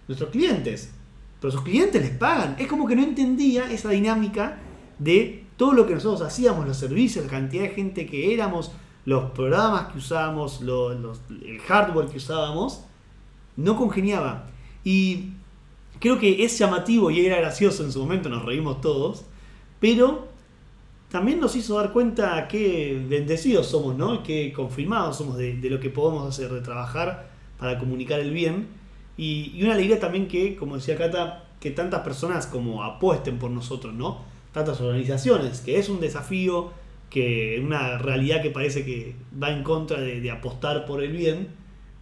Nuestros 0.07 0.29
clientes. 0.29 0.93
Pero 1.39 1.51
sus 1.51 1.61
clientes 1.61 2.01
les 2.01 2.11
pagan. 2.11 2.55
Es 2.59 2.67
como 2.67 2.87
que 2.87 2.95
no 2.95 3.03
entendía 3.03 3.71
esa 3.71 3.89
dinámica 3.89 4.59
de 4.97 5.45
todo 5.57 5.73
lo 5.73 5.85
que 5.87 5.93
nosotros 5.93 6.21
hacíamos, 6.21 6.67
los 6.67 6.77
servicios, 6.77 7.25
la 7.25 7.31
cantidad 7.31 7.63
de 7.63 7.69
gente 7.69 8.05
que 8.05 8.33
éramos, 8.33 8.71
los 9.05 9.31
programas 9.31 9.91
que 9.91 9.97
usábamos, 9.97 10.61
lo- 10.61 10.93
los- 10.93 11.21
el 11.29 11.59
hardware 11.59 12.07
que 12.07 12.17
usábamos, 12.17 12.83
no 13.55 13.75
congeniaba. 13.75 14.47
Y 14.83 15.31
creo 15.99 16.19
que 16.19 16.43
es 16.43 16.57
llamativo 16.57 17.11
y 17.11 17.25
era 17.25 17.37
gracioso 17.37 17.83
en 17.83 17.91
su 17.91 17.99
momento, 17.99 18.29
nos 18.29 18.45
reímos 18.45 18.81
todos, 18.81 19.25
pero 19.79 20.27
también 21.09 21.39
nos 21.39 21.55
hizo 21.55 21.75
dar 21.77 21.91
cuenta 21.91 22.47
que 22.47 23.03
bendecidos 23.09 23.67
somos, 23.67 23.95
¿no? 23.95 24.21
Que 24.23 24.53
confirmados 24.53 25.17
somos 25.17 25.37
de 25.37 25.57
lo 25.69 25.79
que 25.79 25.89
podemos 25.89 26.27
hacer, 26.27 26.51
de 26.53 26.61
trabajar 26.61 27.29
para 27.57 27.79
comunicar 27.79 28.19
el 28.19 28.31
bien. 28.31 28.67
Y, 29.19 29.51
y 29.53 29.63
una 29.63 29.73
alegría 29.73 29.99
también 29.99 30.29
que, 30.29 30.55
como 30.55 30.75
decía 30.75 30.97
Cata, 30.97 31.43
que 31.59 31.71
tantas 31.71 32.03
personas 32.03 32.47
como 32.47 32.85
apuesten 32.85 33.37
por 33.37 33.51
nosotros, 33.51 33.93
¿no? 33.93 34.21
Tantas 34.53 34.79
organizaciones, 34.79 35.59
que 35.59 35.77
es 35.77 35.89
un 35.89 35.99
desafío, 35.99 36.71
que 37.09 37.61
una 37.61 37.97
realidad 37.97 38.41
que 38.41 38.49
parece 38.49 38.85
que 38.85 39.15
va 39.41 39.51
en 39.51 39.63
contra 39.63 39.99
de, 39.99 40.31
apostar 40.31 40.85
por 40.85 41.03
el 41.03 41.11
bien. 41.11 41.49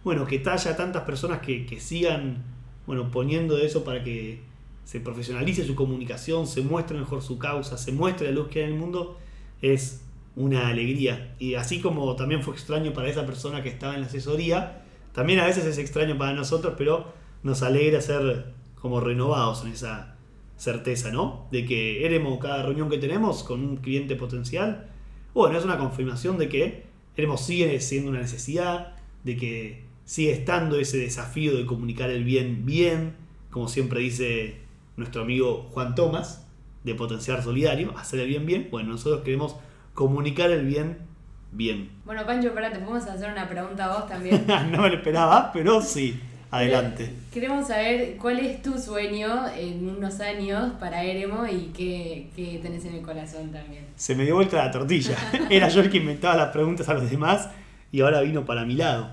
Bueno, 0.04 0.26
que 0.26 0.40
haya 0.46 0.76
tantas 0.76 1.02
personas 1.02 1.40
que, 1.40 1.66
que 1.66 1.80
sigan, 1.80 2.44
bueno, 2.86 3.10
poniendo 3.10 3.58
eso 3.58 3.82
para 3.82 4.04
que 4.04 4.40
se 4.84 5.00
profesionalice 5.00 5.64
su 5.64 5.74
comunicación, 5.74 6.46
se 6.46 6.62
muestre 6.62 6.96
mejor 6.96 7.20
su 7.20 7.36
causa, 7.36 7.76
se 7.76 7.90
muestre 7.90 8.28
la 8.28 8.34
luz 8.34 8.48
que 8.48 8.60
hay 8.60 8.66
en 8.66 8.74
el 8.74 8.78
mundo, 8.78 9.18
es 9.60 10.02
una 10.36 10.68
alegría. 10.68 11.34
Y 11.40 11.54
así 11.54 11.80
como 11.80 12.14
también 12.14 12.44
fue 12.44 12.54
extraño 12.54 12.92
para 12.92 13.08
esa 13.08 13.26
persona 13.26 13.60
que 13.62 13.70
estaba 13.70 13.94
en 13.94 14.02
la 14.02 14.06
asesoría, 14.06 14.77
también 15.18 15.40
a 15.40 15.46
veces 15.46 15.64
es 15.64 15.78
extraño 15.78 16.16
para 16.16 16.32
nosotros, 16.32 16.74
pero 16.78 17.12
nos 17.42 17.64
alegra 17.64 18.00
ser 18.00 18.54
como 18.76 19.00
renovados 19.00 19.64
en 19.64 19.72
esa 19.72 20.14
certeza, 20.56 21.10
¿no? 21.10 21.48
De 21.50 21.66
que 21.66 22.06
éremos 22.06 22.38
cada 22.38 22.62
reunión 22.62 22.88
que 22.88 22.98
tenemos 22.98 23.42
con 23.42 23.64
un 23.64 23.78
cliente 23.78 24.14
potencial, 24.14 24.88
bueno, 25.34 25.58
es 25.58 25.64
una 25.64 25.76
confirmación 25.76 26.38
de 26.38 26.48
que 26.48 26.84
éremos 27.16 27.44
sigue 27.44 27.80
siendo 27.80 28.10
una 28.12 28.20
necesidad, 28.20 28.94
de 29.24 29.36
que 29.36 29.82
sigue 30.04 30.30
estando 30.30 30.78
ese 30.78 30.98
desafío 30.98 31.56
de 31.56 31.66
comunicar 31.66 32.10
el 32.10 32.22
bien 32.22 32.64
bien, 32.64 33.16
como 33.50 33.66
siempre 33.66 33.98
dice 33.98 34.60
nuestro 34.96 35.22
amigo 35.22 35.68
Juan 35.72 35.96
Tomás, 35.96 36.46
de 36.84 36.94
potenciar 36.94 37.42
solidario, 37.42 37.92
hacer 37.98 38.20
el 38.20 38.28
bien 38.28 38.46
bien. 38.46 38.68
Bueno, 38.70 38.90
nosotros 38.90 39.22
queremos 39.22 39.56
comunicar 39.94 40.52
el 40.52 40.64
bien 40.64 41.07
bien. 41.52 41.90
Bueno, 42.04 42.24
Pancho, 42.26 42.52
pará, 42.52 42.70
te 42.70 42.78
podemos 42.78 43.06
hacer 43.06 43.30
una 43.30 43.48
pregunta 43.48 43.86
a 43.86 43.98
vos 43.98 44.08
también. 44.08 44.44
no 44.70 44.82
me 44.82 44.88
lo 44.88 44.96
esperaba, 44.96 45.50
pero 45.52 45.80
sí, 45.80 46.20
adelante. 46.50 47.12
Queremos 47.32 47.68
saber 47.68 48.16
cuál 48.16 48.38
es 48.40 48.62
tu 48.62 48.78
sueño 48.78 49.48
en 49.56 49.88
unos 49.88 50.20
años 50.20 50.72
para 50.80 51.02
Eremo 51.02 51.46
y 51.46 51.70
qué, 51.76 52.30
qué 52.34 52.58
tenés 52.62 52.84
en 52.84 52.94
el 52.94 53.02
corazón 53.02 53.50
también. 53.50 53.86
Se 53.96 54.14
me 54.14 54.24
dio 54.24 54.34
vuelta 54.34 54.56
la 54.64 54.70
tortilla. 54.70 55.16
Era 55.50 55.68
yo 55.68 55.80
el 55.80 55.90
que 55.90 55.98
inventaba 55.98 56.36
las 56.36 56.48
preguntas 56.50 56.88
a 56.88 56.94
los 56.94 57.10
demás 57.10 57.48
y 57.92 58.00
ahora 58.00 58.20
vino 58.20 58.44
para 58.44 58.64
mi 58.64 58.74
lado. 58.74 59.10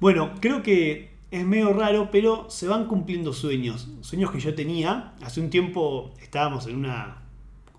Bueno, 0.00 0.32
creo 0.40 0.62
que 0.62 1.10
es 1.30 1.44
medio 1.44 1.72
raro, 1.72 2.10
pero 2.10 2.48
se 2.48 2.68
van 2.68 2.86
cumpliendo 2.86 3.32
sueños. 3.32 3.88
Sueños 4.00 4.30
que 4.30 4.40
yo 4.40 4.54
tenía. 4.54 5.12
Hace 5.22 5.40
un 5.40 5.50
tiempo 5.50 6.14
estábamos 6.22 6.66
en 6.66 6.76
una 6.76 7.22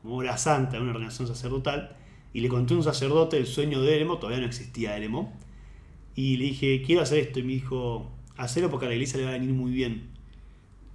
como 0.02 0.16
hora 0.16 0.38
santa, 0.38 0.78
en 0.78 0.84
una 0.84 0.92
organización 0.92 1.28
sacerdotal, 1.28 1.96
y 2.34 2.42
le 2.42 2.50
conté 2.50 2.74
a 2.74 2.78
un 2.78 2.84
sacerdote 2.84 3.38
el 3.38 3.48
sueño 3.48 3.82
de 3.82 3.96
Eremo, 3.96 4.18
todavía 4.18 4.42
no 4.42 4.48
existía 4.48 4.96
Eremo, 4.96 5.34
y 6.16 6.38
le 6.38 6.46
dije, 6.46 6.82
quiero 6.86 7.02
hacer 7.02 7.20
esto, 7.20 7.40
y 7.40 7.44
me 7.44 7.54
dijo, 7.54 8.10
hacerlo 8.38 8.70
porque 8.70 8.86
a 8.86 8.90
la 8.90 8.96
iglesia 8.96 9.18
le 9.18 9.26
va 9.26 9.32
a 9.32 9.34
venir 9.34 9.54
muy 9.54 9.72
bien. 9.72 10.10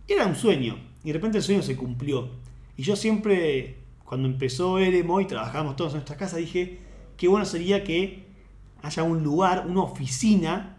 Era 0.06 0.26
un 0.26 0.36
sueño, 0.36 0.76
y 1.02 1.08
de 1.08 1.12
repente 1.14 1.38
el 1.38 1.44
sueño 1.44 1.62
se 1.62 1.76
cumplió. 1.76 2.28
Y 2.76 2.82
yo 2.82 2.96
siempre, 2.96 3.76
cuando 4.04 4.28
empezó 4.28 4.78
Eremo 4.78 5.20
y 5.20 5.26
trabajamos 5.26 5.76
todos 5.76 5.92
en 5.92 5.96
nuestra 5.96 6.16
casa, 6.16 6.36
dije, 6.36 6.78
qué 7.16 7.28
bueno 7.28 7.46
sería 7.46 7.84
que 7.84 8.24
haya 8.82 9.02
un 9.02 9.22
lugar, 9.22 9.66
una 9.66 9.82
oficina, 9.82 10.76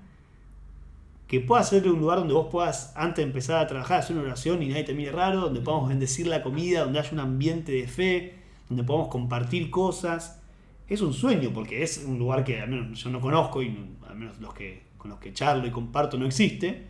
que 1.27 1.39
pueda 1.39 1.63
ser 1.63 1.87
un 1.89 1.99
lugar 1.99 2.19
donde 2.19 2.35
vos 2.35 2.47
puedas, 2.51 2.93
antes 2.95 3.17
de 3.17 3.23
empezar 3.23 3.57
a 3.57 3.67
trabajar, 3.67 3.99
hacer 3.99 4.15
una 4.15 4.25
oración 4.25 4.61
y 4.61 4.67
nadie 4.67 4.83
te 4.83 4.93
mire 4.93 5.11
raro, 5.11 5.41
donde 5.41 5.59
podamos 5.59 5.89
bendecir 5.89 6.27
la 6.27 6.43
comida, 6.43 6.81
donde 6.81 6.99
haya 6.99 7.11
un 7.11 7.19
ambiente 7.19 7.71
de 7.71 7.87
fe, 7.87 8.35
donde 8.69 8.83
podamos 8.83 9.07
compartir 9.09 9.71
cosas. 9.71 10.41
Es 10.87 11.01
un 11.01 11.13
sueño, 11.13 11.51
porque 11.53 11.83
es 11.83 12.03
un 12.05 12.19
lugar 12.19 12.43
que 12.43 12.61
al 12.61 12.69
menos 12.69 13.03
yo 13.03 13.09
no 13.09 13.19
conozco 13.19 13.63
y 13.63 13.75
al 14.07 14.15
menos 14.15 14.39
los 14.39 14.53
que, 14.53 14.83
con 14.97 15.09
los 15.09 15.19
que 15.19 15.33
charlo 15.33 15.65
y 15.65 15.71
comparto 15.71 16.17
no 16.17 16.25
existe. 16.25 16.87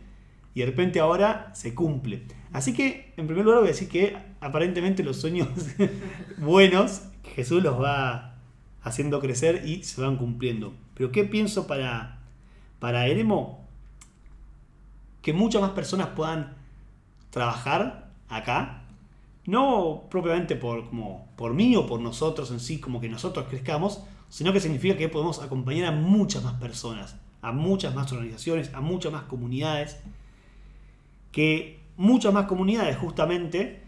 Y 0.54 0.60
de 0.60 0.66
repente 0.66 1.00
ahora 1.00 1.50
se 1.54 1.74
cumple. 1.74 2.22
Así 2.52 2.72
que, 2.72 3.12
en 3.16 3.26
primer 3.26 3.44
lugar, 3.44 3.60
voy 3.60 3.68
a 3.68 3.72
decir 3.72 3.88
que 3.88 4.16
aparentemente 4.40 5.02
los 5.02 5.20
sueños 5.20 5.48
buenos, 6.38 7.02
Jesús 7.34 7.62
los 7.62 7.80
va 7.80 8.36
haciendo 8.82 9.20
crecer 9.20 9.64
y 9.66 9.82
se 9.82 10.00
van 10.00 10.16
cumpliendo. 10.16 10.72
Pero 10.94 11.12
¿qué 11.12 11.24
pienso 11.24 11.66
para, 11.66 12.20
para 12.78 13.06
Eremo? 13.06 13.66
Que 15.20 15.32
muchas 15.32 15.60
más 15.60 15.72
personas 15.72 16.08
puedan 16.08 16.54
trabajar 17.30 18.10
acá. 18.28 18.85
No 19.46 20.04
propiamente 20.10 20.56
por, 20.56 20.88
como, 20.88 21.28
por 21.36 21.54
mí 21.54 21.76
o 21.76 21.86
por 21.86 22.00
nosotros 22.00 22.50
en 22.50 22.60
sí, 22.60 22.80
como 22.80 23.00
que 23.00 23.08
nosotros 23.08 23.46
crezcamos, 23.48 24.02
sino 24.28 24.52
que 24.52 24.60
significa 24.60 24.96
que 24.96 25.08
podemos 25.08 25.40
acompañar 25.40 25.86
a 25.86 25.92
muchas 25.92 26.42
más 26.42 26.54
personas, 26.54 27.16
a 27.42 27.52
muchas 27.52 27.94
más 27.94 28.10
organizaciones, 28.12 28.74
a 28.74 28.80
muchas 28.80 29.12
más 29.12 29.24
comunidades, 29.24 29.98
que 31.30 31.80
muchas 31.96 32.32
más 32.32 32.46
comunidades 32.46 32.96
justamente 32.96 33.82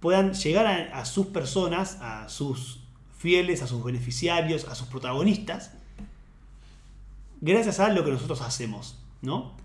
puedan 0.00 0.32
llegar 0.34 0.66
a, 0.66 0.98
a 0.98 1.04
sus 1.04 1.26
personas, 1.26 1.98
a 2.00 2.28
sus 2.28 2.80
fieles, 3.16 3.62
a 3.62 3.66
sus 3.66 3.84
beneficiarios, 3.84 4.66
a 4.66 4.74
sus 4.74 4.88
protagonistas, 4.88 5.72
gracias 7.40 7.78
a 7.80 7.90
lo 7.90 8.04
que 8.04 8.10
nosotros 8.10 8.40
hacemos, 8.40 8.98
¿no? 9.22 9.59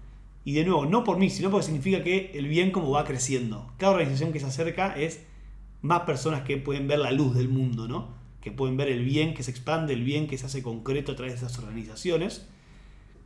Y 0.45 0.53
de 0.53 0.63
nuevo, 0.63 0.85
no 0.85 1.03
por 1.03 1.17
mí, 1.17 1.31
sino 1.31 1.49
porque 1.49 1.65
significa 1.65 2.03
que 2.03 2.31
el 2.35 2.47
bien 2.47 2.71
como 2.71 2.91
va 2.91 3.03
creciendo. 3.03 3.73
Cada 3.77 3.93
organización 3.93 4.31
que 4.31 4.39
se 4.39 4.45
acerca 4.45 4.95
es 4.95 5.25
más 5.81 6.01
personas 6.01 6.43
que 6.43 6.57
pueden 6.57 6.87
ver 6.87 6.99
la 6.99 7.11
luz 7.11 7.35
del 7.35 7.49
mundo, 7.49 7.87
¿no? 7.87 8.09
Que 8.41 8.51
pueden 8.51 8.77
ver 8.77 8.89
el 8.89 9.03
bien 9.03 9.33
que 9.33 9.41
se 9.41 9.49
expande, 9.49 9.93
el 9.93 10.03
bien 10.03 10.27
que 10.27 10.37
se 10.37 10.45
hace 10.45 10.61
concreto 10.61 11.11
a 11.11 11.15
través 11.15 11.33
de 11.33 11.45
esas 11.45 11.57
organizaciones. 11.57 12.47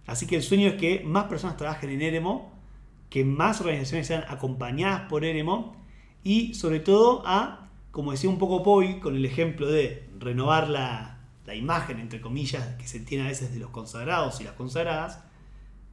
Así 0.07 0.28
que 0.28 0.38
el 0.38 0.43
sueño 0.43 0.70
es 0.70 0.76
que 0.76 1.01
más 1.01 1.26
personas 1.26 1.57
trabajen 1.57 1.89
en 1.89 2.01
Eremo, 2.01 2.53
que 3.09 3.26
más 3.26 3.59
organizaciones 3.59 4.07
sean 4.07 4.24
acompañadas 4.30 5.09
por 5.09 5.26
Eremo 5.26 5.76
y 6.24 6.53
sobre 6.53 6.80
todo 6.80 7.22
a, 7.26 7.70
como 7.91 8.11
decía 8.11 8.30
un 8.30 8.38
poco 8.38 8.63
Poi, 8.63 9.01
con 9.01 9.17
el 9.17 9.26
ejemplo 9.26 9.67
de 9.67 10.07
renovar 10.17 10.70
la, 10.70 11.20
la 11.45 11.55
imagen, 11.55 11.99
entre 11.99 12.22
comillas, 12.22 12.76
que 12.76 12.88
se 12.88 13.01
tiene 13.01 13.26
a 13.26 13.28
veces 13.28 13.51
de 13.51 13.59
los 13.59 13.72
consagrados 13.72 14.39
y 14.39 14.45
las 14.45 14.53
consagradas, 14.53 15.24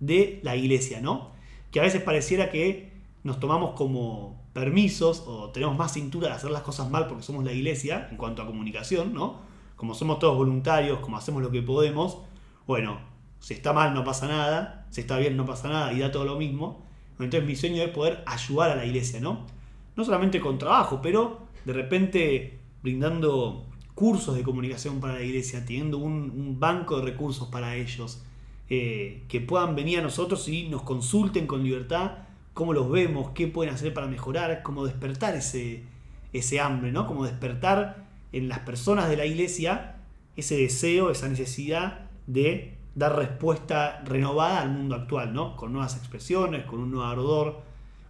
de 0.01 0.40
la 0.42 0.57
iglesia, 0.57 1.01
¿no? 1.01 1.30
Que 1.70 1.80
a 1.80 1.82
veces 1.82 2.03
pareciera 2.03 2.51
que 2.51 2.92
nos 3.24 3.40
tomamos 3.40 3.72
como 3.72 4.40
permisos 4.53 5.24
o 5.26 5.51
tenemos 5.51 5.76
más 5.76 5.92
cintura 5.92 6.28
de 6.28 6.34
hacer 6.34 6.51
las 6.51 6.62
cosas 6.62 6.90
mal 6.90 7.07
porque 7.07 7.22
somos 7.22 7.44
la 7.44 7.53
iglesia 7.53 8.09
en 8.11 8.16
cuanto 8.16 8.42
a 8.42 8.47
comunicación, 8.47 9.12
¿no? 9.12 9.40
Como 9.76 9.94
somos 9.94 10.18
todos 10.18 10.36
voluntarios, 10.36 11.01
como 11.01 11.16
hacemos 11.16 11.42
lo 11.42 11.51
que 11.51 11.61
podemos, 11.61 12.18
bueno, 12.66 12.99
si 13.38 13.55
está 13.55 13.72
mal 13.72 13.94
no 13.94 14.05
pasa 14.05 14.26
nada, 14.26 14.86
si 14.90 15.03
está 15.03 15.18
bien 15.18 15.36
no 15.36 15.44
pasa 15.44 15.68
nada 15.68 15.92
y 15.92 15.99
da 15.99 16.11
todo 16.11 16.24
lo 16.24 16.36
mismo. 16.36 16.82
Entonces 17.18 17.44
mi 17.44 17.57
sueño 17.57 17.82
es 17.82 17.90
poder 17.90 18.22
ayudar 18.26 18.70
a 18.70 18.76
la 18.76 18.86
iglesia, 18.86 19.20
¿no? 19.20 19.47
No 19.94 20.05
solamente 20.05 20.40
con 20.40 20.59
trabajo, 20.59 21.01
pero 21.03 21.40
de 21.64 21.72
repente 21.72 22.59
brindando 22.82 23.66
cursos 23.94 24.36
de 24.36 24.42
comunicación 24.42 25.01
para 25.01 25.14
la 25.14 25.22
iglesia, 25.22 25.64
teniendo 25.64 25.99
un, 25.99 26.30
un 26.30 26.61
banco 26.61 26.99
de 26.99 27.03
recursos 27.03 27.49
para 27.49 27.76
ellos, 27.76 28.22
eh, 28.69 29.23
que 29.29 29.41
puedan 29.41 29.77
venir 29.77 30.01
a 30.01 30.03
nosotros 30.03 30.49
y 30.49 30.69
nos 30.69 30.83
consulten 30.83 31.47
con 31.47 31.62
libertad 31.62 32.12
cómo 32.53 32.73
los 32.73 32.91
vemos, 32.91 33.31
qué 33.35 33.47
pueden 33.47 33.75
hacer 33.75 33.93
para 33.93 34.07
mejorar, 34.07 34.62
cómo 34.62 34.87
despertar 34.87 35.35
ese, 35.35 35.85
ese 36.33 36.59
hambre, 36.59 36.91
¿no? 36.91 37.07
Como 37.07 37.25
despertar 37.25 38.07
en 38.33 38.49
las 38.49 38.61
personas 38.61 39.09
de 39.09 39.17
la 39.17 39.27
iglesia 39.27 39.97
ese 40.37 40.57
deseo, 40.57 41.11
esa 41.11 41.29
necesidad 41.29 42.07
de 42.27 42.75
dar 42.95 43.14
respuesta 43.14 44.03
renovada 44.05 44.62
al 44.62 44.71
mundo 44.71 44.95
actual, 44.95 45.33
¿no? 45.35 45.55
Con 45.57 45.73
nuevas 45.73 45.97
expresiones, 45.97 46.64
con 46.64 46.81
un 46.81 46.91
nuevo 46.91 47.07
ardor, 47.07 47.61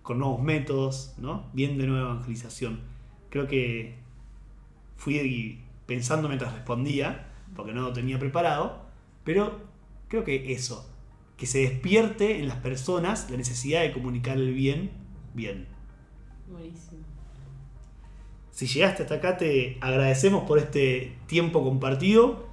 con 0.02 0.20
nuevos 0.20 0.40
métodos, 0.40 1.14
¿no? 1.18 1.46
Bien 1.52 1.76
de 1.76 1.86
nueva 1.88 2.12
evangelización. 2.12 2.80
Creo 3.30 3.48
que 3.48 3.96
fui 4.96 5.60
pensando 5.86 6.28
mientras 6.28 6.52
respondía, 6.52 7.26
porque 7.56 7.72
no 7.72 7.82
lo 7.82 7.92
tenía 7.92 8.18
preparado, 8.18 8.78
pero 9.24 9.65
creo 10.08 10.24
que 10.24 10.52
eso, 10.52 10.88
que 11.36 11.46
se 11.46 11.58
despierte 11.60 12.38
en 12.38 12.48
las 12.48 12.58
personas 12.58 13.30
la 13.30 13.36
necesidad 13.36 13.82
de 13.82 13.92
comunicar 13.92 14.36
el 14.36 14.52
bien, 14.54 14.90
bien. 15.34 15.66
Buenísimo. 16.48 17.02
Si 18.50 18.66
llegaste 18.66 19.02
hasta 19.02 19.16
acá, 19.16 19.36
te 19.36 19.76
agradecemos 19.82 20.44
por 20.44 20.58
este 20.58 21.18
tiempo 21.26 21.62
compartido. 21.62 22.46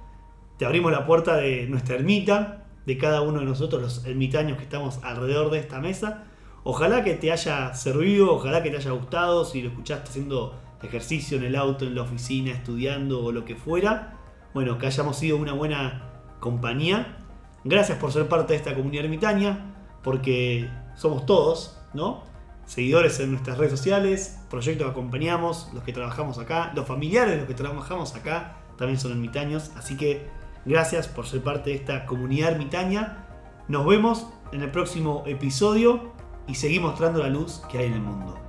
Te 0.58 0.66
abrimos 0.66 0.92
la 0.92 1.06
puerta 1.06 1.36
de 1.36 1.66
nuestra 1.66 1.94
ermita, 1.96 2.66
de 2.84 2.98
cada 2.98 3.22
uno 3.22 3.40
de 3.40 3.46
nosotros, 3.46 3.80
los 3.80 4.04
ermitaños 4.04 4.58
que 4.58 4.64
estamos 4.64 4.98
alrededor 5.02 5.50
de 5.50 5.60
esta 5.60 5.80
mesa. 5.80 6.24
Ojalá 6.62 7.04
que 7.04 7.14
te 7.14 7.32
haya 7.32 7.72
servido, 7.72 8.34
ojalá 8.34 8.62
que 8.62 8.70
te 8.70 8.76
haya 8.76 8.90
gustado, 8.90 9.46
si 9.46 9.62
lo 9.62 9.70
escuchaste 9.70 10.10
haciendo 10.10 10.60
ejercicio 10.82 11.38
en 11.38 11.44
el 11.44 11.56
auto, 11.56 11.86
en 11.86 11.94
la 11.94 12.02
oficina, 12.02 12.52
estudiando 12.52 13.24
o 13.24 13.32
lo 13.32 13.46
que 13.46 13.56
fuera. 13.56 14.18
Bueno, 14.52 14.76
que 14.76 14.86
hayamos 14.86 15.16
sido 15.16 15.38
una 15.38 15.54
buena 15.54 16.10
compañía. 16.40 17.23
Gracias 17.64 17.98
por 17.98 18.12
ser 18.12 18.28
parte 18.28 18.52
de 18.52 18.58
esta 18.58 18.74
comunidad 18.74 19.06
ermitaña, 19.06 19.74
porque 20.02 20.68
somos 20.96 21.24
todos, 21.24 21.80
¿no? 21.94 22.22
Seguidores 22.66 23.18
en 23.20 23.32
nuestras 23.32 23.56
redes 23.56 23.72
sociales, 23.72 24.38
proyectos 24.50 24.86
que 24.86 24.90
acompañamos, 24.90 25.70
los 25.72 25.82
que 25.82 25.92
trabajamos 25.92 26.38
acá, 26.38 26.72
los 26.74 26.86
familiares 26.86 27.32
de 27.32 27.38
los 27.38 27.46
que 27.46 27.54
trabajamos 27.54 28.14
acá 28.14 28.58
también 28.76 29.00
son 29.00 29.12
ermitaños. 29.12 29.70
Así 29.76 29.96
que 29.96 30.28
gracias 30.66 31.08
por 31.08 31.26
ser 31.26 31.42
parte 31.42 31.70
de 31.70 31.76
esta 31.76 32.04
comunidad 32.06 32.52
ermitaña. 32.52 33.26
Nos 33.68 33.86
vemos 33.86 34.26
en 34.52 34.62
el 34.62 34.70
próximo 34.70 35.24
episodio 35.26 36.12
y 36.46 36.56
seguimos 36.56 36.90
mostrando 36.90 37.22
la 37.22 37.28
luz 37.28 37.62
que 37.70 37.78
hay 37.78 37.86
en 37.86 37.94
el 37.94 38.02
mundo. 38.02 38.43